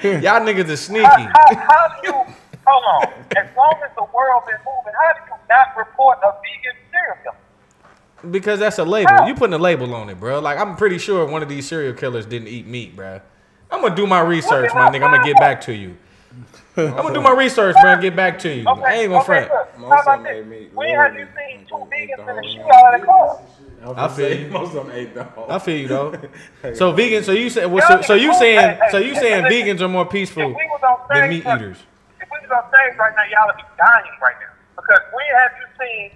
Y'all 0.02 0.40
niggas 0.40 0.68
are 0.68 0.76
sneaky. 0.76 1.04
How, 1.04 1.28
how, 1.28 1.56
how 1.56 2.00
do 2.00 2.08
you, 2.08 2.12
hold 2.66 2.84
on, 3.04 3.12
as 3.36 3.48
long 3.56 3.74
as 3.84 3.90
the 3.96 4.04
world 4.14 4.42
been 4.46 4.56
moving, 4.64 4.92
how 5.00 5.12
do 5.14 5.20
you 5.28 5.36
not 5.48 5.76
report 5.76 6.18
a 6.24 6.32
vegan 6.32 6.76
serial 6.90 7.16
killer? 7.22 8.30
Because 8.32 8.58
that's 8.58 8.78
a 8.78 8.84
label. 8.84 9.26
You 9.26 9.34
putting 9.34 9.54
a 9.54 9.58
label 9.58 9.94
on 9.94 10.08
it, 10.08 10.18
bro. 10.18 10.40
Like 10.40 10.58
I'm 10.58 10.76
pretty 10.76 10.98
sure 10.98 11.26
one 11.26 11.42
of 11.42 11.48
these 11.48 11.68
serial 11.68 11.92
killers 11.94 12.26
didn't 12.26 12.48
eat 12.48 12.66
meat, 12.66 12.96
bro. 12.96 13.20
I'm 13.70 13.82
gonna 13.82 13.94
do 13.94 14.06
my 14.06 14.20
research, 14.20 14.70
my 14.74 14.88
nigga. 14.88 15.04
I'm 15.04 15.12
gonna 15.12 15.24
get 15.24 15.38
back 15.38 15.60
to 15.62 15.74
you. 15.74 15.96
I'm 16.76 16.96
gonna 16.96 17.14
do 17.14 17.20
my 17.22 17.32
research, 17.32 17.74
bro, 17.80 17.92
and 17.92 18.02
get 18.02 18.14
back 18.16 18.38
to 18.40 18.48
you. 18.54 18.68
Okay, 18.68 18.82
I 18.82 18.94
ain't 18.94 19.08
gonna 19.10 19.20
okay, 19.22 19.46
front. 19.48 19.80
look, 19.80 19.90
how 19.90 20.02
about 20.02 20.22
this? 20.24 20.32
ate 20.32 20.46
meat. 20.46 20.70
When 20.74 20.88
have 20.94 21.14
you 21.14 21.26
seen 21.36 21.66
two 21.66 21.74
vegans 21.74 22.18
in 22.22 22.28
a 22.28 22.32
whole 22.34 22.42
shootout 22.42 22.94
at 22.94 23.00
a 23.00 23.04
car? 23.04 23.40
I 23.96 24.08
feel 24.08 24.40
you. 24.40 24.48
Most 24.48 24.74
of 24.74 24.86
them 24.86 24.90
ate 24.96 25.14
the 25.14 25.24
whole. 25.24 25.50
I 25.50 25.58
feel 25.58 25.76
you 25.78 25.88
though. 25.88 26.14
So 26.74 26.92
vegan. 26.92 27.22
So 27.24 27.32
you 27.32 27.48
say. 27.50 27.66
Well, 27.66 27.86
so, 27.86 28.02
so 28.02 28.14
you 28.14 28.34
saying? 28.34 28.78
So 28.90 28.98
you 28.98 29.14
saying 29.14 29.44
vegans 29.44 29.80
are 29.80 29.88
more 29.88 30.04
peaceful 30.06 30.42
If 30.50 30.56
we 30.56 30.68
than 31.14 31.30
meat 31.30 31.44
right- 31.44 31.60
eaters? 31.60 31.78
If 32.20 32.28
we 32.32 32.38
was 32.46 32.50
on 32.50 32.68
stage 32.70 32.98
right 32.98 33.14
now, 33.16 33.24
y'all 33.30 33.46
would 33.46 33.56
be 33.56 33.62
dying 33.78 34.04
right 34.20 34.34
now. 34.40 34.52
Because 34.76 35.00
when 35.12 35.24
have 35.40 35.52
you 35.60 35.66
seen 35.80 36.10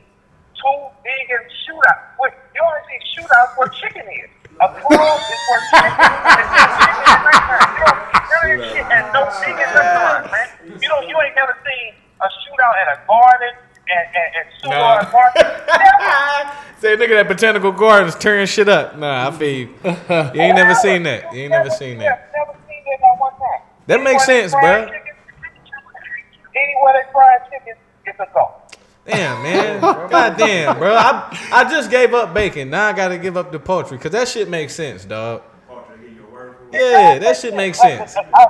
two 0.57 0.79
vegan 1.05 1.47
shootouts? 1.65 2.19
Wait, 2.19 2.33
you 2.55 2.61
only 2.63 2.81
see 2.91 3.23
shootouts 3.23 3.57
where 3.57 3.69
chicken 3.69 4.03
is. 4.03 4.31
A 4.61 4.69
club 4.69 5.21
is 5.33 5.41
where 5.49 5.63
chicken 5.73 5.89
is. 5.89 6.21
And 6.21 6.49
chicken 6.77 7.01
is 7.01 7.21
right 7.25 7.45
there. 7.49 7.65
You 7.73 7.81
don't 7.81 8.01
see 8.05 8.21
none 8.29 8.45
of 8.45 8.61
this 8.61 8.67
shit 8.77 8.87
at 8.93 9.05
no 9.13 9.23
vegan 9.41 9.69
restaurant, 9.73 10.25
man. 10.31 10.49
You 10.81 10.89
don't. 10.89 11.05
You 11.09 11.17
ain't 11.25 11.35
never 11.37 11.55
seen 11.65 11.89
a 12.21 12.27
shootout 12.29 12.77
at 12.85 12.89
a 12.93 12.97
garden 13.09 13.55
and, 13.89 14.07
and, 14.15 14.29
and 14.37 14.47
Nah. 14.71 15.01
Seward 15.01 15.13
Market. 15.13 15.49
Never. 15.67 16.53
Say 16.81 16.97
nigga 16.97 17.15
that 17.21 17.29
botanical 17.29 17.73
gardens 17.73 18.15
tearing 18.15 18.47
shit 18.47 18.69
up. 18.69 18.97
Nah, 18.97 19.29
I 19.29 19.31
feel 19.33 19.49
you. 19.49 19.69
You 19.77 20.41
ain't 20.41 20.57
never 20.57 20.75
seen 20.75 21.03
that. 21.05 21.33
You 21.33 21.43
ain't 21.43 21.53
never 21.53 21.71
seen 21.71 21.99
that. 21.99 22.31
Never 22.37 22.53
seen 22.69 22.81
that 22.85 22.99
not 23.01 23.19
one 23.21 23.33
time. 23.33 23.61
That 23.87 24.01
makes 24.03 24.25
sense, 24.25 24.53
fried 24.53 24.65
bruh. 24.65 24.87
chicken- 24.89 25.07
Anywhere 26.57 26.93
they 26.95 27.13
fried 27.13 27.41
chicken, 27.51 27.75
it's 28.07 28.19
a 28.21 28.27
go. 28.35 28.53
Damn, 29.11 29.43
man. 29.43 29.81
God 30.11 30.37
damn, 30.37 30.79
bro. 30.79 30.95
I 30.95 31.37
I 31.53 31.69
just 31.71 31.91
gave 31.91 32.15
up 32.15 32.33
bacon. 32.35 32.71
Now 32.71 32.87
I 32.89 32.93
gotta 32.93 33.19
give 33.19 33.37
up 33.37 33.51
the 33.53 33.59
poultry 33.59 33.97
because 33.97 34.13
that 34.13 34.29
shit 34.29 34.49
makes 34.49 34.75
sense, 34.75 35.05
dog. 35.05 35.43
Yeah, 36.73 37.19
that 37.19 37.37
shit 37.37 37.55
makes 37.55 37.81
sense. 37.81 38.17
I- 38.17 38.21
I- 38.21 38.47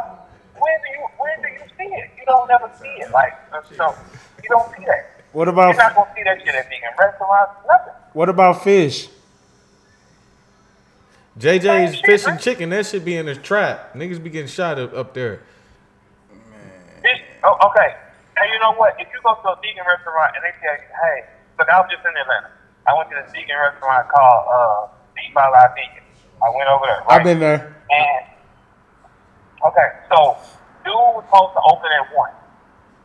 When 0.59 0.73
do 0.83 0.89
you 0.93 1.07
when 1.19 1.43
do 1.43 1.49
you 1.49 1.61
see 1.79 1.95
it? 1.95 2.11
You 2.19 2.25
don't 2.27 2.47
never 2.49 2.71
see 2.81 2.89
it. 2.89 3.11
Like 3.11 3.33
so, 3.77 3.95
you 4.43 4.49
don't 4.51 4.69
see 4.77 4.85
that. 4.87 5.23
What 5.33 5.49
about? 5.49 5.75
You're 5.75 5.75
about 5.75 5.95
not 5.97 5.97
gonna 5.97 6.11
see 6.17 6.23
that 6.25 6.39
shit 6.45 6.55
at 6.55 6.69
vegan 6.69 6.91
restaurants. 6.99 7.53
Nothing. 7.67 7.93
what 8.13 8.29
about 8.29 8.63
fish? 8.63 9.09
JJ's 11.39 11.97
shit, 11.97 12.05
fish 12.05 12.25
and 12.25 12.33
right? 12.33 12.41
chicken, 12.41 12.71
that 12.71 12.85
should 12.85 13.05
be 13.05 13.17
in 13.17 13.27
his 13.27 13.39
trap. 13.39 13.95
Niggas 13.95 14.23
be 14.23 14.29
getting 14.29 14.49
shot 14.49 14.79
up, 14.79 14.93
up 14.95 15.15
there. 15.15 15.41
This, 17.03 17.19
oh, 17.45 17.57
okay. 17.71 17.95
You 18.51 18.59
know 18.59 18.74
what? 18.74 18.98
If 18.98 19.07
you 19.14 19.22
go 19.22 19.38
to 19.38 19.48
a 19.55 19.57
vegan 19.62 19.86
restaurant 19.86 20.34
and 20.34 20.42
they 20.42 20.53
tell 20.59 20.74
you, 20.74 20.90
hey, 20.90 21.16
look, 21.59 21.70
I 21.70 21.78
was 21.78 21.88
just 21.88 22.03
in 22.03 22.12
Atlanta. 22.18 22.51
I 22.86 22.98
went 22.98 23.07
to 23.14 23.16
this 23.22 23.30
vegan 23.30 23.55
restaurant 23.55 24.11
called 24.11 24.42
uh, 24.51 24.90
Beef 25.14 25.30
I 25.38 25.46
Lie 25.46 25.70
Vegan. 25.78 26.05
I 26.42 26.48
went 26.51 26.66
over 26.66 26.84
there. 26.88 27.01
Right? 27.07 27.20
I've 27.20 27.26
been 27.26 27.38
there. 27.38 27.62
And 27.90 28.22
okay, 29.62 29.88
so 30.11 30.34
dude 30.82 30.94
was 31.14 31.22
supposed 31.30 31.55
to 31.55 31.62
open 31.68 31.90
at 31.94 32.07
one. 32.16 32.34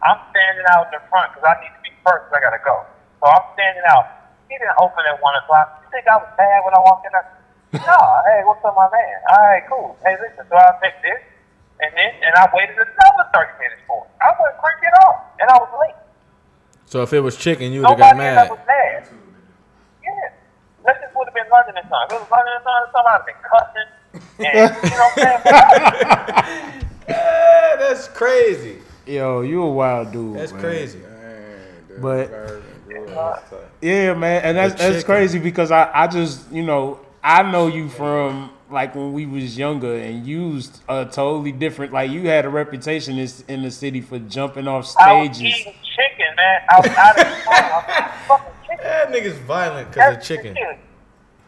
I'm 0.02 0.20
standing 0.34 0.66
out 0.74 0.90
in 0.90 0.98
the 0.98 1.04
front 1.10 1.34
because 1.34 1.46
I 1.46 1.54
need 1.62 1.74
to 1.74 1.82
be 1.84 1.92
first. 2.06 2.30
I 2.34 2.40
gotta 2.42 2.62
go. 2.64 2.86
So 3.22 3.30
I'm 3.30 3.46
standing 3.58 3.86
out. 3.90 4.34
He 4.50 4.56
didn't 4.58 4.78
open 4.78 5.02
at 5.10 5.18
one 5.22 5.34
o'clock. 5.42 5.82
You 5.82 5.90
think 5.90 6.06
I 6.08 6.18
was 6.22 6.30
bad 6.38 6.62
when 6.64 6.74
I 6.78 6.82
walked 6.82 7.06
in 7.06 7.14
there? 7.14 7.28
no. 7.90 8.00
Hey, 8.30 8.46
what's 8.46 8.62
up, 8.64 8.78
my 8.78 8.88
man? 8.88 9.18
All 9.34 9.44
right, 9.46 9.66
cool. 9.68 9.98
Hey, 10.06 10.16
listen. 10.22 10.46
So 10.48 10.56
I 10.56 10.78
picked 10.80 11.02
this, 11.02 11.22
and 11.82 11.92
then 11.96 12.10
and 12.24 12.34
I 12.36 12.48
waited 12.54 12.76
another 12.76 13.30
thirty 13.34 13.54
minutes 13.60 13.82
for 13.88 14.06
it. 14.06 14.10
I 14.24 14.32
wouldn't 14.40 14.58
crank 14.60 14.80
it 14.84 14.94
off, 15.06 15.22
and 15.40 15.50
I 15.50 15.58
was 15.58 15.70
late. 15.82 15.96
So 16.86 17.02
if 17.02 17.14
it 17.14 17.20
was 17.20 17.36
chicken, 17.36 17.72
you 17.72 17.82
would 17.82 17.90
have 17.90 17.98
got 17.98 18.16
Nobody 18.16 18.36
mad. 18.36 18.50
was 18.50 18.60
mad. 18.68 19.08
Yeah. 20.04 20.30
That 20.86 21.02
just 21.02 21.16
would 21.16 21.26
have 21.28 21.34
been 21.34 21.50
London 21.52 21.76
and 21.78 21.90
Son. 21.90 22.06
If 22.08 22.14
it 22.14 22.20
was 22.22 22.32
London 22.32 22.54
and 22.56 22.64
Son, 22.64 22.82
somebody 22.94 23.14
would 23.14 23.20
have 23.20 23.30
been 23.32 23.42
cussing. 23.50 23.90
And, 24.38 24.76
you 24.84 24.98
know 24.98 25.10
what 25.10 25.18
I'm 25.18 26.52
saying? 26.62 26.82
Yeah, 27.08 27.76
that's 27.78 28.08
crazy. 28.08 28.80
Yo, 29.06 29.42
you 29.42 29.62
a 29.62 29.70
wild 29.72 30.12
dude. 30.12 30.38
That's 30.38 30.52
man. 30.52 30.62
crazy. 30.62 31.02
But 32.00 32.32
yeah, 33.82 34.14
man, 34.16 34.42
and 34.44 34.58
that's 34.58 34.76
that's 34.76 35.04
crazy 35.04 35.40
because 35.40 35.72
I 35.72 35.90
I 35.94 36.08
just 36.08 36.52
you 36.52 36.64
know 36.64 37.00
I 37.24 37.44
know 37.44 37.68
you 37.68 37.90
from 37.90 38.50
like 38.70 38.96
when 38.96 39.14
we 39.14 39.26
was 39.26 39.58
younger 39.58 39.96
and 39.96 40.26
used 40.26 40.82
a 40.90 41.06
totally 41.06 41.52
different 41.52 41.94
like 41.94 42.10
you 42.10 42.28
had 42.28 42.46
a 42.46 42.50
reputation 42.50 43.18
in, 43.18 43.30
in 43.48 43.62
the 43.64 43.72
city 43.72 44.02
for 44.02 44.18
jumping 44.20 44.68
off 44.68 44.94
I 45.00 45.14
was 45.22 45.38
stages. 45.38 45.60
eating 45.60 45.74
chicken, 45.84 46.36
man. 46.36 46.62
I 46.70 46.80
was 46.80 46.90
out 46.98 47.20
of 47.20 47.26
the 47.28 47.36
phone. 47.44 47.54
I 47.54 48.12
was 48.18 48.28
fucking 48.28 48.54
chicken. 48.64 48.84
That 48.84 49.12
nigga's 49.12 49.38
violent 49.40 49.90
because 49.90 50.08
of 50.10 50.14
That's 50.16 50.28
chicken. 50.28 50.54
the 50.54 50.60
shit. 50.60 50.80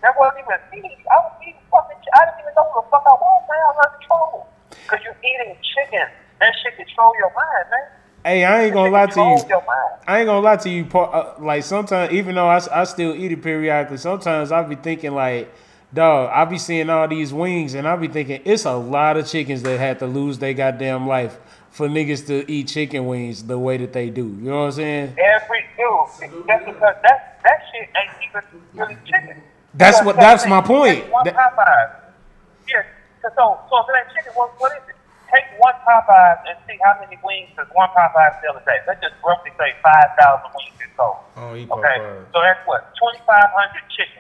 That 0.02 0.14
wasn't 0.20 0.46
even 0.46 0.86
eating. 0.86 0.98
I 1.12 1.16
was 1.16 1.34
eating 1.42 1.56
fucking 1.72 1.98
chicken. 1.98 2.14
I 2.16 2.26
didn't 2.26 2.40
even 2.42 2.54
know 2.56 2.64
what 2.74 2.86
the 2.86 2.90
fuck 2.92 3.04
I 3.08 3.14
was, 3.14 3.44
man. 3.50 3.58
I 3.58 3.72
was 3.72 3.78
out 3.82 3.94
of 3.94 4.00
control. 4.00 4.48
Because 4.70 5.00
you're 5.04 5.18
eating 5.26 5.58
chicken. 5.76 6.08
That 6.40 6.54
shit 6.64 6.78
control 6.78 7.14
your 7.18 7.34
mind, 7.34 7.66
man. 7.72 7.88
Hey, 8.24 8.44
I 8.46 8.64
ain't 8.66 8.74
gonna 8.74 8.92
lie 8.92 9.06
to 9.08 9.10
you. 9.10 9.16
controls 9.16 9.50
your 9.50 9.66
mind. 9.66 10.02
I 10.08 10.20
ain't 10.20 10.28
gonna 10.28 10.42
lie 10.42 10.58
to 10.58 10.70
you. 10.70 10.86
Uh, 10.94 11.34
like 11.40 11.64
sometimes, 11.64 12.14
even 12.14 12.36
though 12.36 12.48
I, 12.48 12.62
I 12.72 12.84
still 12.84 13.16
eat 13.16 13.32
it 13.32 13.42
periodically, 13.42 13.98
sometimes 13.98 14.52
I 14.52 14.62
be 14.64 14.76
thinking 14.76 15.14
like, 15.14 15.52
dog, 15.94 16.30
I 16.34 16.46
be 16.46 16.58
seeing 16.58 16.90
all 16.90 17.08
these 17.08 17.34
wings, 17.34 17.74
and 17.74 17.88
I 17.88 17.96
be 17.96 18.08
thinking 18.08 18.42
it's 18.46 18.66
a 18.66 18.76
lot 18.76 19.18
of 19.18 19.28
chickens 19.28 19.64
that 19.64 19.80
had 19.80 20.00
to 20.00 20.08
lose 20.08 20.38
their 20.40 20.54
goddamn 20.54 21.08
life 21.08 21.38
for 21.72 21.88
niggas 21.88 22.26
to 22.28 22.50
eat 22.52 22.68
chicken 22.68 23.06
wings 23.08 23.44
the 23.44 23.58
way 23.58 23.78
that 23.78 23.94
they 23.94 24.10
do. 24.10 24.24
You 24.24 24.50
know 24.50 24.60
what 24.62 24.66
I'm 24.66 24.72
saying? 24.74 25.16
Every 25.18 25.66
dude. 25.78 26.46
That's 26.48 26.66
because 26.66 26.96
that, 27.04 27.40
that 27.44 27.60
shit 27.72 27.90
ain't 27.96 28.30
even 28.30 28.62
really 28.74 28.98
chicken. 29.06 29.42
That's 29.74 30.00
Because 30.00 30.06
what- 30.06 30.16
that 30.16 30.22
that's 30.42 30.48
my 30.48 30.62
point. 30.62 31.04
take 31.04 31.14
One 31.14 31.26
That- 31.26 31.36
Popeyes. 31.36 31.92
Yeah. 32.68 32.82
So, 33.22 33.60
so 33.70 33.78
if 33.84 33.86
it 33.90 33.96
ain't 34.00 34.16
chicken, 34.16 34.32
what, 34.36 34.52
what 34.60 34.72
is 34.74 34.82
it? 34.90 34.96
Take 35.32 35.44
one 35.60 35.76
Popeyes 35.86 36.40
and 36.48 36.58
see 36.66 36.80
how 36.84 36.98
many 37.04 37.20
wings 37.22 37.50
does 37.56 37.68
one 37.74 37.90
Popeyes 37.90 38.42
sell 38.42 38.56
a 38.58 38.64
day. 38.66 38.80
Let's 38.88 39.02
just 39.02 39.14
roughly 39.24 39.52
say 39.60 39.76
5,000 39.84 40.50
wings 40.56 40.80
is 40.82 40.90
sold. 40.96 41.18
Oh, 41.36 41.54
eat 41.54 41.70
Okay, 41.70 41.98
Popeyes. 42.00 42.26
so 42.34 42.42
that's 42.42 42.64
what? 42.66 42.90
2,500 42.96 43.84
chicken 43.94 44.17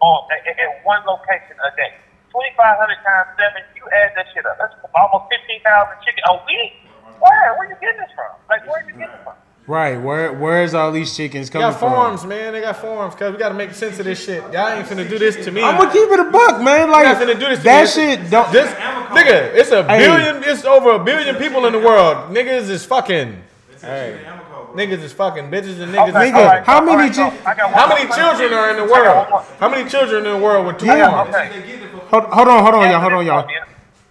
on, 0.00 0.26
at, 0.32 0.40
at- 0.48 0.58
at 0.58 0.70
one 0.84 1.02
location 1.06 1.56
a 1.60 1.70
day. 1.76 1.92
2,500 2.32 2.56
times 3.02 3.28
7, 3.36 3.62
you 3.74 3.82
add 3.90 4.12
that 4.16 4.26
shit 4.32 4.46
up. 4.46 4.56
That's 4.60 4.74
almost 4.94 5.26
15,000 5.30 5.98
chicken 6.06 6.22
a 6.30 6.34
week. 6.46 6.72
Where? 7.18 7.54
Where 7.58 7.68
you 7.68 7.76
getting 7.80 8.00
this 8.00 8.12
from? 8.14 8.32
Like, 8.48 8.62
where 8.70 8.80
you 8.86 8.94
getting 8.94 9.14
it 9.18 9.22
from? 9.24 9.34
Right. 9.66 10.00
Where 10.00 10.32
Where's 10.32 10.74
all 10.74 10.90
these 10.90 11.14
chickens 11.16 11.50
coming 11.50 11.70
from? 11.72 11.90
They 11.90 11.96
coming 11.96 12.10
got 12.16 12.20
from? 12.20 12.28
man. 12.28 12.52
They 12.54 12.60
got 12.62 12.76
farms, 12.76 13.14
cuz 13.14 13.30
we 13.32 13.38
gotta 13.38 13.54
make 13.54 13.72
sense 13.72 13.98
of 14.00 14.04
this 14.06 14.24
shit. 14.24 14.42
Y'all 14.52 14.68
ain't 14.68 14.86
finna 14.86 15.08
do 15.08 15.18
this 15.18 15.36
to 15.44 15.50
me. 15.52 15.62
I'm 15.62 15.76
gonna 15.76 15.92
keep 15.92 16.08
it 16.10 16.18
a 16.18 16.24
buck, 16.24 16.60
man. 16.62 16.88
Y'all 16.88 16.90
Like 16.90 17.04
not 17.04 17.16
finna 17.22 17.38
do 17.38 17.46
this 17.46 17.58
to 17.58 17.64
that 17.64 17.82
me. 17.84 17.86
shit. 18.16 18.30
Don't. 18.30 18.50
This, 18.50 18.70
nigga, 18.72 19.54
it's 19.54 19.70
a 19.70 19.84
Hey. 19.84 19.98
billion, 19.98 20.42
it's 20.44 20.64
over 20.64 20.90
a 20.92 20.98
billion 20.98 21.36
people 21.36 21.66
in 21.66 21.72
the 21.72 21.78
world. 21.78 22.34
Niggas 22.34 22.68
is 22.70 22.84
fucking. 22.86 23.42
Hey. 23.80 24.18
Niggas 24.74 25.02
is 25.02 25.12
fucking 25.12 25.50
bitches 25.50 25.80
and 25.80 25.92
niggas 25.94 26.08
is 26.08 26.14
Nigga, 26.14 26.32
fucking. 26.32 26.64
how 26.64 26.80
many 26.84 26.92
alright, 26.92 27.12
chi- 27.14 27.30
so 27.30 27.50
I 27.50 27.54
one 27.64 27.72
How 27.74 27.88
many 27.88 28.06
question. 28.06 28.24
children 28.24 28.52
are 28.52 28.70
in 28.70 28.76
the 28.76 28.82
I 28.84 28.86
got 28.88 29.16
one 29.16 29.32
world? 29.32 29.44
How 29.58 29.68
many 29.68 29.90
children 29.90 30.26
in 30.26 30.32
the 30.32 30.38
world 30.38 30.66
with 30.66 30.78
two 30.78 30.86
Yeah. 30.86 31.08
arms? 31.10 31.34
Okay. 31.34 31.48
hold, 32.10 32.24
hold 32.24 32.48
on, 32.48 32.62
hold 32.62 32.74
on, 32.76 32.90
y'all. 32.90 33.00
Hold 33.00 33.12
on, 33.14 33.26
y'all. 33.26 33.48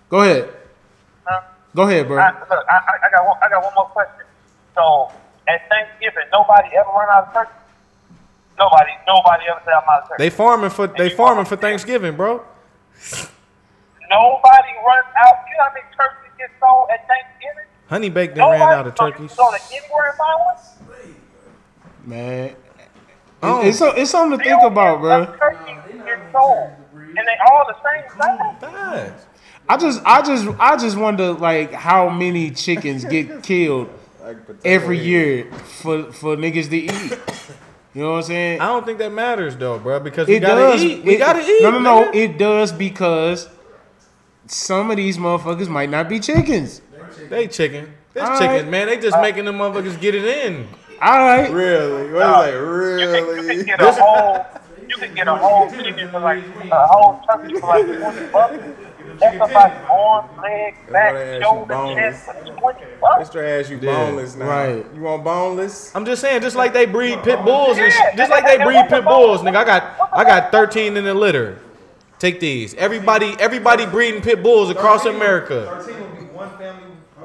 Go 0.09 0.21
ahead. 0.21 0.49
Huh? 1.25 1.41
Go 1.75 1.83
ahead, 1.83 2.07
bro. 2.07 2.19
I, 2.21 2.31
look, 2.31 2.51
I, 2.51 2.75
I- 2.75 3.07
I 3.07 3.09
got 3.11 3.25
one. 3.25 3.37
I 3.43 3.49
got 3.49 3.63
one 3.63 3.73
more 3.75 3.85
question. 3.85 4.25
So 4.75 5.11
at 5.47 5.61
Thanksgiving, 5.69 6.25
nobody 6.31 6.69
ever 6.75 6.89
run 6.89 7.07
out 7.13 7.27
of 7.27 7.33
turkey. 7.33 7.51
Nobody, 8.57 8.91
nobody 9.07 9.43
ever 9.49 9.61
say 9.65 9.71
I'm 9.71 9.83
out 9.89 10.03
of 10.03 10.09
turkey. 10.09 10.23
They 10.23 10.29
farming 10.29 10.69
for 10.71 10.87
they 10.87 11.09
farming 11.09 11.45
for 11.45 11.55
Thanksgiving, 11.55 12.15
bro. 12.17 12.43
nobody 14.09 14.71
runs 14.83 15.07
out. 15.23 15.35
You 15.47 15.55
know 15.57 15.63
how 15.63 15.73
many 15.73 15.85
turkeys 15.95 16.33
get 16.37 16.49
sold 16.59 16.89
at 16.91 17.07
Thanksgiving? 17.07 17.68
Honey 17.89 18.09
baked 18.09 18.35
done 18.35 18.51
ran 18.51 18.61
out 18.61 18.87
of 18.87 18.93
So 18.97 19.05
you 19.07 19.11
turkeys. 19.13 19.35
can 19.35 19.37
go 19.37 19.51
to 19.51 19.59
anywhere 19.71 20.15
one. 20.17 20.55
Man, 22.05 22.55
Oh. 23.41 23.61
it's 23.61 23.77
so- 23.77 23.91
it's 23.95 24.11
something 24.11 24.37
to 24.37 24.43
They 24.43 24.49
think 24.51 24.63
about, 24.63 24.99
bro. 25.01 25.25
Turkeys 25.25 25.75
get 26.05 26.19
sold, 26.31 26.69
and 26.93 27.17
they 27.17 27.37
all 27.49 27.65
the 27.67 27.75
same 27.75 28.19
size. 28.19 28.55
Guys. 28.61 29.11
I 29.67 29.77
just, 29.77 30.01
I 30.05 30.21
just, 30.21 30.47
I 30.59 30.77
just 30.77 30.97
wonder 30.97 31.31
like 31.33 31.71
how 31.73 32.09
many 32.09 32.51
chickens 32.51 33.05
get 33.05 33.43
killed 33.43 33.89
every 34.65 34.97
year 34.99 35.45
for 35.81 36.11
for 36.11 36.35
niggas 36.35 36.69
to 36.69 36.77
eat. 36.77 37.17
You 37.93 38.03
know 38.03 38.11
what 38.11 38.17
I'm 38.17 38.23
saying? 38.23 38.61
I 38.61 38.65
don't 38.67 38.85
think 38.85 38.97
that 38.99 39.11
matters 39.11 39.55
though, 39.55 39.77
bro, 39.79 39.99
because 39.99 40.27
we 40.27 40.35
It 40.35 40.39
gotta 40.41 40.61
does. 40.61 40.83
eat. 40.83 41.03
We 41.03 41.15
it- 41.15 41.19
gotta 41.19 41.41
eat. 41.41 41.61
No, 41.63 41.71
no, 41.71 41.79
no. 41.79 42.11
It 42.11 42.37
does 42.37 42.71
because 42.71 43.47
some 44.47 44.89
of 44.91 44.97
these 44.97 45.17
motherfuckers 45.17 45.67
might 45.67 45.89
not 45.89 46.09
be 46.09 46.19
chickens. 46.19 46.81
They 47.29 47.47
chicken. 47.47 47.93
It's 48.15 48.27
All 48.29 48.37
chicken, 48.39 48.55
right. 48.55 48.67
man. 48.69 48.87
They 48.87 48.97
just 48.97 49.19
making 49.21 49.45
them 49.45 49.57
motherfuckers 49.57 49.99
get 49.99 50.15
it 50.15 50.25
in. 50.25 50.67
All 51.01 51.17
right. 51.19 51.49
Really? 51.51 52.11
What 52.11 52.21
Uh, 52.23 52.41
is 52.43 53.11
that? 53.11 53.19
You 53.19 53.35
can, 53.35 53.47
you 53.47 53.63
can 53.63 53.65
get 53.65 53.79
a 53.81 53.91
whole, 53.93 54.45
you 54.87 54.95
can 54.97 55.15
get 55.15 55.27
a 55.27 55.35
whole 55.35 55.69
chicken 55.71 56.09
for 56.09 56.19
like 56.19 56.43
a 56.71 56.87
whole 56.87 57.21
turkey 57.29 57.53
for 57.59 57.67
like 57.67 57.85
twenty 57.85 58.27
bucks. 58.31 58.63
That's 59.19 59.35
about 59.35 59.71
arm, 59.89 60.25
leg, 60.41 60.75
back, 60.91 61.13
why 61.13 61.19
they 61.19 61.29
ask 61.31 61.39
you 61.39 61.41
shoulder, 61.43 61.73
chest 61.95 62.25
for 62.25 62.33
twenty 62.57 62.85
bucks. 63.01 63.29
Mr. 63.29 63.43
ass, 63.61 63.69
you 63.69 63.77
boneless 63.77 64.35
now. 64.35 64.47
Right. 64.47 64.85
You 64.95 65.01
want 65.01 65.23
boneless? 65.23 65.93
I'm 65.95 66.05
just 66.05 66.21
saying, 66.21 66.41
just 66.41 66.55
like 66.55 66.73
they 66.73 66.85
breed 66.85 67.21
pit 67.23 67.43
bulls 67.43 67.77
and 67.77 67.87
Yeah, 67.93 68.11
sh- 68.13 68.17
just 68.17 68.31
like 68.31 68.45
they 68.45 68.63
breed 68.63 68.87
pit 68.89 69.03
bulls, 69.03 69.41
nigga. 69.41 69.57
I 69.57 69.63
got 69.65 69.83
I 70.13 70.23
got 70.23 70.51
13 70.51 70.95
in 70.97 71.03
the 71.03 71.13
litter. 71.13 71.59
Take 72.17 72.39
these. 72.41 72.73
Everybody 72.75 73.35
everybody 73.39 73.85
breeding 73.85 74.21
pit 74.21 74.41
bulls 74.43 74.69
across 74.69 75.05
America. 75.05 75.85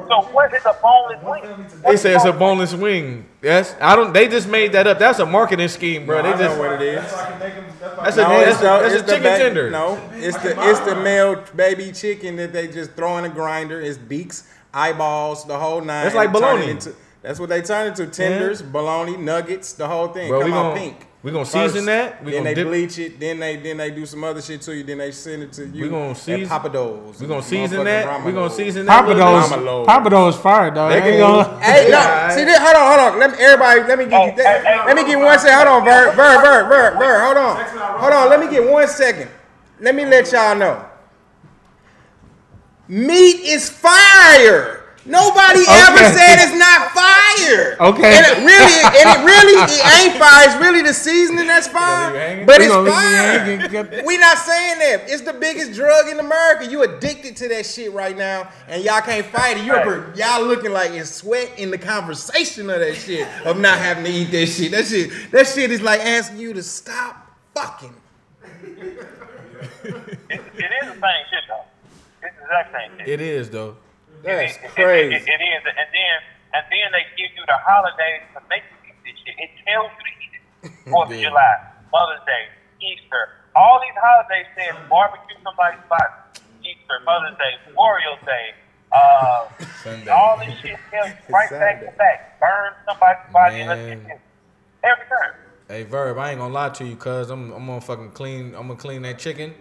So 0.08 0.22
what 0.32 0.52
is 0.54 0.64
a 0.66 0.76
boneless 0.82 1.22
wing? 1.22 1.66
They 1.82 1.96
say 1.96 2.14
it's 2.14 2.24
a 2.24 2.32
boneless 2.32 2.74
wing. 2.74 3.26
Yes, 3.42 3.74
I 3.80 3.96
don't. 3.96 4.12
They 4.12 4.28
just 4.28 4.48
made 4.48 4.72
that 4.72 4.86
up. 4.86 4.98
That's 4.98 5.18
a 5.18 5.26
marketing 5.26 5.68
scheme, 5.68 6.06
bro. 6.06 6.18
I 6.18 6.22
They 6.22 6.30
know 6.32 6.38
just 6.38 6.58
what 6.58 6.72
it 6.72 6.82
is. 6.82 7.02
that's 7.12 8.16
a 8.16 8.22
No, 8.22 8.28
that's 8.28 8.50
it's 8.50 8.60
a, 8.60 8.62
the, 8.62 8.78
that's 8.80 8.94
a 8.94 9.06
chicken 9.06 9.22
ba- 9.22 9.38
tender. 9.38 9.70
No, 9.70 10.00
it's 10.14 10.36
the 10.38 10.70
it's 10.70 10.80
the 10.80 10.94
male 10.96 11.42
baby 11.56 11.92
chicken 11.92 12.36
that 12.36 12.52
they 12.52 12.68
just 12.68 12.92
throw 12.92 13.16
in 13.18 13.24
a 13.24 13.28
grinder. 13.28 13.80
It's 13.80 13.98
beaks, 13.98 14.48
eyeballs, 14.72 15.44
the 15.46 15.58
whole 15.58 15.80
nine. 15.80 16.04
That's 16.04 16.14
like 16.14 16.28
and 16.28 16.36
turn 16.38 16.44
it 16.44 16.50
bologna. 16.56 16.70
into- 16.72 16.94
That's 17.22 17.40
what 17.40 17.48
they 17.48 17.62
turn 17.62 17.86
into: 17.88 18.06
tenders, 18.06 18.60
bologna, 18.62 19.16
nuggets, 19.16 19.72
the 19.74 19.86
whole 19.88 20.08
thing. 20.08 20.28
Bro, 20.28 20.42
Come 20.42 20.52
on, 20.52 20.74
gonna 20.74 20.80
pink. 20.80 21.06
We 21.24 21.30
gonna 21.32 21.46
first, 21.46 21.72
season 21.72 21.86
that. 21.86 22.22
We 22.22 22.32
then 22.32 22.44
they 22.44 22.52
dip- 22.52 22.68
bleach 22.68 22.98
it. 22.98 23.18
Then 23.18 23.38
they 23.40 23.56
then 23.56 23.78
they 23.78 23.90
do 23.90 24.04
some 24.04 24.22
other 24.24 24.42
shit 24.42 24.60
to 24.60 24.76
you. 24.76 24.82
Then 24.84 24.98
they 24.98 25.10
send 25.10 25.42
it 25.42 25.54
to 25.54 25.66
you. 25.66 25.84
We 25.84 25.88
gonna 25.88 26.14
season- 26.14 26.46
Papa 26.46 26.68
Do's. 26.68 27.18
We 27.18 27.26
gonna 27.26 27.42
season 27.42 27.82
that. 27.82 28.06
Rama 28.06 28.26
We 28.26 28.32
gonna 28.32 28.50
season 28.50 28.84
that. 28.84 28.92
Papa 28.92 29.08
little 29.14 29.40
Do's, 29.40 29.86
Papa 29.86 30.10
Do's 30.10 30.36
fire, 30.36 30.70
dog. 30.70 30.92
They 30.92 30.98
ain't 31.02 31.18
gonna- 31.18 31.60
Hey, 31.62 31.84
no, 31.90 31.96
Yeah. 31.98 32.28
see 32.28 32.44
this. 32.44 32.58
Hold 32.58 32.76
on, 32.76 32.98
hold 32.98 33.12
on. 33.14 33.18
Let 33.18 33.30
me 33.32 33.36
everybody. 33.42 33.80
Let 33.84 33.98
me 34.00 34.04
get. 34.04 34.34
Hey, 34.38 34.42
hey, 34.44 34.62
hey, 34.64 34.86
let 34.86 34.96
me 34.96 35.04
get 35.06 35.18
one 35.18 35.38
second. 35.38 35.66
Hold 35.66 35.68
on, 35.68 35.84
Bird, 35.86 36.14
Bird, 36.14 36.42
Bird, 36.42 36.68
Bird, 36.68 36.98
Bird. 36.98 37.20
Hold 37.24 37.36
on, 37.38 37.56
hold 38.00 38.12
on. 38.12 38.28
Let 38.28 38.40
me 38.40 38.48
get 38.50 38.70
one 38.70 38.86
second. 38.86 39.30
Let 39.80 39.94
me 39.94 40.04
let 40.04 40.30
y'all 40.30 40.54
know. 40.54 40.84
Meat 42.86 43.40
is 43.46 43.70
fire. 43.70 44.73
Nobody 45.06 45.60
ever 45.68 46.04
said 46.16 46.40
it's 46.40 46.56
not 46.56 46.90
fire. 46.92 47.76
Okay. 47.78 48.16
And 48.16 48.24
it 48.24 48.36
really, 48.40 48.80
and 48.84 49.06
it 49.12 49.20
really, 49.20 49.60
it 49.60 49.84
ain't 50.00 50.18
fire. 50.18 50.46
It's 50.46 50.56
really 50.56 50.80
the 50.80 50.94
seasoning 50.94 51.46
that's 51.46 51.66
leave 51.66 51.74
fire. 51.74 52.44
But 52.46 52.62
it's 52.62 52.72
gonna 52.72 52.88
leave 52.88 53.70
you 53.72 53.84
fire. 53.84 54.02
We 54.06 54.16
not 54.16 54.38
saying 54.38 54.78
that. 54.78 55.04
It's 55.08 55.22
the 55.22 55.34
biggest 55.34 55.74
drug 55.74 56.08
in 56.08 56.20
America. 56.20 56.70
You 56.70 56.82
addicted 56.84 57.36
to 57.36 57.48
that 57.48 57.66
shit 57.66 57.92
right 57.92 58.16
now, 58.16 58.48
and 58.66 58.82
y'all 58.82 59.02
can't 59.02 59.26
fight 59.26 59.58
it. 59.58 59.64
You 59.66 59.74
ever, 59.74 60.12
y'all 60.16 60.42
looking 60.42 60.72
like 60.72 60.92
it's 60.92 61.10
sweat 61.10 61.58
in 61.58 61.70
the 61.70 61.78
conversation 61.78 62.70
of 62.70 62.80
that 62.80 62.94
shit 62.94 63.28
of 63.44 63.58
not 63.58 63.78
having 63.78 64.04
to 64.04 64.10
eat 64.10 64.30
that 64.30 64.46
shit. 64.46 64.70
That 64.70 64.86
shit, 64.86 65.10
that 65.32 65.46
shit 65.46 65.70
is 65.70 65.82
like 65.82 66.00
asking 66.00 66.38
you 66.38 66.54
to 66.54 66.62
stop 66.62 67.30
fucking. 67.54 67.94
It, 69.82 69.92
it 70.30 70.70
is 70.82 70.94
the 70.94 70.94
same 70.94 71.24
shit 71.30 71.44
though. 71.46 71.64
It's 72.22 72.36
the 72.36 72.42
exact 72.42 72.72
same 72.72 72.98
shit. 72.98 73.08
It 73.08 73.20
is 73.20 73.50
though. 73.50 73.76
That's 74.24 74.56
It- 74.56 74.64
it- 74.64 74.74
crazy. 74.74 75.14
It, 75.14 75.22
it, 75.22 75.28
it 75.28 75.40
is, 75.44 75.62
and 75.68 75.88
then 75.92 76.16
and 76.54 76.64
then 76.70 76.86
they 76.94 77.04
give 77.18 77.30
you 77.36 77.44
the 77.46 77.58
holidays 77.66 78.22
to 78.34 78.40
make 78.48 78.62
you 78.70 78.78
eat 78.90 78.98
this 79.04 79.16
shit. 79.22 79.34
It 79.38 79.50
tells 79.66 79.90
you 79.92 80.02
to 80.04 80.12
eat 80.24 80.32
it. 80.38 80.44
Fourth 80.90 81.10
of 81.12 81.18
July, 81.18 81.54
Mother's 81.92 82.24
Day, 82.26 82.44
Easter. 82.80 83.28
All 83.56 83.78
these 83.82 83.94
holidays 84.00 84.46
say 84.56 84.70
barbecue 84.88 85.36
somebody's 85.44 85.82
spot. 85.86 86.38
Easter, 86.62 86.96
Mother's 87.04 87.36
Day, 87.38 87.52
Memorial 87.68 88.16
Day. 88.24 88.46
Uh, 88.94 89.48
all 90.14 90.38
this 90.38 90.54
shit 90.62 90.78
tells 90.90 91.08
you 91.10 91.34
right 91.34 91.50
back 91.50 91.80
to 91.84 91.90
back. 91.98 92.38
Burn 92.40 92.72
somebody's 92.86 93.32
body. 93.32 93.60
and 93.60 93.68
let's 93.68 93.80
get 93.82 94.08
this. 94.08 94.18
Every 94.84 95.04
time. 95.10 95.34
Hey 95.68 95.82
Verb, 95.84 96.18
I 96.18 96.30
ain't 96.30 96.38
gonna 96.38 96.52
lie 96.54 96.68
to 96.70 96.84
you, 96.84 96.94
cuz 96.96 97.30
I'm 97.30 97.50
I'm 97.52 97.66
gonna 97.66 97.80
fucking 97.80 98.10
clean. 98.12 98.54
I'm 98.54 98.68
gonna 98.68 98.76
clean 98.76 99.02
that 99.02 99.18
chicken. 99.18 99.54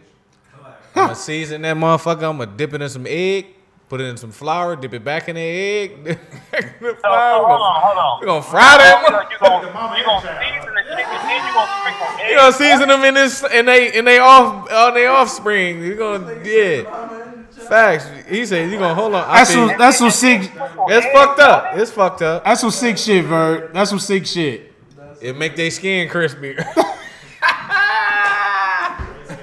I'm 0.63 0.73
gonna 0.95 1.15
season 1.15 1.63
that 1.63 1.75
motherfucker. 1.75 2.29
I'm 2.29 2.37
gonna 2.37 2.45
dip 2.47 2.73
it 2.73 2.81
in 2.81 2.89
some 2.89 3.05
egg, 3.07 3.47
put 3.93 4.01
it 4.01 4.05
in 4.05 4.17
some 4.17 4.31
flour, 4.31 4.75
dip 4.75 4.91
it 4.95 5.03
back 5.03 5.29
in 5.29 5.35
the 5.35 5.41
egg. 5.41 6.03
dip 6.03 6.17
it 6.17 6.51
back 6.51 6.63
in 6.63 6.83
the 6.83 6.89
So, 6.89 6.95
so 6.95 6.99
flour. 7.01 7.45
hold 7.45 7.61
on, 7.61 7.81
hold 7.83 7.97
on. 7.99 8.19
We 8.21 8.25
gonna 8.25 8.41
fry 8.41 8.77
that. 8.79 9.05
You 9.05 9.13
mother- 9.13 9.25
gonna, 9.39 9.67
you 9.69 10.03
gonna, 10.03 10.03
gonna 10.03 10.41
season 10.41 10.73
the 10.73 10.81
chicken, 10.81 11.19
then 11.21 11.45
you 11.45 11.53
gonna 11.53 11.71
sprinkle 11.77 12.07
eggs. 12.17 12.31
You 12.31 12.35
gonna 12.37 12.53
season 12.53 12.87
them 12.89 13.03
in 13.03 13.13
this 13.13 13.43
and 13.43 13.67
they 13.67 13.91
and 13.95 14.07
they 14.07 14.17
off 14.17 14.71
on 14.71 14.93
their 14.95 15.11
offspring. 15.11 15.83
You 15.83 15.93
gonna 15.95 16.41
yeah. 16.43 17.29
Facts. 17.69 18.07
He 18.27 18.47
said 18.47 18.71
you 18.71 18.79
gonna 18.79 18.95
hold 18.95 19.13
on. 19.13 19.25
I 19.29 19.37
That's 19.37 19.53
feel- 19.53 19.69
some, 19.69 19.77
that's 19.77 19.97
some 19.99 20.09
sick. 20.09 20.41
it's 20.41 21.05
fucked 21.13 21.39
up. 21.39 21.77
It's 21.77 21.91
fucked 21.91 22.23
up. 22.23 22.43
That's 22.45 22.61
some 22.61 22.71
sick 22.71 22.97
shit, 22.97 23.25
Vert. 23.25 23.75
That's 23.75 23.91
some 23.91 23.99
sick 23.99 24.25
shit. 24.25 24.73
It 25.21 25.37
make 25.37 25.55
their 25.55 25.69
skin 25.69 26.09
crispy. 26.09 26.57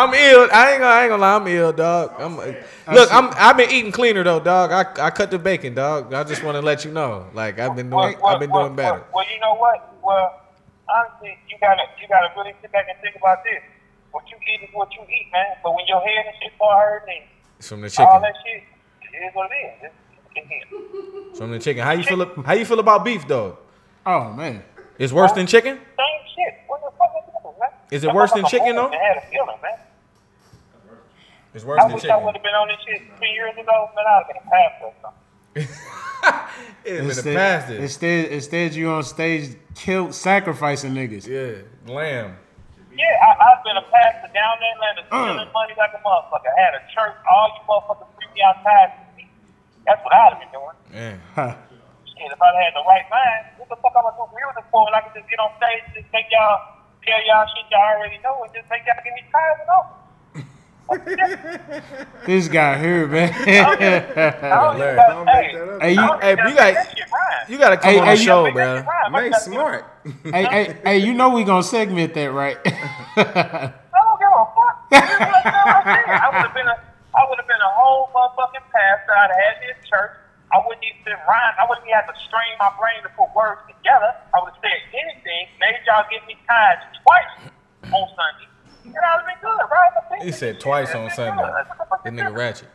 I'm 0.00 0.14
ill. 0.14 0.48
I 0.52 0.72
ain't 0.72 0.80
gonna, 0.80 0.86
I 0.86 1.02
ain't 1.02 1.10
gonna 1.10 1.22
lie. 1.22 1.36
I'm 1.36 1.46
ill, 1.46 1.72
dog. 1.72 2.14
I'm, 2.18 2.36
look, 2.36 3.12
I'm. 3.12 3.30
I've 3.36 3.56
been 3.56 3.70
eating 3.70 3.92
cleaner 3.92 4.24
though, 4.24 4.40
dog. 4.40 4.72
I, 4.72 5.06
I 5.06 5.10
cut 5.10 5.30
the 5.30 5.38
bacon, 5.38 5.74
dog. 5.74 6.14
I 6.14 6.24
just 6.24 6.42
want 6.42 6.56
to 6.56 6.62
let 6.62 6.84
you 6.84 6.90
know. 6.90 7.26
Like 7.34 7.58
I've 7.58 7.76
been 7.76 7.90
doing. 7.90 8.16
Well, 8.20 8.26
I've 8.26 8.40
been 8.40 8.50
well, 8.50 8.64
doing 8.64 8.76
better. 8.76 8.98
Well, 8.98 9.08
well, 9.14 9.26
you 9.32 9.40
know 9.40 9.54
what? 9.54 9.94
Well, 10.02 10.40
honestly, 10.88 11.36
you 11.48 11.56
gotta 11.60 11.82
you 12.00 12.08
gotta 12.08 12.32
really 12.36 12.54
sit 12.62 12.72
back 12.72 12.86
and 12.88 12.98
think 13.02 13.16
about 13.16 13.44
this. 13.44 13.62
What 14.12 14.24
you 14.30 14.36
eat 14.52 14.64
is 14.64 14.70
what 14.72 14.92
you 14.94 15.02
eat, 15.02 15.28
man. 15.32 15.56
But 15.62 15.74
when 15.74 15.86
your 15.86 16.00
head 16.00 16.26
and 16.26 16.34
shit 16.42 16.52
start 16.56 16.78
hurting, 16.78 17.22
and 17.22 17.30
It's 17.58 17.68
from 17.68 17.82
the 17.82 17.90
chicken. 17.90 18.06
all 18.06 18.20
chicken. 18.20 18.22
that 18.22 18.34
shit, 18.44 18.62
it 19.14 19.26
is 19.26 19.34
what 19.34 19.50
it 19.50 19.54
is. 19.54 19.74
It's, 19.82 19.94
it's, 20.36 20.48
it's 20.50 21.30
It's 21.30 21.38
from 21.38 21.50
the 21.52 21.58
chicken. 21.58 21.84
How 21.84 21.92
you 21.92 22.04
feel? 22.04 22.42
How 22.42 22.54
you 22.54 22.64
feel 22.64 22.80
about 22.80 23.04
beef 23.04 23.28
though? 23.28 23.58
Oh 24.06 24.32
man. 24.32 24.64
It's 24.98 25.12
worse 25.14 25.32
than 25.32 25.46
chicken. 25.46 25.76
same 25.76 26.20
shit. 26.36 26.60
What 26.66 26.82
the 26.82 26.90
fuck 26.98 27.10
is 27.16 27.32
this, 27.32 27.54
man? 27.58 27.70
Is 27.90 28.04
it 28.04 28.12
worse 28.12 28.32
than 28.32 28.44
chicken, 28.44 28.76
though? 28.76 28.90
had 28.90 29.16
a 29.16 29.26
feeling, 29.30 29.56
man. 29.62 29.78
It's 31.54 31.64
worse 31.64 31.80
I 31.80 31.86
than 31.88 31.94
wish 31.94 32.04
I 32.06 32.16
would 32.16 32.34
have 32.34 32.42
been 32.42 32.54
on 32.54 32.68
this 32.68 32.78
shit 32.86 33.02
two 33.18 33.26
years 33.26 33.52
ago, 33.58 33.90
man. 33.96 34.04
I'd 34.06 34.22
have 34.22 34.26
been 34.28 34.36
a 34.36 34.50
pastor 34.50 34.84
or 34.86 34.94
something. 35.02 35.20
It's 36.84 36.84
been 36.84 37.04
the 37.06 37.08
Instead, 37.10 37.36
past. 37.36 37.70
instead, 37.72 38.24
instead, 38.30 38.74
you 38.74 38.90
on 38.90 39.02
stage 39.02 39.56
kill 39.74 40.12
sacrificing 40.12 40.92
niggas. 40.94 41.26
Yeah, 41.26 41.62
lamb. 41.92 42.36
Yeah, 42.94 43.06
I, 43.22 43.28
I've 43.50 43.62
been 43.64 43.76
a 43.78 43.86
pastor 43.90 44.28
down 44.34 44.54
there 44.60 44.70
in 44.70 44.76
Atlanta, 44.78 45.02
Uh. 45.10 45.24
stealing 45.26 45.52
money 45.52 45.74
like 45.78 45.90
a 45.94 46.00
motherfucker. 46.04 46.50
Had 46.54 46.74
a 46.78 46.82
church, 46.94 47.16
all 47.26 47.46
you 47.54 47.62
motherfuckers 47.66 48.06
freak 48.14 48.30
me 48.34 48.42
outside. 48.46 48.92
That's 49.86 50.02
what 50.04 50.12
I'd 50.14 50.32
have 50.36 50.40
been 50.44 50.52
doing. 50.54 50.76
Yeah. 50.92 51.16
Huh. 51.34 51.54
Shit, 52.06 52.30
if 52.30 52.38
I'd 52.40 52.56
had 52.62 52.72
the 52.76 52.84
right 52.86 53.06
mind, 53.10 53.42
what 53.58 53.68
the 53.72 53.76
fuck 53.80 53.94
I'm 53.96 54.04
gonna 54.06 54.28
do 54.30 54.36
music 54.36 54.64
for? 54.70 54.86
And 54.86 54.94
I 54.94 55.00
could 55.02 55.14
just 55.18 55.26
get 55.30 55.40
on 55.40 55.50
stage 55.58 55.82
and 55.88 55.94
just 55.98 56.10
make 56.12 56.28
y'all 56.30 56.78
tell 57.02 57.20
y'all 57.26 57.46
shit 57.48 57.64
y'all 57.72 57.96
already 57.96 58.20
know 58.22 58.44
and 58.44 58.52
just 58.52 58.68
make 58.70 58.84
y'all 58.86 59.00
give 59.02 59.14
me 59.16 59.24
time 59.32 59.56
and 59.64 59.70
over. 59.72 59.90
This 62.26 62.48
guy 62.48 62.78
here, 62.78 63.06
man. 63.06 63.32
I 63.34 64.60
don't 64.60 64.78
Larry, 64.78 64.98
even 64.98 65.06
don't 65.08 65.24
got, 65.24 65.26
make 65.26 65.46
hey, 65.46 65.54
that 65.54 65.68
up. 65.68 65.82
Hey, 65.82 65.92
you- 65.94 66.18
hey, 66.20 66.30
you 66.30 66.36
gotta 66.36 66.36
got- 66.36 66.44
make 66.44 66.74
that 66.74 66.90
shit 66.98 67.06
rhyme. 67.12 67.46
You 67.48 67.58
gotta 67.58 67.76
come 67.76 67.90
Hey, 67.92 67.98
on 68.00 68.06
hey, 68.06 68.14
the 68.16 68.22
show, 68.22 68.44
Make 68.44 68.54
that 68.54 68.84
bro. 68.84 69.22
shit 69.22 69.30
Make 69.32 69.34
smart. 69.40 69.84
hey, 70.24 70.44
hey, 70.44 70.76
hey, 70.84 70.98
you 70.98 71.14
know 71.14 71.30
we 71.30 71.44
gonna 71.44 71.62
segment 71.62 72.14
that, 72.14 72.32
right? 72.32 72.58
I 72.66 72.72
don't 73.22 74.18
give 74.18 74.34
a 74.34 74.46
fuck. 74.50 74.76
I 74.92 76.28
would 76.34 76.42
have 76.46 76.54
been 76.54 76.66
a, 76.66 76.76
I 77.14 77.22
would 77.28 77.38
have 77.38 77.46
been 77.48 77.62
a 77.62 77.72
whole 77.74 78.10
motherfucking 78.14 78.66
pastor. 78.74 79.12
I'd 79.14 79.30
have 79.30 79.38
had 79.38 79.56
this 79.62 79.88
church. 79.88 80.12
I 80.52 80.58
wouldn't 80.66 80.82
even 80.82 81.02
been 81.06 81.14
rhyme. 81.30 81.54
I 81.62 81.66
wouldn't 81.70 81.86
even 81.86 81.94
have 81.94 82.10
to 82.10 82.18
strain 82.26 82.54
my 82.58 82.70
brain 82.78 82.98
to 83.06 83.10
put 83.14 83.30
words 83.38 83.62
together. 83.70 84.10
I 84.34 84.42
would 84.42 84.50
have 84.54 84.62
said 84.62 84.78
anything. 84.90 85.46
Made 85.62 85.78
y'all 85.86 86.02
give 86.10 86.26
me 86.26 86.34
tithes 86.50 86.82
twice 87.06 87.54
on 87.94 88.04
Sunday. 88.18 88.49
And 88.94 89.04
I'd 89.04 89.16
have 89.16 89.26
been 89.26 89.50
good, 89.50 89.58
right? 89.70 90.22
He 90.22 90.32
said 90.32 90.60
twice 90.60 90.94
on 90.94 91.10
Sunday. 91.10 91.36
been 91.36 91.46
good. 91.46 91.54
That's 91.54 91.68
what 91.68 91.78
the 91.78 91.84
fuck 91.84 92.04
That 92.04 92.12
nigga 92.12 92.36
ratchet. 92.36 92.68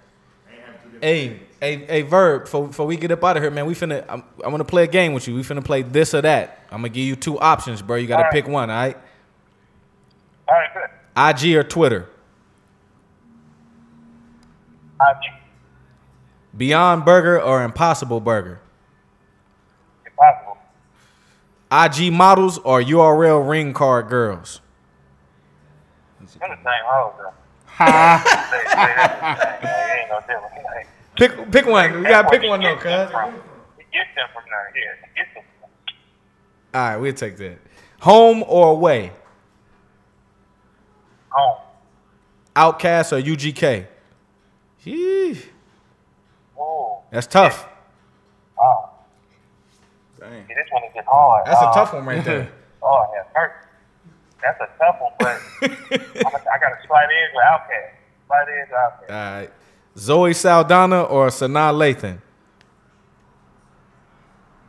Hey, 1.01 1.41
hey, 1.59 1.86
hey, 1.86 2.01
Verb, 2.03 2.43
before, 2.45 2.68
before 2.68 2.86
we 2.86 2.95
get 2.95 3.11
up 3.11 3.24
out 3.24 3.38
of 3.38 3.43
here, 3.43 3.51
man, 3.51 3.66
we 3.66 3.74
finna, 3.74 4.05
I'm, 4.07 4.24
I'm 4.43 4.51
gonna 4.51 4.63
play 4.63 4.84
a 4.84 4.88
game 4.88 5.13
with 5.13 5.28
you. 5.28 5.36
We 5.36 5.41
finna 5.41 5.63
play 5.63 5.82
this 5.82 6.13
or 6.13 6.22
that. 6.22 6.59
I'm 6.72 6.80
gonna 6.80 6.89
give 6.89 7.03
you 7.03 7.16
two 7.16 7.38
options, 7.38 7.82
bro. 7.82 7.97
You 7.97 8.07
gotta 8.07 8.24
right. 8.24 8.32
pick 8.32 8.47
one, 8.47 8.70
all 8.70 8.76
right? 8.76 8.97
All 10.47 10.55
right, 10.55 10.70
good. 10.74 11.49
IG 11.49 11.55
or 11.55 11.63
Twitter? 11.63 12.09
I 14.99 15.13
think 15.16 15.34
Beyond 16.55 17.03
Burger 17.03 17.41
or 17.41 17.63
Impossible 17.63 18.22
Burger? 18.22 18.61
it's 20.05 20.16
possible. 20.16 20.57
IG 21.72 22.13
models 22.13 22.57
or 22.59 22.82
URL 22.82 23.47
ring 23.47 23.74
card 23.74 24.07
girls? 24.07 24.61
Ha. 27.67 28.23
They, 28.51 28.57
they, 28.57 29.67
they, 29.67 30.05
no 30.09 30.19
difference. 30.21 30.88
Pick, 31.15 31.51
pick 31.51 31.65
one. 31.65 31.91
You 31.93 32.03
that's 32.03 32.09
gotta 32.09 32.29
pick 32.29 32.49
one 32.49 32.61
though, 32.61 32.75
cuz. 32.75 33.11
from. 33.11 33.33
He 33.77 33.83
gets 33.91 34.09
them 34.15 34.27
from 34.33 34.43
there. 34.49 34.71
Yeah, 34.75 35.23
he 35.25 35.33
them. 35.33 35.43
All 36.73 36.81
right, 36.81 36.97
we'll 36.97 37.13
take 37.13 37.38
that. 37.38 37.57
Home 38.01 38.43
or 38.47 38.71
away? 38.71 39.11
Home. 41.29 41.57
OutKast 42.55 43.11
or 43.11 43.21
UGK? 43.21 43.88
Yee, 44.83 45.38
Ooh. 46.59 46.95
that's 47.11 47.27
tough. 47.27 47.67
Oh. 48.61 48.89
Dang. 50.19 50.45
See, 50.47 50.53
this 50.53 50.67
one 50.71 50.83
is 50.83 50.91
just 50.95 51.07
hard. 51.07 51.45
That's 51.47 51.61
a 51.61 51.65
Uh, 51.65 51.73
tough 51.73 51.93
one 51.93 52.05
right 52.05 52.23
there. 52.23 52.49
Oh, 52.88 53.03
yeah, 53.15 53.23
hurt. 53.33 53.64
That's 54.45 54.61
a 54.61 54.69
tough 54.77 54.97
one, 55.01 55.11
but 55.19 55.41
I'm 55.63 56.33
a, 56.33 56.39
I 56.53 56.59
got 56.61 56.69
to 56.69 56.87
slide 56.87 57.09
edge 57.09 57.31
with 57.33 57.45
OutKast. 57.51 57.89
Slight 58.27 58.47
edge 58.47 58.69
with 58.69 58.77
OutKast. 58.77 59.09
All 59.09 59.39
right. 59.41 59.51
Zoe 59.97 60.33
Saldana 60.33 61.01
or 61.03 61.27
Sanaa 61.29 61.73
Lathan? 61.73 62.19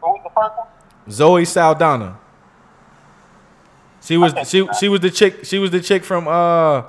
Who 0.01 0.07
was 0.09 0.21
the 0.25 0.31
first 0.31 0.57
one? 0.57 0.67
Zoe 1.11 1.45
Saldana. 1.45 2.19
She 4.03 4.17
was 4.17 4.33
she 4.49 4.67
she 4.79 4.89
was 4.89 5.01
the 5.01 5.11
chick 5.11 5.45
she 5.45 5.59
was 5.59 5.71
the 5.71 5.81
chick 5.81 6.05
from 6.05 6.29
uh 6.29 6.31
uh 6.31 6.85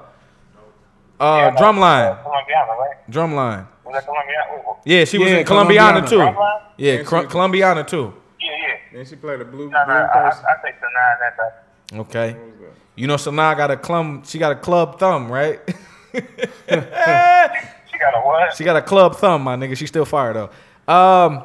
Yeah, 1.19 1.55
Drumline. 1.55 2.23
Colombiana, 2.23 2.71
right? 2.79 3.09
Drumline. 3.09 3.67
Was 3.83 3.93
that 3.95 4.05
Colombiana? 4.05 4.51
Wait, 4.51 4.61
wait. 4.67 4.77
Yeah, 4.85 5.05
she 5.05 5.17
was 5.17 5.29
Yeah, 5.29 5.37
in 5.39 5.45
Colombiana, 5.45 6.01
Colombiana. 6.01 6.07
too. 6.07 6.17
Drumline? 6.17 6.61
Yeah, 6.77 6.93
Yeah, 6.93 7.03
Col- 7.03 7.21
she- 7.23 7.27
Colombiana 7.27 7.83
too. 7.83 8.13
Yeah, 8.39 8.51
yeah. 8.51 8.75
Then 8.93 9.05
she 9.05 9.15
played 9.15 9.41
a 9.41 9.45
blue, 9.45 9.69
No, 9.71 9.79
no, 9.79 9.85
blue 9.85 9.93
I, 9.95 10.07
person. 10.29 10.45
I, 10.47 10.51
I 10.51 10.55
take 10.63 10.79
the 10.79 10.87
nine 10.93 11.17
that 11.21 11.37
time. 11.37 11.51
Okay. 11.93 12.33
What 12.33 12.41
was 12.41 12.59
that? 12.59 12.73
You 12.95 13.07
know 13.07 13.15
Sanaa 13.15 13.55
got 13.55 13.71
a 13.71 13.77
clum 13.77 14.23
she 14.25 14.37
got 14.39 14.51
a 14.51 14.55
club 14.55 14.99
thumb, 14.99 15.31
right? 15.31 15.59
She 17.97 17.99
got 17.99 18.13
a 18.13 18.21
what? 18.21 18.55
she 18.55 18.63
got 18.63 18.75
a 18.75 18.81
club 18.83 19.15
thumb, 19.15 19.41
my 19.41 19.55
nigga. 19.55 19.75
She 19.75 19.87
still 19.87 20.05
fire 20.05 20.33
though. 20.33 20.49
Um 20.91 21.43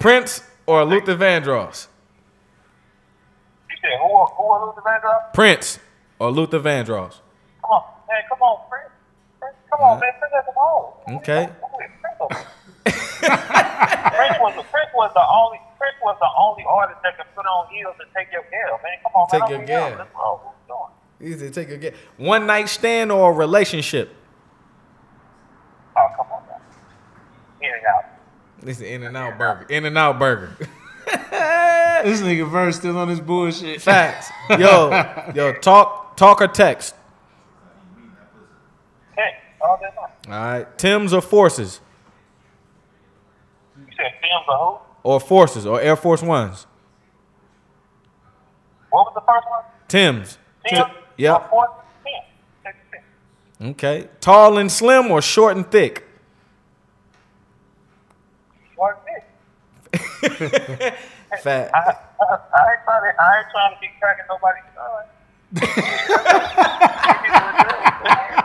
Prince 0.00 0.42
or 0.66 0.84
Luther 0.84 1.16
Vandross? 1.16 1.86
You 3.70 3.76
said 3.80 3.98
who? 4.00 4.08
who 4.08 4.44
are, 4.44 4.66
Luther 4.66 4.80
Vandross? 4.82 5.32
Prince 5.34 5.78
or 6.18 6.30
Luther 6.30 6.60
Vandross. 6.60 7.20
Come 7.62 7.70
on, 7.70 7.82
man, 8.08 8.22
come 8.28 8.42
on, 8.42 8.68
Prince. 8.68 8.90
Prince 9.40 9.56
come 9.70 9.80
on, 9.80 10.00
man, 10.00 10.12
Prince 10.18 10.34
has 10.34 10.44
them 10.46 10.54
all. 10.56 11.04
Okay. 11.08 11.48
Prince 12.84 14.38
was 14.40 14.54
Prince 14.70 14.90
was 14.94 15.10
the 15.14 15.26
only 15.30 15.60
Prince 15.88 16.02
was 16.02 16.16
the 16.20 16.28
only 16.38 16.64
artist 16.68 17.00
that 17.02 17.16
could 17.16 17.26
put 17.34 17.46
on 17.46 17.68
heels 17.72 17.94
and 18.00 18.08
take 18.14 18.30
your 18.32 18.42
girl, 18.42 18.78
man. 18.82 18.98
Come 19.02 19.12
on, 19.14 19.28
Take 19.30 19.40
man. 19.40 19.50
your 19.50 19.60
I'm 19.60 19.66
gal. 19.66 19.98
Let's 19.98 20.10
we 21.18 21.28
doing? 21.28 21.32
Easy 21.34 21.50
take 21.50 21.70
a 21.70 21.76
get. 21.76 21.94
One 22.16 22.46
night 22.46 22.68
stand 22.68 23.10
or 23.10 23.30
a 23.30 23.34
relationship. 23.34 24.14
Oh, 25.96 26.06
come 26.16 26.26
on, 26.30 26.42
man. 26.46 26.60
In 27.62 27.70
and 27.74 27.86
out. 27.86 28.04
This 28.62 28.76
is 28.78 28.82
In 28.82 29.02
and 29.04 29.16
Out 29.16 29.38
Burger. 29.38 29.66
In 29.70 29.84
and 29.86 29.96
Out 29.96 30.18
Burger. 30.18 30.56
This 32.04 32.20
nigga 32.20 32.48
verse 32.48 32.76
still 32.76 32.96
on 32.96 33.08
his 33.08 33.20
bullshit. 33.20 33.82
Facts. 33.82 34.30
Yo, 34.50 34.90
yo, 35.34 35.52
talk, 35.54 36.16
talk 36.16 36.40
or 36.40 36.46
text. 36.46 36.94
Hey, 39.16 39.34
all 39.60 39.76
day 39.80 39.88
long. 39.96 40.08
All 40.28 40.44
right. 40.52 40.78
Tim's 40.78 41.12
or 41.12 41.20
forces, 41.20 41.80
You 43.76 43.86
said 43.96 44.12
films 44.22 44.44
or 44.48 44.58
who? 44.58 44.87
Or 45.02 45.18
forces, 45.20 45.66
or 45.66 45.80
Air 45.80 45.96
Force 45.96 46.22
Ones. 46.22 46.66
What 48.90 49.06
was 49.06 49.14
the 49.14 49.20
first 49.20 49.46
one? 49.48 49.64
Tim's. 49.88 50.38
Tim? 50.66 50.86
Yep. 51.16 51.50
Tim. 51.50 51.60
Tim, 52.62 52.72
Tim. 53.60 53.68
Okay. 53.70 54.08
Tall 54.20 54.58
and 54.58 54.70
slim 54.70 55.10
or 55.10 55.20
short 55.20 55.56
and 55.56 55.68
thick. 55.70 56.04
What 58.76 59.02
is 60.22 60.30
it? 60.40 60.94
Fat. 61.42 61.70
I, 61.74 61.78
I, 61.78 61.82
I 61.82 61.84
ain't 62.72 62.82
trying 62.84 63.02
to, 63.02 63.08
I 63.20 63.22
ain't 63.38 63.50
trying 63.50 63.74
to 63.74 63.80
be 63.80 63.88
cracking 64.00 64.24
nobody's 64.28 64.64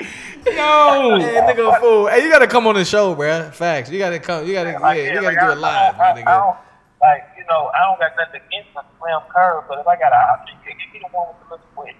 Yo, 0.00 1.18
Hey, 1.20 1.40
nigga, 1.42 1.80
fool. 1.80 2.06
Hey, 2.06 2.22
you 2.22 2.30
gotta 2.30 2.46
come 2.46 2.66
on 2.66 2.74
the 2.74 2.84
show, 2.84 3.14
bruh. 3.14 3.52
Facts. 3.52 3.90
You 3.90 3.98
gotta 3.98 4.18
come. 4.18 4.46
You 4.46 4.54
gotta, 4.54 4.70
yeah, 4.70 5.12
you 5.12 5.20
gotta 5.20 5.40
do 5.40 5.52
it 5.52 5.58
live, 5.58 5.94
I, 5.94 5.98
my 5.98 6.04
I, 6.04 6.10
I 6.10 6.14
nigga. 6.14 6.24
don't, 6.24 6.56
like, 7.00 7.22
you 7.36 7.44
know, 7.48 7.70
I 7.74 7.80
don't 7.80 7.98
got 7.98 8.12
nothing 8.18 8.40
against 8.46 8.74
the 8.74 8.82
slim 8.98 9.20
curve, 9.28 9.64
but 9.68 9.78
if 9.78 9.86
I 9.86 9.96
got 9.96 10.12
an 10.12 10.18
option, 10.30 10.56
give 10.66 10.76
me 10.92 11.00
the 11.00 11.16
one 11.16 11.28
with 11.28 11.48
the 11.48 11.54
little 11.54 11.66
twist. 11.74 11.96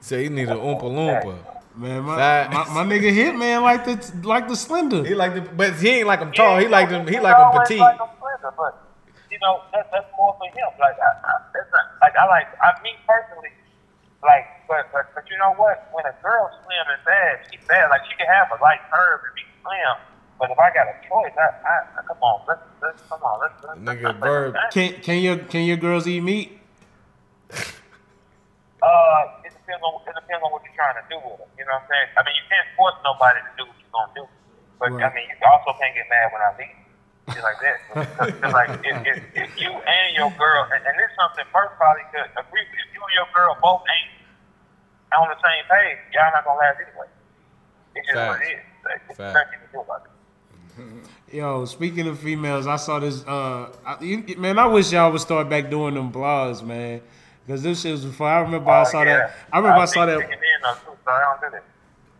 So 0.00 0.16
you 0.16 0.30
need 0.30 0.48
an 0.48 0.58
oompa 0.58 0.82
loompa. 0.82 1.38
man, 1.76 2.02
my, 2.02 2.48
my, 2.48 2.82
my 2.82 2.84
nigga 2.84 3.12
Hitman 3.12 3.62
like 3.62 3.84
the 3.84 4.26
like 4.26 4.48
the 4.48 4.56
slender. 4.56 5.04
He 5.04 5.14
like 5.14 5.34
the, 5.34 5.40
but 5.40 5.74
he 5.76 5.88
ain't 5.90 6.06
like 6.06 6.20
him 6.20 6.32
tall. 6.32 6.58
He 6.58 6.68
like 6.68 6.90
you 6.90 6.98
them. 6.98 7.06
He 7.06 7.20
like 7.20 7.36
him 7.36 7.60
petite. 7.60 7.80
Like 7.80 8.00
him 8.00 8.08
slender, 8.18 8.54
but 8.56 8.82
you 9.32 9.38
know, 9.40 9.62
that, 9.72 9.88
that's 9.90 10.06
more 10.18 10.36
for 10.36 10.46
him. 10.52 10.68
Like, 10.78 11.00
I, 11.00 11.08
I, 11.24 11.32
that's 11.54 11.72
not, 11.72 11.86
like 12.02 12.14
I 12.16 12.26
like, 12.28 12.48
I 12.60 12.76
me 12.84 12.92
personally, 13.08 13.48
like, 14.22 14.44
but, 14.72 14.88
but 14.88 15.04
but 15.12 15.24
you 15.28 15.36
know 15.36 15.52
what? 15.60 15.92
When 15.92 16.08
a 16.08 16.16
girl's 16.24 16.56
slim 16.64 16.86
and 16.88 17.04
bad, 17.04 17.44
she's 17.52 17.60
bad. 17.68 17.92
Like 17.92 18.08
she 18.08 18.16
can 18.16 18.24
have 18.24 18.48
a 18.56 18.58
light 18.64 18.80
curve 18.88 19.20
and 19.20 19.34
be 19.36 19.44
slim, 19.60 20.00
but 20.40 20.48
if 20.48 20.56
I 20.56 20.72
got 20.72 20.88
a 20.88 20.96
choice, 21.04 21.36
I, 21.36 21.52
I, 21.60 21.76
I 21.92 22.00
come 22.08 22.24
on, 22.24 22.40
let's 22.48 22.64
let's 22.80 23.04
come 23.04 23.20
on, 23.20 23.36
let's 23.44 23.58
let's. 23.60 23.76
Nigga, 23.84 24.16
Verb. 24.16 24.56
Can 24.72 24.96
can 25.04 25.20
your 25.20 25.36
can 25.36 25.68
your 25.68 25.76
girls 25.76 26.08
eat 26.08 26.24
meat? 26.24 26.56
Uh, 27.52 29.44
it 29.44 29.52
depends 29.52 29.84
on 29.84 30.00
it 30.08 30.16
depends 30.16 30.40
on 30.40 30.48
what 30.48 30.64
you're 30.64 30.72
trying 30.72 30.96
to 30.96 31.04
do 31.12 31.20
with 31.20 31.36
them. 31.36 31.52
You 31.60 31.68
know 31.68 31.76
what 31.76 31.84
I'm 31.84 31.92
saying? 31.92 32.08
I 32.16 32.20
mean, 32.24 32.32
you 32.32 32.46
can't 32.48 32.68
force 32.72 32.96
nobody 33.04 33.44
to 33.44 33.52
do 33.60 33.68
what 33.68 33.76
you're 33.76 33.92
gonna 33.92 34.16
do, 34.16 34.24
but 34.80 34.88
I 34.96 35.08
mean, 35.12 35.28
you 35.28 35.36
also 35.44 35.76
can't 35.76 35.92
get 35.92 36.08
mad 36.08 36.32
when 36.32 36.40
I 36.40 36.50
leave. 36.56 36.76
Shit 37.28 37.44
like 37.44 37.60
that. 37.60 37.76
Because, 38.18 38.50
like, 38.50 38.72
if, 38.82 38.96
if, 39.06 39.18
if 39.36 39.50
you 39.54 39.70
and 39.70 40.10
your 40.16 40.32
girl, 40.34 40.66
and, 40.74 40.82
and 40.82 40.94
this 40.98 41.06
is 41.06 41.14
something 41.14 41.46
Bert 41.54 41.76
probably 41.78 42.02
could 42.10 42.26
agree 42.34 42.66
with. 42.66 42.82
If 42.82 42.90
you 42.90 42.98
and 42.98 43.14
your 43.14 43.30
girl 43.30 43.54
both 43.62 43.86
ain't 43.86 44.21
on 45.20 45.28
the 45.28 45.36
same 45.36 45.64
page, 45.70 45.98
y'all 46.14 46.30
not 46.32 46.44
gonna 46.44 46.58
last 46.58 46.78
anyway. 46.80 47.06
It's 47.94 48.06
just 48.08 48.16
what 48.18 48.40
it 48.40 48.44
is. 48.44 48.60
Like, 48.84 49.06
there's 49.06 49.16
Facts. 49.18 49.34
nothing 49.34 49.52
you 49.52 49.58
can 49.58 49.72
do 49.72 49.80
about 49.80 50.02
it. 50.06 51.34
Yo, 51.36 51.64
speaking 51.64 52.06
of 52.08 52.18
females, 52.18 52.66
I 52.66 52.76
saw 52.76 52.98
this. 52.98 53.24
Uh, 53.26 53.68
I, 53.84 54.02
you, 54.02 54.24
man, 54.38 54.58
I 54.58 54.66
wish 54.66 54.92
y'all 54.92 55.10
would 55.12 55.20
start 55.20 55.48
back 55.48 55.70
doing 55.70 55.94
them 55.94 56.12
blogs, 56.12 56.62
man. 56.62 57.00
Because 57.46 57.62
this 57.62 57.82
shit 57.82 57.92
was 57.92 58.04
before. 58.04 58.28
I 58.28 58.40
remember 58.40 58.70
I 58.70 58.82
Oh, 58.82 58.84
saw 58.84 59.02
yeah. 59.02 59.16
that. 59.18 59.34
I 59.52 59.58
remember 59.58 59.80
I, 59.80 59.82
I 59.82 59.86
saw 59.86 60.06
that. 60.06 60.18
chicken 60.20 60.32
in, 60.34 60.38
though, 60.62 60.74
too, 60.74 60.98
so 61.04 61.10
I 61.10 61.36
don't 61.40 61.52
that. 61.52 61.64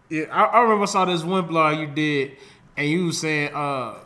Yeah, 0.09 0.25
I, 0.31 0.45
I 0.45 0.61
remember 0.63 0.83
I 0.83 0.87
saw 0.87 1.05
this 1.05 1.23
one 1.23 1.47
blog 1.47 1.79
you 1.79 1.87
did, 1.87 2.37
and 2.77 2.89
you 2.89 3.07
was 3.07 3.21
saying 3.21 3.55
uh, 3.55 3.99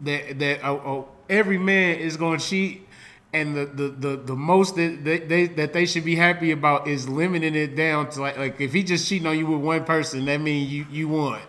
that 0.00 0.38
that 0.38 0.64
uh, 0.64 0.74
uh, 0.74 1.04
every 1.28 1.58
man 1.58 1.98
is 1.98 2.16
going 2.16 2.38
to 2.38 2.44
cheat, 2.44 2.86
and 3.32 3.56
the, 3.56 3.64
the, 3.66 3.88
the, 3.88 4.16
the 4.16 4.36
most 4.36 4.76
that 4.76 5.04
they, 5.04 5.18
they 5.18 5.46
that 5.46 5.72
they 5.72 5.86
should 5.86 6.04
be 6.04 6.16
happy 6.16 6.50
about 6.50 6.86
is 6.86 7.08
limiting 7.08 7.54
it 7.54 7.74
down 7.74 8.10
to 8.10 8.20
like 8.20 8.36
like 8.36 8.60
if 8.60 8.72
he 8.72 8.82
just 8.82 9.08
cheating 9.08 9.26
on 9.26 9.38
you 9.38 9.46
with 9.46 9.60
one 9.60 9.84
person, 9.84 10.24
that 10.26 10.38
means 10.40 10.70
you 10.70 10.86
you 10.90 11.08
won. 11.08 11.40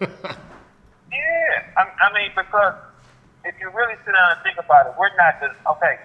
Yeah, 1.10 1.64
I, 1.80 1.88
I 1.88 2.12
mean 2.12 2.30
because 2.36 2.74
if 3.44 3.54
you 3.60 3.70
really 3.70 3.96
sit 4.04 4.12
down 4.12 4.36
and 4.36 4.40
think 4.44 4.58
about 4.58 4.86
it, 4.86 4.92
we're 4.98 5.14
not 5.16 5.40
just 5.40 5.56
okay. 5.66 5.96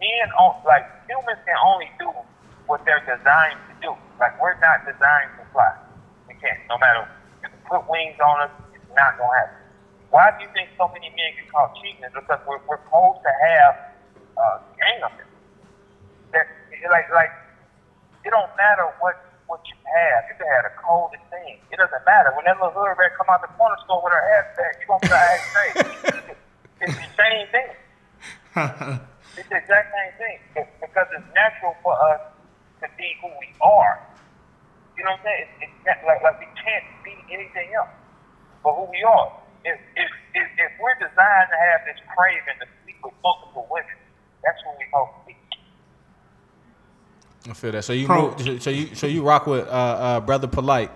Men, 0.00 0.34
like 0.66 0.82
humans, 1.06 1.38
can 1.46 1.54
only 1.62 1.86
do 1.98 2.10
what 2.66 2.84
they're 2.84 3.04
designed 3.06 3.58
to 3.70 3.74
do. 3.86 3.94
Like 4.18 4.34
we're 4.42 4.58
not 4.58 4.82
designed 4.82 5.30
to 5.38 5.46
fly. 5.54 5.78
We 6.26 6.34
can't. 6.42 6.58
No 6.68 6.76
matter 6.78 7.06
if 7.06 7.08
you 7.38 7.48
can 7.54 7.62
put 7.70 7.86
wings 7.88 8.18
on 8.18 8.50
us, 8.50 8.50
it's 8.74 8.82
not 8.96 9.14
gonna 9.14 9.30
happen. 9.30 9.62
Why 10.10 10.34
do 10.34 10.42
you 10.42 10.50
think 10.52 10.74
so 10.76 10.90
many 10.90 11.08
men 11.14 11.38
get 11.38 11.46
caught 11.54 11.70
cheating? 11.78 12.02
Is 12.02 12.10
because 12.10 12.42
we're 12.42 12.58
we're 12.66 12.82
supposed 12.82 13.22
to 13.22 13.30
have 13.30 13.91
uh, 14.36 14.58
gang 14.78 15.00
of 15.04 15.12
them. 15.16 15.28
That 16.32 16.46
like 16.90 17.08
like 17.12 17.32
it 18.24 18.30
don't 18.30 18.50
matter 18.56 18.88
what 19.00 19.18
what 19.46 19.60
you 19.68 19.76
have. 19.84 20.24
You 20.30 20.34
can 20.40 20.48
have 20.48 20.64
the 20.70 20.76
coldest 20.80 21.24
thing. 21.28 21.60
It 21.70 21.76
doesn't 21.76 22.04
matter. 22.06 22.32
When 22.32 22.44
that 22.48 22.56
little 22.56 22.72
hood 22.72 22.96
rat 22.96 23.12
come 23.18 23.28
out 23.28 23.42
the 23.42 23.52
corner 23.58 23.76
store 23.84 24.00
with 24.00 24.12
her 24.12 24.24
ass 24.38 24.48
back, 24.56 24.72
you 24.80 24.86
gonna 24.88 25.04
be 25.04 25.12
like, 25.12 25.42
hey, 25.52 25.70
it's 26.80 26.96
the 26.96 27.10
same 27.16 27.46
thing. 27.52 27.70
It's 29.32 29.48
the 29.48 29.56
exact 29.56 29.88
same 29.96 30.12
thing. 30.20 30.36
It's 30.60 30.68
because 30.76 31.08
it's 31.16 31.24
natural 31.32 31.72
for 31.80 31.96
us 32.12 32.20
to 32.84 32.86
be 33.00 33.16
who 33.24 33.32
we 33.40 33.48
are. 33.64 33.96
You 34.92 35.08
know 35.08 35.16
what 35.16 35.24
I'm 35.24 35.24
saying? 35.24 35.48
It's, 35.64 35.72
it's 35.88 36.04
like 36.04 36.20
like 36.20 36.36
we 36.36 36.48
can't 36.52 36.84
be 37.00 37.16
anything 37.32 37.72
else 37.72 37.88
but 38.62 38.76
who 38.76 38.84
we 38.92 39.02
are. 39.02 39.32
If 39.64 39.78
if 39.96 40.10
if, 40.36 40.46
if 40.58 40.72
we're 40.76 40.98
designed 41.00 41.48
to 41.48 41.58
have 41.58 41.80
this 41.88 41.96
craving 42.12 42.60
to 42.60 42.66
sleep 42.84 42.98
with 43.00 43.16
multiple 43.24 43.66
women, 43.70 43.96
that's 44.44 44.58
who 44.64 44.70
we 44.78 44.84
supposed 44.86 45.10
to 45.20 45.26
be. 45.26 45.36
I 47.50 47.54
feel 47.54 47.72
that. 47.72 47.84
So 47.84 47.92
you 47.92 48.06
Pro- 48.06 48.36
move, 48.36 48.62
so 48.62 48.70
you 48.70 48.94
so 48.94 49.06
you 49.06 49.22
rock 49.22 49.46
with 49.46 49.66
uh, 49.66 49.70
uh, 49.70 50.20
brother 50.20 50.46
Polight, 50.48 50.90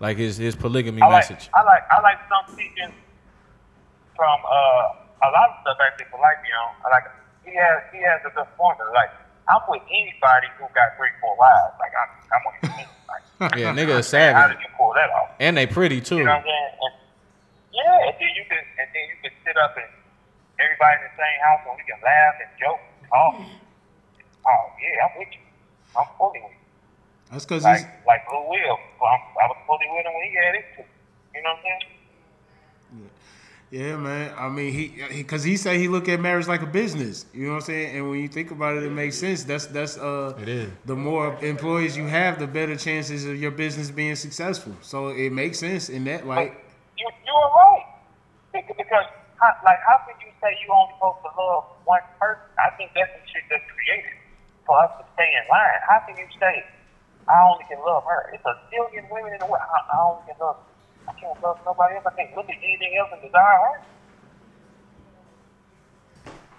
like 0.00 0.16
his 0.18 0.36
his 0.36 0.54
polygamy 0.56 1.02
I 1.02 1.06
like, 1.06 1.30
message. 1.30 1.48
I 1.54 1.62
like 1.62 1.82
I 1.90 2.00
like 2.02 2.18
some 2.28 2.56
teachings 2.56 2.92
from 4.14 4.38
uh, 4.44 5.26
a 5.26 5.30
lot 5.32 5.50
of 5.50 5.56
stuff 5.62 5.78
I 5.80 5.96
think 5.96 6.10
life, 6.12 6.38
you 6.44 6.52
know. 6.52 6.68
I 6.84 6.90
like 6.90 7.04
he 7.44 7.54
has 7.56 7.82
he 7.92 7.98
has 8.02 8.20
a 8.26 8.30
good 8.34 8.46
formula. 8.56 8.90
Like 8.92 9.10
I'm 9.48 9.60
with 9.68 9.82
anybody 9.88 10.48
who 10.58 10.66
got 10.74 10.96
three, 10.98 11.10
four 11.20 11.36
wives. 11.38 11.74
Like 11.80 11.92
I'm 11.96 12.10
I'm 12.32 12.42
with 12.44 12.70
anybody. 12.74 12.90
Yeah, 13.62 13.70
nigga 13.72 14.00
is 14.00 14.12
Man, 14.12 14.34
How 14.34 14.48
did 14.48 14.58
you 14.58 14.66
pull 14.76 14.92
that 14.94 15.10
off? 15.10 15.30
and 15.38 15.56
they 15.56 15.66
pretty 15.66 16.00
too. 16.00 16.18
You 16.18 16.24
know 16.24 16.32
what 16.32 16.38
I'm 16.38 16.42
saying? 16.42 16.74
And, 16.82 16.94
yeah, 17.72 18.06
and 18.10 18.14
then 18.18 18.30
you 18.34 18.44
can 18.50 18.58
and 18.58 18.88
then 18.92 19.04
you 19.08 19.16
can 19.22 19.30
sit 19.46 19.56
up 19.56 19.76
and 19.78 19.86
everybody 20.58 20.94
in 20.98 21.02
the 21.08 21.14
same 21.16 21.38
house 21.46 21.62
and 21.66 21.74
we 21.78 21.84
can 21.86 22.00
laugh 22.02 22.34
and 22.42 22.50
joke 22.58 22.82
and 22.82 23.06
talk. 23.08 23.34
Oh 24.46 24.62
yeah, 24.78 25.06
I'm 25.06 25.12
with 25.18 25.32
you. 25.32 25.44
I'm 25.96 26.08
fully 26.18 26.40
with 26.42 26.52
you. 26.52 26.66
That's 27.30 27.44
because 27.44 27.64
Like 27.64 27.82
he's 27.82 28.06
like 28.06 28.22
Blue 28.28 28.46
Will. 28.48 28.78
I'm, 29.02 29.22
I 29.38 29.44
was 29.50 29.58
fully 29.66 29.86
with 29.92 30.06
him 30.06 30.14
when 30.14 30.24
he 30.28 30.34
had 30.36 30.54
it 30.54 30.66
too. 30.76 30.86
You 31.34 31.42
know 31.42 31.50
what 31.50 31.58
I'm 31.58 31.64
saying? 31.64 31.98
Yeah, 33.70 33.96
man. 33.96 34.32
I 34.38 34.48
mean, 34.48 34.72
he 34.72 34.94
because 35.18 35.44
he, 35.44 35.58
said 35.58 35.76
he 35.76 35.88
look 35.88 36.08
at 36.08 36.20
marriage 36.20 36.48
like 36.48 36.62
a 36.62 36.66
business. 36.66 37.26
You 37.34 37.44
know 37.44 37.50
what 37.50 37.56
I'm 37.56 37.62
saying? 37.62 37.96
And 37.96 38.10
when 38.10 38.20
you 38.20 38.28
think 38.28 38.50
about 38.50 38.78
it, 38.78 38.82
it 38.82 38.90
makes 38.90 39.18
sense. 39.18 39.44
That's 39.44 39.66
that's 39.66 39.98
uh, 39.98 40.38
It 40.40 40.48
is. 40.48 40.70
The 40.86 40.96
more 40.96 41.36
employees 41.44 41.94
you 41.94 42.06
have, 42.06 42.38
the 42.38 42.46
better 42.46 42.76
chances 42.76 43.26
of 43.26 43.38
your 43.38 43.50
business 43.50 43.90
being 43.90 44.16
successful. 44.16 44.72
So 44.80 45.08
it 45.08 45.32
makes 45.32 45.58
sense 45.58 45.90
in 45.90 46.04
that 46.04 46.26
light. 46.26 46.54
you 46.96 47.06
you 47.26 47.32
are 47.34 47.52
right. 47.56 47.84
Because, 48.54 48.74
because 48.78 49.04
how, 49.36 49.52
like 49.62 49.80
how 49.86 50.00
can 50.08 50.16
you 50.26 50.27
say 50.40 50.54
you 50.64 50.68
only 50.72 50.94
supposed 50.98 51.22
to 51.26 51.30
love 51.36 51.64
one 51.84 52.04
person? 52.20 52.44
I 52.58 52.70
think 52.78 52.92
that's 52.94 53.10
some 53.12 53.26
shit 53.30 53.44
that's 53.50 53.64
created 53.70 54.14
for 54.66 54.78
us 54.82 54.90
to 54.98 55.04
stay 55.14 55.28
in 55.28 55.44
line. 55.50 55.80
How 55.86 56.00
can 56.06 56.16
you 56.18 56.28
say 56.40 56.64
I 57.28 57.36
only 57.46 57.64
can 57.68 57.78
love 57.84 58.04
her? 58.06 58.30
It's 58.34 58.44
a 58.46 58.56
billion 58.70 59.06
women 59.10 59.34
in 59.34 59.40
the 59.40 59.48
world. 59.48 59.64
I, 59.64 59.78
I 59.92 59.96
only 60.06 60.24
can 60.26 60.36
love. 60.40 60.58
I 61.08 61.12
can't 61.18 61.38
love 61.42 61.58
nobody 61.64 61.96
else. 61.96 62.06
I 62.06 62.14
can't 62.16 62.34
look 62.36 62.48
at 62.50 62.58
anything 62.62 62.94
else 62.98 63.10
and 63.12 63.22
desire 63.22 63.58
her. 63.64 63.76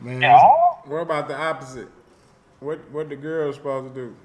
Man, 0.02 0.22
What 0.86 1.02
about 1.04 1.28
the 1.28 1.38
opposite? 1.38 1.90
What 2.60 2.80
what 2.92 3.10
the 3.10 3.16
girls 3.16 3.56
supposed 3.56 3.94
to 3.94 4.02
do? 4.08 4.16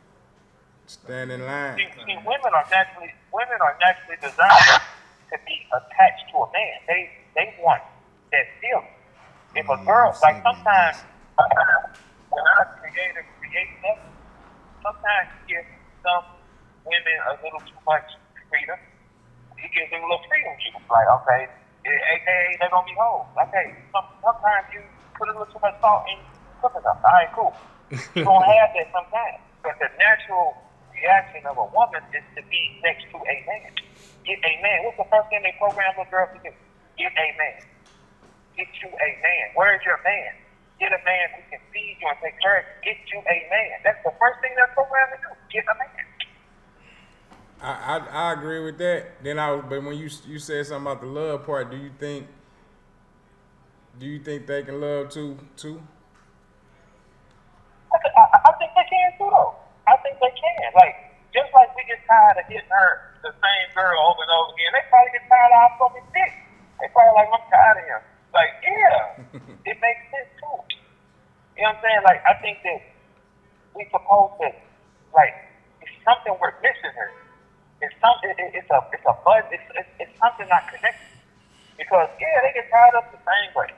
Stand 0.87 1.33
in 1.33 1.45
line. 1.45 1.77
See, 1.79 1.89
see, 2.07 2.17
women 2.27 2.53
are 2.55 2.67
naturally 2.71 3.11
women 3.33 3.59
are 3.61 3.77
naturally 3.81 4.19
designed 4.23 4.83
to 5.33 5.37
be 5.47 5.57
attached 5.75 6.25
to 6.33 6.39
a 6.39 6.49
man. 6.53 6.77
They 6.89 7.11
they 7.35 7.55
want 7.61 7.83
that 8.33 8.47
feeling. 8.61 8.94
If 9.55 9.71
a 9.71 9.79
girl, 9.87 10.11
like 10.19 10.43
sometimes 10.43 10.99
when 12.27 12.43
I 12.43 12.63
create 12.83 13.15
a 13.15 13.23
create 13.39 13.71
that, 13.87 13.99
sometimes 14.83 15.27
he 15.47 15.55
gives 15.55 15.71
some 16.03 16.27
women 16.83 17.17
a 17.31 17.39
little 17.39 17.63
too 17.63 17.79
much 17.87 18.03
freedom. 18.51 18.75
He 19.63 19.71
gives 19.71 19.95
them 19.95 20.03
a 20.03 20.07
little 20.11 20.27
freedom 20.27 20.55
juice. 20.59 20.83
Like, 20.91 21.07
okay, 21.23 21.47
aka 21.87 22.39
they're 22.59 22.73
gonna 22.75 22.83
be 22.83 22.99
hoes. 22.99 23.31
Okay, 23.47 23.79
some, 23.95 24.07
sometimes 24.27 24.67
you 24.75 24.83
put 25.15 25.31
a 25.31 25.39
little 25.39 25.47
too 25.55 25.63
much 25.63 25.79
salt 25.79 26.03
in 26.11 26.19
cooking 26.59 26.83
up. 26.83 26.99
All 26.99 27.15
right, 27.15 27.31
cool. 27.31 27.55
You're 28.19 28.27
gonna 28.27 28.51
have 28.59 28.75
that 28.75 28.91
sometimes. 28.91 29.39
But 29.63 29.79
the 29.79 29.87
natural 30.03 30.59
reaction 30.91 31.47
of 31.47 31.63
a 31.63 31.67
woman 31.71 32.03
is 32.11 32.27
to 32.35 32.43
be 32.51 32.61
next 32.83 33.07
to 33.15 33.23
a 33.23 33.37
man. 33.47 33.71
Get 34.27 34.43
a 34.43 34.53
man. 34.67 34.83
What's 34.83 34.99
the 34.99 35.07
first 35.15 35.31
thing 35.31 35.47
they 35.47 35.55
program 35.63 35.95
the 35.95 36.11
girls 36.11 36.35
to 36.35 36.43
do? 36.43 36.51
Get 36.99 37.15
a 37.15 37.29
man. 37.39 37.74
Get 38.57 38.69
you 38.83 38.89
a 38.89 39.09
man. 39.23 39.47
Where 39.55 39.75
is 39.75 39.83
your 39.85 39.99
man? 40.05 40.33
Get 40.79 40.91
a 40.93 41.03
man 41.05 41.27
who 41.35 41.43
can 41.51 41.61
feed 41.73 41.99
you 42.01 42.09
and 42.09 42.19
take 42.23 42.41
care 42.41 42.59
of 42.59 42.65
you. 42.67 42.93
Get 42.93 42.99
you 43.13 43.21
a 43.21 43.39
man. 43.51 43.77
That's 43.83 44.03
the 44.05 44.13
first 44.19 44.41
thing 44.41 44.51
they're 44.57 44.71
programmed 44.75 45.13
to 45.15 45.19
do. 45.23 45.31
Get 45.51 45.65
a 45.71 45.75
man. 45.79 46.07
I, 47.63 47.73
I 47.73 47.97
I 47.99 48.33
agree 48.33 48.61
with 48.61 48.79
that. 48.79 49.23
Then 49.23 49.39
I 49.39 49.57
but 49.57 49.83
when 49.83 49.97
you 49.97 50.11
you 50.27 50.39
said 50.39 50.67
something 50.67 50.91
about 50.91 51.01
the 51.01 51.09
love 51.09 51.47
part, 51.47 51.71
do 51.71 51.77
you 51.77 51.91
think 51.99 52.27
do 53.99 54.07
you 54.07 54.19
think 54.19 54.47
they 54.47 54.63
can 54.63 54.81
love 54.81 55.11
too 55.11 55.39
too? 55.57 55.81
I, 57.95 57.97
I, 57.97 58.25
I 58.51 58.53
think 58.59 58.71
they 58.75 58.87
can 58.91 59.09
too, 59.19 59.31
though. 59.31 59.55
I 59.87 59.95
think 60.03 60.19
they 60.19 60.35
can. 60.35 60.67
Like, 60.75 61.15
just 61.31 61.51
like 61.55 61.71
we 61.79 61.87
get 61.87 62.03
tired 62.11 62.43
of 62.43 62.47
hitting 62.51 62.67
her, 62.71 62.91
the 63.23 63.31
same 63.31 63.67
girl 63.75 63.95
over 64.03 64.23
and 64.23 64.33
over 64.35 64.51
again, 64.55 64.75
they 64.75 64.85
probably 64.91 65.15
get 65.15 65.25
tired 65.31 65.53
of 65.55 65.59
our 65.63 65.73
fucking 65.79 66.09
dick. 66.11 66.33
They 66.83 66.91
probably 66.91 67.15
like, 67.15 67.31
I'm 67.31 67.45
tired 67.47 67.79
of 67.79 67.85
him. 67.87 68.03
Like, 68.35 68.53
yeah, 68.67 69.39
it 69.71 69.77
makes 69.79 70.03
sense 70.11 70.31
too. 70.43 70.59
You 71.55 71.63
know 71.63 71.71
what 71.71 71.79
I'm 71.79 71.83
saying? 71.87 72.03
Like, 72.03 72.21
I 72.27 72.35
think 72.43 72.59
that 72.67 72.83
we 73.79 73.87
supposed 73.95 74.43
to, 74.43 74.51
like, 75.15 75.35
it's 75.79 75.95
something 76.03 76.35
we're 76.43 76.59
missing 76.59 76.91
here. 76.99 77.15
It's 77.79 77.95
something. 78.03 78.35
It, 78.35 78.59
it's 78.59 78.71
a. 78.75 78.83
It's 78.91 79.07
a 79.07 79.15
buzz. 79.23 79.47
It's, 79.55 79.63
it's, 79.79 79.93
it's 80.03 80.15
something 80.19 80.51
not 80.51 80.67
connected. 80.67 81.07
Because 81.79 82.11
yeah, 82.19 82.43
they 82.43 82.55
get 82.55 82.71
tired 82.71 82.95
of 82.99 83.07
the 83.15 83.23
same 83.23 83.51
way. 83.55 83.71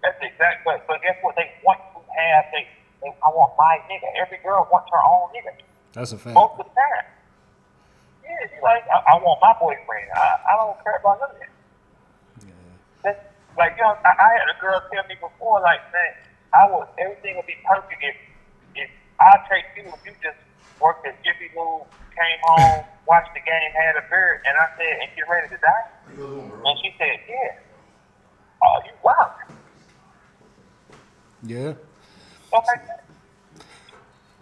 That's 0.00 0.16
the 0.20 0.32
exact. 0.32 0.64
But 0.64 0.86
but 0.88 1.02
guess 1.02 1.18
what? 1.20 1.36
They 1.36 1.50
want 1.60 1.80
to 1.92 2.00
have. 2.08 2.48
They. 2.56 2.64
they 3.04 3.10
I 3.20 3.28
want 3.32 3.52
my 3.58 3.80
nigga. 3.90 4.06
Every 4.16 4.38
girl 4.40 4.64
wants 4.70 4.88
her 4.92 5.02
own 5.02 5.34
nigga. 5.34 5.56
That's 5.92 6.12
a 6.12 6.18
fact. 6.20 6.36
Most 6.36 6.60
of 6.60 6.68
the 6.68 6.72
time. 6.72 7.06
Yeah, 8.22 8.38
she's 8.46 8.62
like, 8.62 8.86
I, 8.86 9.02
I 9.10 9.14
want 9.18 9.42
my 9.42 9.52
boyfriend. 9.58 10.06
I, 10.14 10.38
I 10.46 10.52
don't 10.56 10.78
care 10.84 10.96
about 11.00 11.18
none 11.18 11.34
of 11.34 11.38
that. 11.42 11.50
That's, 13.56 13.58
like, 13.58 13.76
you 13.76 13.82
know, 13.82 13.96
I, 14.04 14.10
I 14.10 14.28
had 14.38 14.48
a 14.54 14.60
girl 14.60 14.82
tell 14.92 15.04
me 15.08 15.14
before, 15.20 15.60
like, 15.60 15.80
man, 15.92 16.12
I 16.54 16.70
would, 16.70 16.86
everything 16.98 17.36
would 17.36 17.46
be 17.46 17.56
perfect 17.66 18.02
if, 18.02 18.16
if 18.74 18.90
I 19.20 19.38
take 19.50 19.64
you, 19.76 19.90
if 19.92 20.00
you 20.04 20.12
just 20.22 20.38
worked 20.80 21.06
at 21.06 21.14
Jiffy 21.24 21.50
Lube, 21.56 21.86
came 22.14 22.38
home, 22.42 22.84
watched 23.06 23.32
the 23.34 23.40
game, 23.40 23.70
had 23.74 23.96
a 23.96 24.04
beer, 24.08 24.42
and 24.46 24.56
I 24.58 24.66
said, 24.76 24.98
and 25.02 25.10
you 25.16 25.24
ready 25.30 25.48
to 25.48 25.56
die? 25.58 25.86
And 26.66 26.78
she 26.82 26.94
said, 26.98 27.18
yeah. 27.28 27.58
Oh, 28.62 28.80
you 28.84 28.92
wow. 29.02 29.32
Yeah. 31.42 31.72
Don't 32.50 32.64
make 32.66 32.86
sense. 32.86 33.00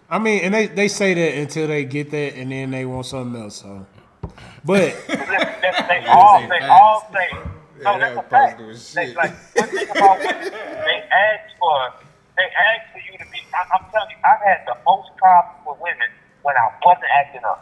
I 0.09 0.17
mean, 0.19 0.41
and 0.43 0.53
they, 0.53 0.67
they 0.67 0.87
say 0.87 1.13
that 1.13 1.37
until 1.39 1.67
they 1.67 1.85
get 1.85 2.09
that, 2.11 2.33
and 2.35 2.51
then 2.51 2.71
they 2.71 2.83
want 2.85 3.05
something 3.05 3.39
else. 3.41 3.57
So, 3.61 3.85
but 4.65 4.95
That's- 5.07 5.61
that's- 5.61 5.87
they 5.87 6.05
all, 6.09 6.47
they 6.49 6.59
all 6.67 7.07
say, 7.13 7.29
no, 7.85 7.91
Yeah, 7.95 7.99
that's 7.99 8.17
a 8.19 8.25
fact. 8.29 8.59
supposed 8.59 8.59
to 8.59 8.63
do 8.63 8.95
They, 8.95 9.07
like, 9.15 9.35
about 9.91 10.19
they 10.85 10.97
ask 11.11 11.43
for, 11.59 11.77
they 12.35 12.47
ask 12.47 12.83
for 12.91 13.01
you 13.03 13.15
to 13.19 13.27
be, 13.31 13.39
I, 13.55 13.61
I'm 13.75 13.83
telling 13.91 14.11
you, 14.11 14.19
I've 14.25 14.43
had 14.43 14.59
the 14.67 14.75
most 14.87 15.09
problems 15.19 15.59
with 15.67 15.79
women 15.83 16.09
when 16.43 16.55
I 16.57 16.67
wasn't 16.83 17.11
acting 17.15 17.45
up. 17.45 17.61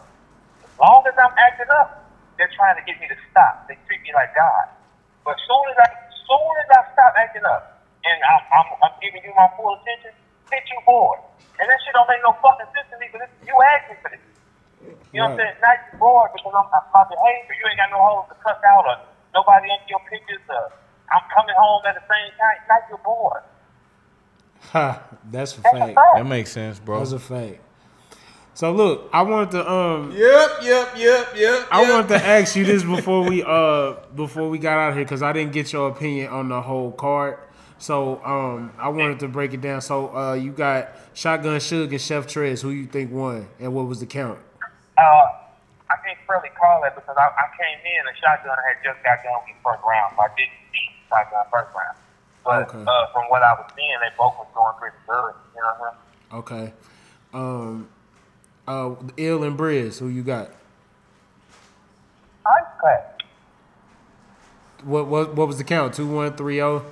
As 0.64 0.74
long 0.80 1.02
as 1.10 1.16
I'm 1.18 1.34
acting 1.38 1.70
up, 1.74 2.10
they're 2.38 2.52
trying 2.58 2.78
to 2.78 2.84
get 2.86 2.98
me 3.02 3.10
to 3.10 3.18
stop. 3.32 3.66
They 3.70 3.78
treat 3.90 4.02
me 4.06 4.14
like 4.14 4.34
God. 4.38 4.66
But 5.26 5.38
as 5.38 5.44
soon 5.50 5.66
as 5.74 5.78
I, 5.82 5.88
soon 6.30 6.54
as 6.64 6.70
I 6.74 6.82
stop 6.94 7.14
acting 7.18 7.46
up, 7.50 7.64
and 8.06 8.18
I, 8.24 8.36
I'm, 8.56 8.68
I'm 8.86 8.96
giving 9.04 9.22
you 9.26 9.34
my 9.36 9.50
full 9.58 9.74
attention, 9.74 10.14
bitch, 10.54 10.68
you 10.72 10.80
bored. 10.86 11.20
And 11.60 11.66
that 11.68 11.80
shit 11.84 11.94
don't 11.98 12.08
make 12.10 12.22
no 12.24 12.34
fucking 12.40 12.70
sense 12.74 12.88
to 12.94 12.98
me, 13.02 13.10
but 13.12 13.26
you 13.46 13.56
asked 13.76 13.90
me 13.92 13.98
for 14.02 14.10
this. 14.14 14.22
You 15.14 15.22
know 15.24 15.32
what 15.34 15.40
I'm 15.40 15.40
saying? 15.42 15.58
Now 15.64 15.74
you're 15.74 16.00
bored 16.00 16.32
because 16.36 16.54
I'm, 16.54 16.68
I'm 16.70 16.86
my 16.94 17.04
behavior. 17.10 17.56
You 17.58 17.66
ain't 17.72 17.80
got 17.82 17.92
no 17.92 18.02
hoes 18.04 18.28
to 18.30 18.38
cuss 18.44 18.60
out 18.64 18.86
or 18.86 18.98
nobody 19.38 19.68
into 19.70 19.86
your 19.90 20.02
pictures. 20.10 20.42
Or 20.50 20.74
I'm 21.14 21.22
coming 21.36 21.56
home 21.58 21.82
at 21.88 21.96
the 21.96 22.02
same 22.10 22.32
time. 22.42 22.58
Now 22.70 22.80
you're 22.90 22.98
bored. 23.06 23.44
ha, 24.74 25.04
that's 25.32 25.58
a 25.58 25.62
That's 25.62 25.76
a 25.76 25.80
fact. 25.80 25.96
fact. 25.96 26.16
That 26.18 26.26
makes 26.26 26.52
sense, 26.52 26.80
bro. 26.80 27.00
That's 27.00 27.12
a 27.14 27.20
fact. 27.20 27.60
So 28.54 28.72
look, 28.72 29.10
I 29.14 29.22
wanted 29.22 29.52
to 29.52 29.72
um, 29.72 30.12
Yep, 30.12 30.50
yep, 30.64 30.94
yep, 30.98 31.28
yep. 31.36 31.68
I 31.72 31.82
yep. 31.84 31.92
wanted 31.92 32.08
to 32.18 32.26
ask 32.38 32.56
you 32.56 32.66
this 32.66 32.84
before 32.84 33.24
we 33.24 33.44
uh 33.44 33.94
before 34.16 34.50
we 34.50 34.58
got 34.58 34.78
out 34.80 34.94
here 34.96 35.04
because 35.04 35.22
I 35.22 35.32
didn't 35.32 35.54
get 35.54 35.72
your 35.72 35.90
opinion 35.90 36.30
on 36.30 36.50
the 36.50 36.60
whole 36.62 36.92
card. 36.92 37.38
So 37.80 38.20
um, 38.26 38.74
I 38.80 38.90
wanted 38.90 39.20
to 39.20 39.28
break 39.28 39.54
it 39.54 39.62
down. 39.62 39.82
So 39.82 40.16
uh, 40.16 40.34
you 40.34 40.52
got 40.52 40.90
Shotgun 41.14 41.58
Suge 41.60 41.92
and 41.92 42.02
Chef 42.02 42.26
Trez. 42.26 42.64
Who 42.64 42.72
you 42.72 42.88
think 42.88 43.12
won, 43.12 43.48
and 43.60 43.72
what 43.76 43.86
was 43.86 44.00
the 44.00 44.08
count? 44.08 44.40
Uh, 44.98 45.04
I 45.90 45.96
can't 46.04 46.20
really 46.28 46.52
call 46.60 46.84
it 46.84 46.94
because 46.96 47.16
I, 47.16 47.28
I 47.32 47.48
came 47.56 47.80
in 47.80 48.02
and 48.08 48.16
Shotgun 48.20 48.58
had 48.60 48.78
just 48.84 49.00
got 49.04 49.24
done 49.24 49.40
with 49.48 49.56
the 49.56 49.60
first 49.64 49.84
round, 49.88 50.16
so 50.16 50.22
I 50.24 50.30
didn't 50.36 50.60
see 50.72 50.86
Shotgun 51.08 51.46
first 51.52 51.72
round. 51.72 51.98
But 52.44 52.68
Okay. 52.68 52.84
uh, 52.84 53.06
from 53.12 53.26
what 53.32 53.44
I 53.44 53.54
was 53.56 53.68
seeing, 53.76 53.96
they 54.00 54.12
both 54.18 54.36
was 54.40 54.48
going 54.56 54.76
pretty 54.80 55.00
good. 55.08 55.34
You 55.56 55.62
know 55.64 55.74
what 55.80 55.92
I'm 55.92 55.96
saying? 55.96 56.40
Okay. 56.40 56.66
Um, 57.34 57.88
uh, 58.68 58.96
Ill 59.18 59.44
and 59.44 59.58
Brizz. 59.58 60.00
Who 60.00 60.08
you 60.08 60.24
got? 60.24 60.52
Ice 62.46 62.64
clap. 62.80 63.22
What 64.84 65.08
what 65.08 65.36
what 65.36 65.48
was 65.48 65.58
the 65.58 65.64
count? 65.64 65.94
Two 65.94 66.08
one 66.08 66.36
three 66.36 66.62
oh? 66.62 66.80
zero. 66.80 66.92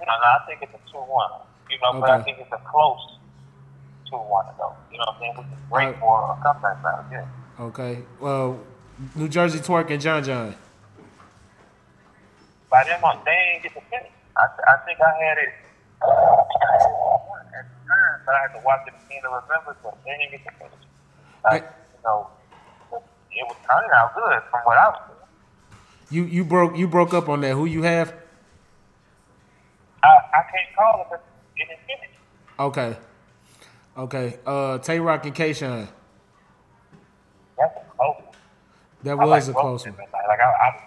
You 0.00 0.06
know, 0.06 0.12
no, 0.18 0.26
I 0.26 0.46
think 0.46 0.62
it's 0.62 0.74
a 0.74 0.92
2 0.92 0.98
1. 0.98 1.30
You 1.70 1.78
know, 1.80 2.00
but 2.00 2.10
I 2.10 2.22
think 2.22 2.38
it's 2.38 2.52
a 2.52 2.60
close 2.68 3.00
2 4.14 4.20
1 4.30 4.46
though. 4.58 4.74
You 4.92 4.98
know 4.98 5.04
what 5.06 5.14
I'm 5.14 5.20
saying? 5.20 5.34
Which 5.38 5.46
is 5.46 5.52
great 5.70 5.86
Right. 5.86 5.98
for 6.00 6.38
a 6.38 6.42
comeback 6.42 6.82
battle, 6.82 7.04
yeah. 7.10 7.26
Okay. 7.66 7.98
Well, 8.20 8.60
New 9.14 9.28
Jersey 9.28 9.58
Twork 9.58 9.90
and 9.90 10.00
John 10.00 10.22
John. 10.22 10.54
By 12.70 12.84
them, 12.84 13.02
on- 13.04 13.20
they 13.24 13.30
ain't 13.54 13.62
get 13.62 13.74
to 13.74 13.80
finish. 13.90 14.10
I, 14.36 14.46
I 14.68 14.76
think 14.84 14.98
I 15.00 15.12
had 15.22 15.38
it 15.38 15.48
uh, 16.02 16.06
at 16.06 17.66
the 17.70 17.88
time, 17.88 18.20
but 18.26 18.34
I 18.34 18.40
had 18.42 18.52
to 18.58 18.62
watch 18.64 18.80
it 18.86 18.94
again 19.06 19.22
to 19.22 19.28
remember, 19.28 19.76
but 19.82 19.96
they 20.04 20.10
didn't 20.18 20.30
get 20.32 20.44
to 20.52 20.58
finish. 20.58 20.86
Like, 21.44 21.62
you 21.94 22.00
know, 22.04 22.28
it 23.30 23.46
was 23.46 23.56
turning 23.68 23.90
out 23.94 24.14
good 24.14 24.42
from 24.50 24.60
what 24.64 24.76
I 24.78 24.88
was 24.88 25.00
seeing. 25.06 25.14
You 26.10 26.24
you 26.30 26.44
broke 26.44 26.76
you 26.76 26.86
broke 26.86 27.14
up 27.14 27.28
on 27.28 27.40
that. 27.42 27.52
Who 27.54 27.64
you 27.64 27.82
have? 27.82 28.12
I, 30.02 30.08
I 30.08 30.42
can't 30.42 30.76
call 30.76 31.00
it, 31.02 31.06
but 31.10 31.24
it 31.56 31.66
didn't 31.66 31.80
finish. 31.86 32.10
Okay. 32.58 32.96
Okay. 33.96 34.38
Uh, 34.44 34.78
Tay 34.78 34.98
Roc 35.00 35.24
and 35.24 35.34
K 35.34 35.52
Shine. 35.52 35.88
That's 37.58 37.76
a 37.76 37.96
close. 37.96 38.16
That 39.04 39.12
I 39.12 39.24
was 39.24 39.48
like 39.48 39.56
a 39.56 39.60
close 39.60 39.84
one. 39.84 39.94
Like, 39.96 40.40
I, 40.40 40.44
I, 40.44 40.82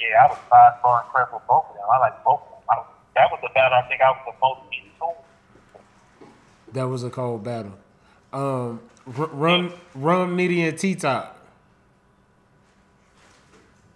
yeah, 0.00 0.24
I 0.24 0.26
was 0.28 0.38
five 0.50 0.72
star 0.80 1.04
impressed 1.04 1.32
with 1.32 1.42
both 1.48 1.66
of 1.70 1.74
them. 1.76 1.84
I 1.92 1.98
like 1.98 2.24
both 2.24 2.40
of 2.40 2.48
them. 2.48 2.58
I, 2.70 2.82
that 3.14 3.30
was 3.30 3.38
the 3.42 3.50
battle 3.54 3.78
I 3.78 3.88
think 3.88 4.00
I 4.00 4.10
was 4.10 4.20
the 4.26 4.32
most 4.42 4.60
in 4.72 4.90
tune. 4.98 6.28
That 6.72 6.88
was 6.88 7.04
a 7.04 7.10
cold 7.10 7.44
battle. 7.44 7.74
Um, 8.32 8.80
R- 9.18 9.26
Rum 9.26 9.74
Rum 9.94 10.36
Nitty 10.36 10.68
and 10.68 10.78
T 10.78 10.94
Top. 10.94 11.38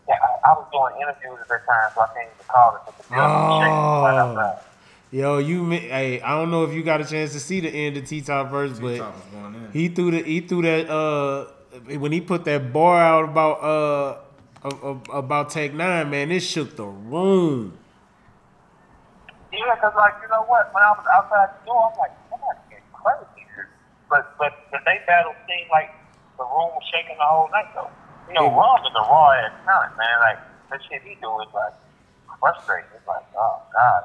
Yeah, 0.06 0.14
I, 0.22 0.50
I 0.50 0.52
was 0.54 0.66
doing 0.70 1.02
interviews 1.02 1.40
at 1.40 1.48
that 1.48 1.66
time, 1.66 1.90
so 1.94 2.00
I 2.02 2.06
can't 2.14 2.28
even 2.32 2.46
call 2.46 2.76
it. 2.76 2.82
But 2.86 2.98
the 2.98 3.14
girl 3.14 3.28
was 3.28 3.62
shaking 3.62 4.36
right 4.36 4.58
Oh. 4.58 4.75
Outside. 5.22 5.22
Yo, 5.22 5.38
you 5.38 5.62
mi- 5.62 5.78
hey, 5.78 6.20
I 6.20 6.30
don't 6.38 6.50
know 6.50 6.64
if 6.64 6.72
you 6.72 6.82
got 6.82 7.00
a 7.00 7.04
chance 7.04 7.32
to 7.32 7.40
see 7.40 7.60
the 7.60 7.68
end 7.68 7.96
of 7.96 8.04
T 8.04 8.20
Top 8.20 8.50
verse, 8.50 8.78
but 8.78 8.94
T-Top 8.94 9.14
was 9.32 9.72
he 9.72 9.88
threw 9.88 10.10
the 10.10 10.22
he 10.22 10.40
threw 10.40 10.62
that 10.62 10.88
uh 10.90 11.46
when 11.98 12.12
he 12.12 12.20
put 12.20 12.44
that 12.44 12.72
bar 12.72 12.98
out 13.00 13.24
about 13.24 13.62
uh 13.62 14.18
a- 14.64 14.88
a- 14.88 15.18
about 15.18 15.50
Tech 15.50 15.72
Nine, 15.74 16.10
man, 16.10 16.30
it 16.32 16.40
shook 16.40 16.76
the 16.76 16.84
room. 16.84 17.78
Yeah, 19.52 19.74
because 19.74 19.92
like 19.96 20.14
you 20.22 20.28
know 20.28 20.42
what, 20.44 20.72
when 20.74 20.82
I 20.82 20.90
was 20.92 21.06
outside 21.14 21.48
the 21.60 21.66
door, 21.66 21.90
I'm 21.92 21.98
like, 21.98 22.12
somebody's 22.28 22.66
getting 22.68 22.90
crazy 22.92 23.46
here. 23.54 23.68
But 24.10 24.34
but 24.38 24.52
but 24.70 24.80
they 24.84 24.98
battle 25.06 25.32
seemed 25.46 25.70
like 25.70 25.90
the 26.36 26.44
room 26.44 26.72
was 26.76 26.82
shaking 26.92 27.16
the 27.16 27.24
whole 27.24 27.48
night 27.52 27.68
though. 27.74 27.90
You 28.28 28.34
know, 28.34 28.50
Yeah. 28.50 28.58
Ron 28.58 28.80
is 28.84 28.92
a 28.92 29.04
raw 29.06 29.32
ass 29.38 29.52
talent, 29.64 29.94
man. 29.96 30.16
Like 30.20 30.38
the 30.70 30.78
shit 30.90 31.02
he 31.06 31.14
do 31.22 31.30
is 31.40 31.48
like 31.54 31.72
frustrating. 32.40 32.90
It's 32.96 33.06
like, 33.06 33.22
oh 33.38 33.62
god. 33.72 34.02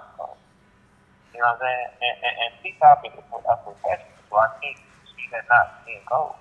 So, 1.32 1.38
you 1.38 1.42
know 1.42 1.48
what 1.48 1.56
I'm 1.56 1.60
saying? 1.62 1.88
And 2.02 2.16
and, 2.24 2.36
and 2.44 2.52
T-Top 2.64 3.04
is 3.06 3.12
a, 3.16 3.18
a 3.52 3.56
professional, 3.58 4.18
so 4.30 4.36
I 4.38 4.48
can't 4.62 4.78
see 4.78 5.28
that 5.32 5.46
not 5.50 5.86
being 5.86 6.02
cold. 6.10 6.36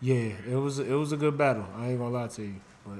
Yeah, 0.00 0.32
it 0.50 0.56
was 0.56 0.78
it 0.78 0.92
was 0.94 1.12
a 1.12 1.16
good 1.16 1.36
battle. 1.38 1.66
I 1.76 1.88
ain't 1.88 1.98
gonna 1.98 2.10
lie 2.10 2.28
to 2.28 2.42
you, 2.42 2.56
but 2.84 2.98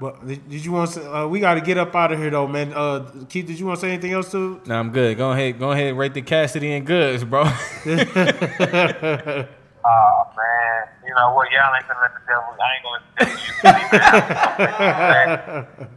But 0.00 0.26
did 0.26 0.48
did 0.48 0.64
you 0.64 0.72
want 0.72 0.90
to? 0.92 1.14
Uh, 1.16 1.26
we 1.26 1.40
got 1.40 1.54
to 1.54 1.60
get 1.60 1.76
up 1.76 1.94
out 1.94 2.12
of 2.12 2.18
here 2.18 2.30
though, 2.30 2.46
man. 2.46 2.72
Uh, 2.72 3.10
Keith, 3.28 3.46
did 3.46 3.58
you 3.58 3.66
want 3.66 3.78
to 3.78 3.86
say 3.86 3.92
anything 3.92 4.12
else 4.12 4.30
to? 4.32 4.60
Nah, 4.66 4.78
I'm 4.78 4.90
good. 4.90 5.16
Go 5.18 5.32
ahead, 5.32 5.58
go 5.58 5.72
ahead, 5.72 5.96
rate 5.96 6.14
the 6.14 6.22
Cassidy 6.22 6.72
and 6.72 6.86
Goodz, 6.86 7.24
bro. 7.24 7.44
Oh 9.82 10.26
man, 10.36 10.88
you 11.06 11.14
know 11.14 11.32
what? 11.32 11.48
Y'all 11.50 11.74
ain't 11.74 11.88
gonna 11.88 12.00
let 12.00 12.12
the 12.12 12.20
devil. 12.28 12.54
I 12.60 12.74
ain't 12.76 12.84
gonna 12.84 13.00
let 13.64 13.90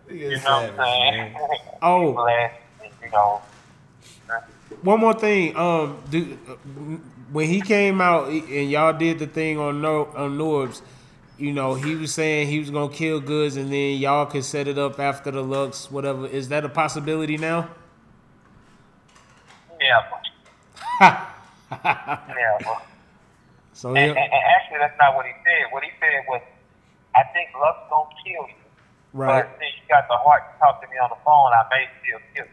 the 0.07 0.09
You 0.15 0.37
know 0.37 0.43
what 0.43 0.79
I'm 0.79 0.87
saying? 1.13 1.35
Oh. 1.81 2.13
Blessed, 2.13 2.55
you 3.03 3.09
know. 3.11 3.41
One 4.83 4.99
more 4.99 5.13
thing. 5.13 5.55
Um, 5.55 6.03
do, 6.09 6.37
when 7.31 7.47
he 7.47 7.61
came 7.61 8.01
out 8.01 8.27
and 8.27 8.69
y'all 8.69 8.91
did 8.91 9.17
the 9.19 9.27
thing 9.27 9.57
on 9.57 9.81
no 9.81 10.05
on 10.15 10.37
Norbs, 10.37 10.81
you 11.37 11.53
know, 11.53 11.73
he 11.73 11.95
was 11.95 12.13
saying 12.13 12.49
he 12.49 12.59
was 12.59 12.69
gonna 12.69 12.93
kill 12.93 13.21
Goodz 13.21 13.55
and 13.55 13.71
then 13.71 13.97
y'all 13.97 14.25
could 14.25 14.43
set 14.43 14.67
it 14.67 14.77
up 14.77 14.99
after 14.99 15.31
the 15.31 15.41
Lux, 15.41 15.89
whatever. 15.89 16.27
Is 16.27 16.49
that 16.49 16.65
a 16.65 16.69
possibility 16.69 17.37
now? 17.37 17.69
Yeah. 19.81 20.01
yeah. 21.71 22.57
So 23.71 23.89
And, 23.89 23.97
and, 23.97 24.17
and 24.17 24.43
actually, 24.59 24.79
that's 24.79 24.97
not 24.99 25.15
what 25.15 25.25
he 25.25 25.31
said. 25.43 25.71
What 25.71 25.83
he 25.83 25.89
said 25.99 26.23
was, 26.27 26.41
I 27.15 27.23
think 27.33 27.49
Lux 27.59 27.79
gonna 27.89 28.09
kill 28.23 28.47
you. 28.47 28.63
right. 29.13 29.45
But 29.45 29.59
since 29.59 29.75
you 29.81 29.87
got 29.89 30.07
the 30.09 30.17
heart 30.17 30.43
to 30.53 30.59
talk 30.59 30.81
to 30.81 30.87
me 30.87 30.97
on 30.97 31.09
the 31.09 31.19
phone, 31.25 31.51
I 31.51 31.63
may 31.71 31.87
still 32.03 32.19
kill 32.35 32.45
you. 32.45 32.51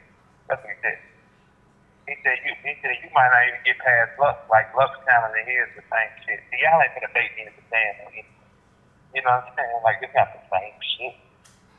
That's 0.48 0.62
what 0.62 0.70
he 0.70 0.78
said. 0.80 1.09
He 2.10 2.18
said 2.26 2.42
you. 2.42 2.58
He 2.66 2.74
said 2.82 2.98
you 3.06 3.10
might 3.14 3.30
not 3.30 3.46
even 3.46 3.62
get 3.62 3.78
past 3.78 4.18
Lux. 4.18 4.34
Like 4.50 4.74
Lux 4.74 4.98
telling 5.06 5.30
the 5.30 5.46
here's 5.46 5.70
the 5.78 5.86
same 5.86 6.10
shit. 6.26 6.42
See, 6.50 6.58
y'all 6.58 6.82
ain't 6.82 6.90
gonna 6.90 7.06
bait 7.14 7.30
me 7.38 7.46
into 7.46 7.62
saying 7.70 8.02
that. 8.02 8.26
You 9.14 9.22
know 9.22 9.30
what 9.30 9.46
I'm 9.46 9.54
saying? 9.54 9.78
Like 9.86 10.02
it's 10.02 10.10
not 10.10 10.34
the 10.34 10.42
same 10.50 10.74
shit. 10.82 11.14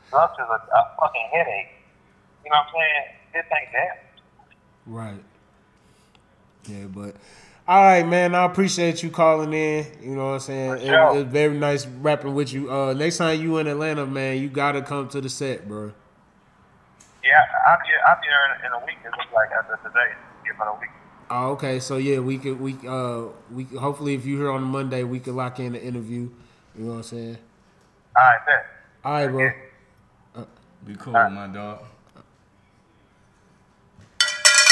Lux 0.08 0.32
is 0.40 0.48
a, 0.48 0.56
a 0.56 0.80
fucking 0.96 1.28
headache. 1.36 1.76
You 2.44 2.48
know 2.48 2.64
what 2.64 2.72
I'm 2.72 2.72
saying? 2.72 3.06
This 3.36 3.44
ain't 3.44 3.72
that. 3.76 3.96
Right. 4.88 5.24
Yeah, 6.64 6.88
but 6.88 7.12
all 7.68 7.84
right, 7.84 8.08
man. 8.08 8.34
I 8.34 8.44
appreciate 8.44 9.02
you 9.02 9.10
calling 9.10 9.52
in. 9.52 9.84
You 10.00 10.16
know 10.16 10.32
what 10.32 10.32
I'm 10.32 10.48
saying? 10.48 10.72
It, 10.80 10.88
it's 10.88 11.30
very 11.30 11.58
nice 11.58 11.84
rapping 11.84 12.32
with 12.32 12.54
you. 12.54 12.72
Uh, 12.72 12.94
next 12.94 13.18
time 13.18 13.38
you 13.38 13.58
in 13.58 13.66
Atlanta, 13.66 14.06
man, 14.06 14.40
you 14.40 14.48
gotta 14.48 14.80
come 14.80 15.10
to 15.10 15.20
the 15.20 15.28
set, 15.28 15.68
bro. 15.68 15.92
Yeah, 17.24 17.40
I'll 17.66 17.78
be 17.78 17.88
I'll 18.06 18.20
be 18.20 18.26
there 18.28 18.44
in, 18.54 18.66
in 18.66 18.72
a 18.72 18.84
week. 18.86 18.98
It 19.04 19.12
looks 19.16 19.32
like 19.32 19.50
after 19.50 19.78
today. 19.82 20.14
Give 20.44 20.54
it 20.54 20.66
a 20.66 20.80
week. 20.80 20.90
Oh, 21.30 21.50
okay. 21.52 21.80
So 21.80 21.96
yeah, 21.96 22.18
we 22.18 22.38
could 22.38 22.60
we 22.60 22.76
uh 22.86 23.24
we 23.50 23.64
hopefully 23.64 24.14
if 24.14 24.26
you're 24.26 24.38
here 24.38 24.50
on 24.50 24.62
Monday, 24.64 25.04
we 25.04 25.20
could 25.20 25.34
lock 25.34 25.60
in 25.60 25.72
the 25.72 25.82
interview. 25.82 26.28
You 26.76 26.84
know 26.84 26.90
what 26.90 26.96
I'm 26.96 27.02
saying? 27.04 27.38
All 28.16 28.22
right, 28.22 28.46
bet. 28.46 28.66
All 29.04 29.12
right, 29.12 29.26
bro. 29.28 30.46
Be 30.84 30.96
cool, 30.96 31.12
my 31.12 31.46
dog. 31.46 31.84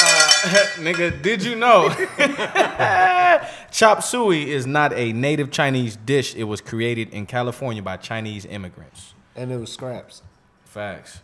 Uh, 0.03 0.31
nigga, 0.79 1.23
did 1.23 1.45
you 1.45 1.55
know? 1.55 1.89
Chop 3.71 4.03
suey 4.03 4.51
is 4.51 4.67
not 4.67 4.93
a 4.95 5.13
native 5.13 5.51
Chinese 5.51 5.97
dish. 5.97 6.35
It 6.35 6.45
was 6.45 6.61
created 6.61 7.11
in 7.11 7.27
California 7.27 7.83
by 7.83 7.97
Chinese 7.97 8.45
immigrants. 8.45 9.15
And 9.37 9.53
it 9.53 9.59
was 9.59 9.71
scraps. 9.73 10.23
Facts. 10.65 11.21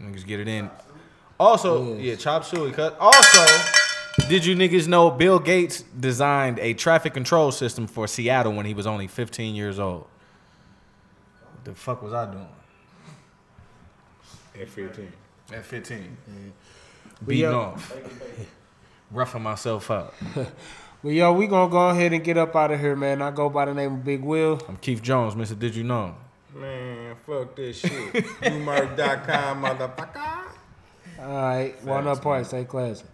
Niggas 0.00 0.26
get 0.26 0.40
it 0.40 0.48
in. 0.48 0.70
Also, 1.38 1.94
Yes. 1.94 2.02
yeah, 2.02 2.14
chop 2.16 2.44
suey 2.44 2.72
cut. 2.72 2.96
Also, 2.98 3.44
did 4.28 4.44
you 4.44 4.54
niggas 4.56 4.88
know 4.88 5.10
Bill 5.10 5.38
Gates 5.38 5.82
designed 5.98 6.58
a 6.60 6.72
traffic 6.74 7.12
control 7.14 7.52
system 7.52 7.86
for 7.86 8.06
Seattle 8.06 8.52
when 8.52 8.66
he 8.66 8.74
was 8.74 8.86
only 8.86 9.06
15 9.06 9.54
years 9.54 9.78
old? 9.78 10.06
What 11.52 11.64
the 11.64 11.74
fuck 11.74 12.02
was 12.02 12.12
I 12.12 12.30
doing? 12.30 12.48
At 14.60 14.68
15. 14.68 15.12
At 15.52 15.64
15. 15.64 16.16
We 17.26 17.34
Beating 17.34 17.50
up. 17.50 17.54
off. 17.54 17.96
Roughing 19.10 19.42
myself 19.42 19.90
up. 19.90 20.14
Well, 21.02 21.12
yo, 21.12 21.32
we 21.34 21.46
gonna 21.46 21.70
go 21.70 21.90
ahead 21.90 22.14
and 22.14 22.24
get 22.24 22.36
up 22.38 22.56
out 22.56 22.72
of 22.72 22.80
here, 22.80 22.96
man. 22.96 23.22
I 23.22 23.30
go 23.30 23.48
by 23.48 23.66
the 23.66 23.74
name 23.74 23.92
of 23.96 24.04
Big 24.04 24.22
Will. 24.24 24.58
I'm 24.66 24.76
Keith 24.78 25.02
Jones, 25.02 25.34
Mr. 25.36 25.56
Did 25.56 25.76
You 25.76 25.84
Know? 25.84 26.16
Man, 26.56 27.14
fuck 27.26 27.54
this 27.54 27.80
shit. 27.80 27.92
Umark.com, 28.40 29.62
motherfucker. 29.62 30.44
All 31.20 31.28
right, 31.28 31.84
one 31.84 32.06
up, 32.06 32.22
part. 32.22 32.46
Stay 32.46 32.64
classy. 32.64 33.04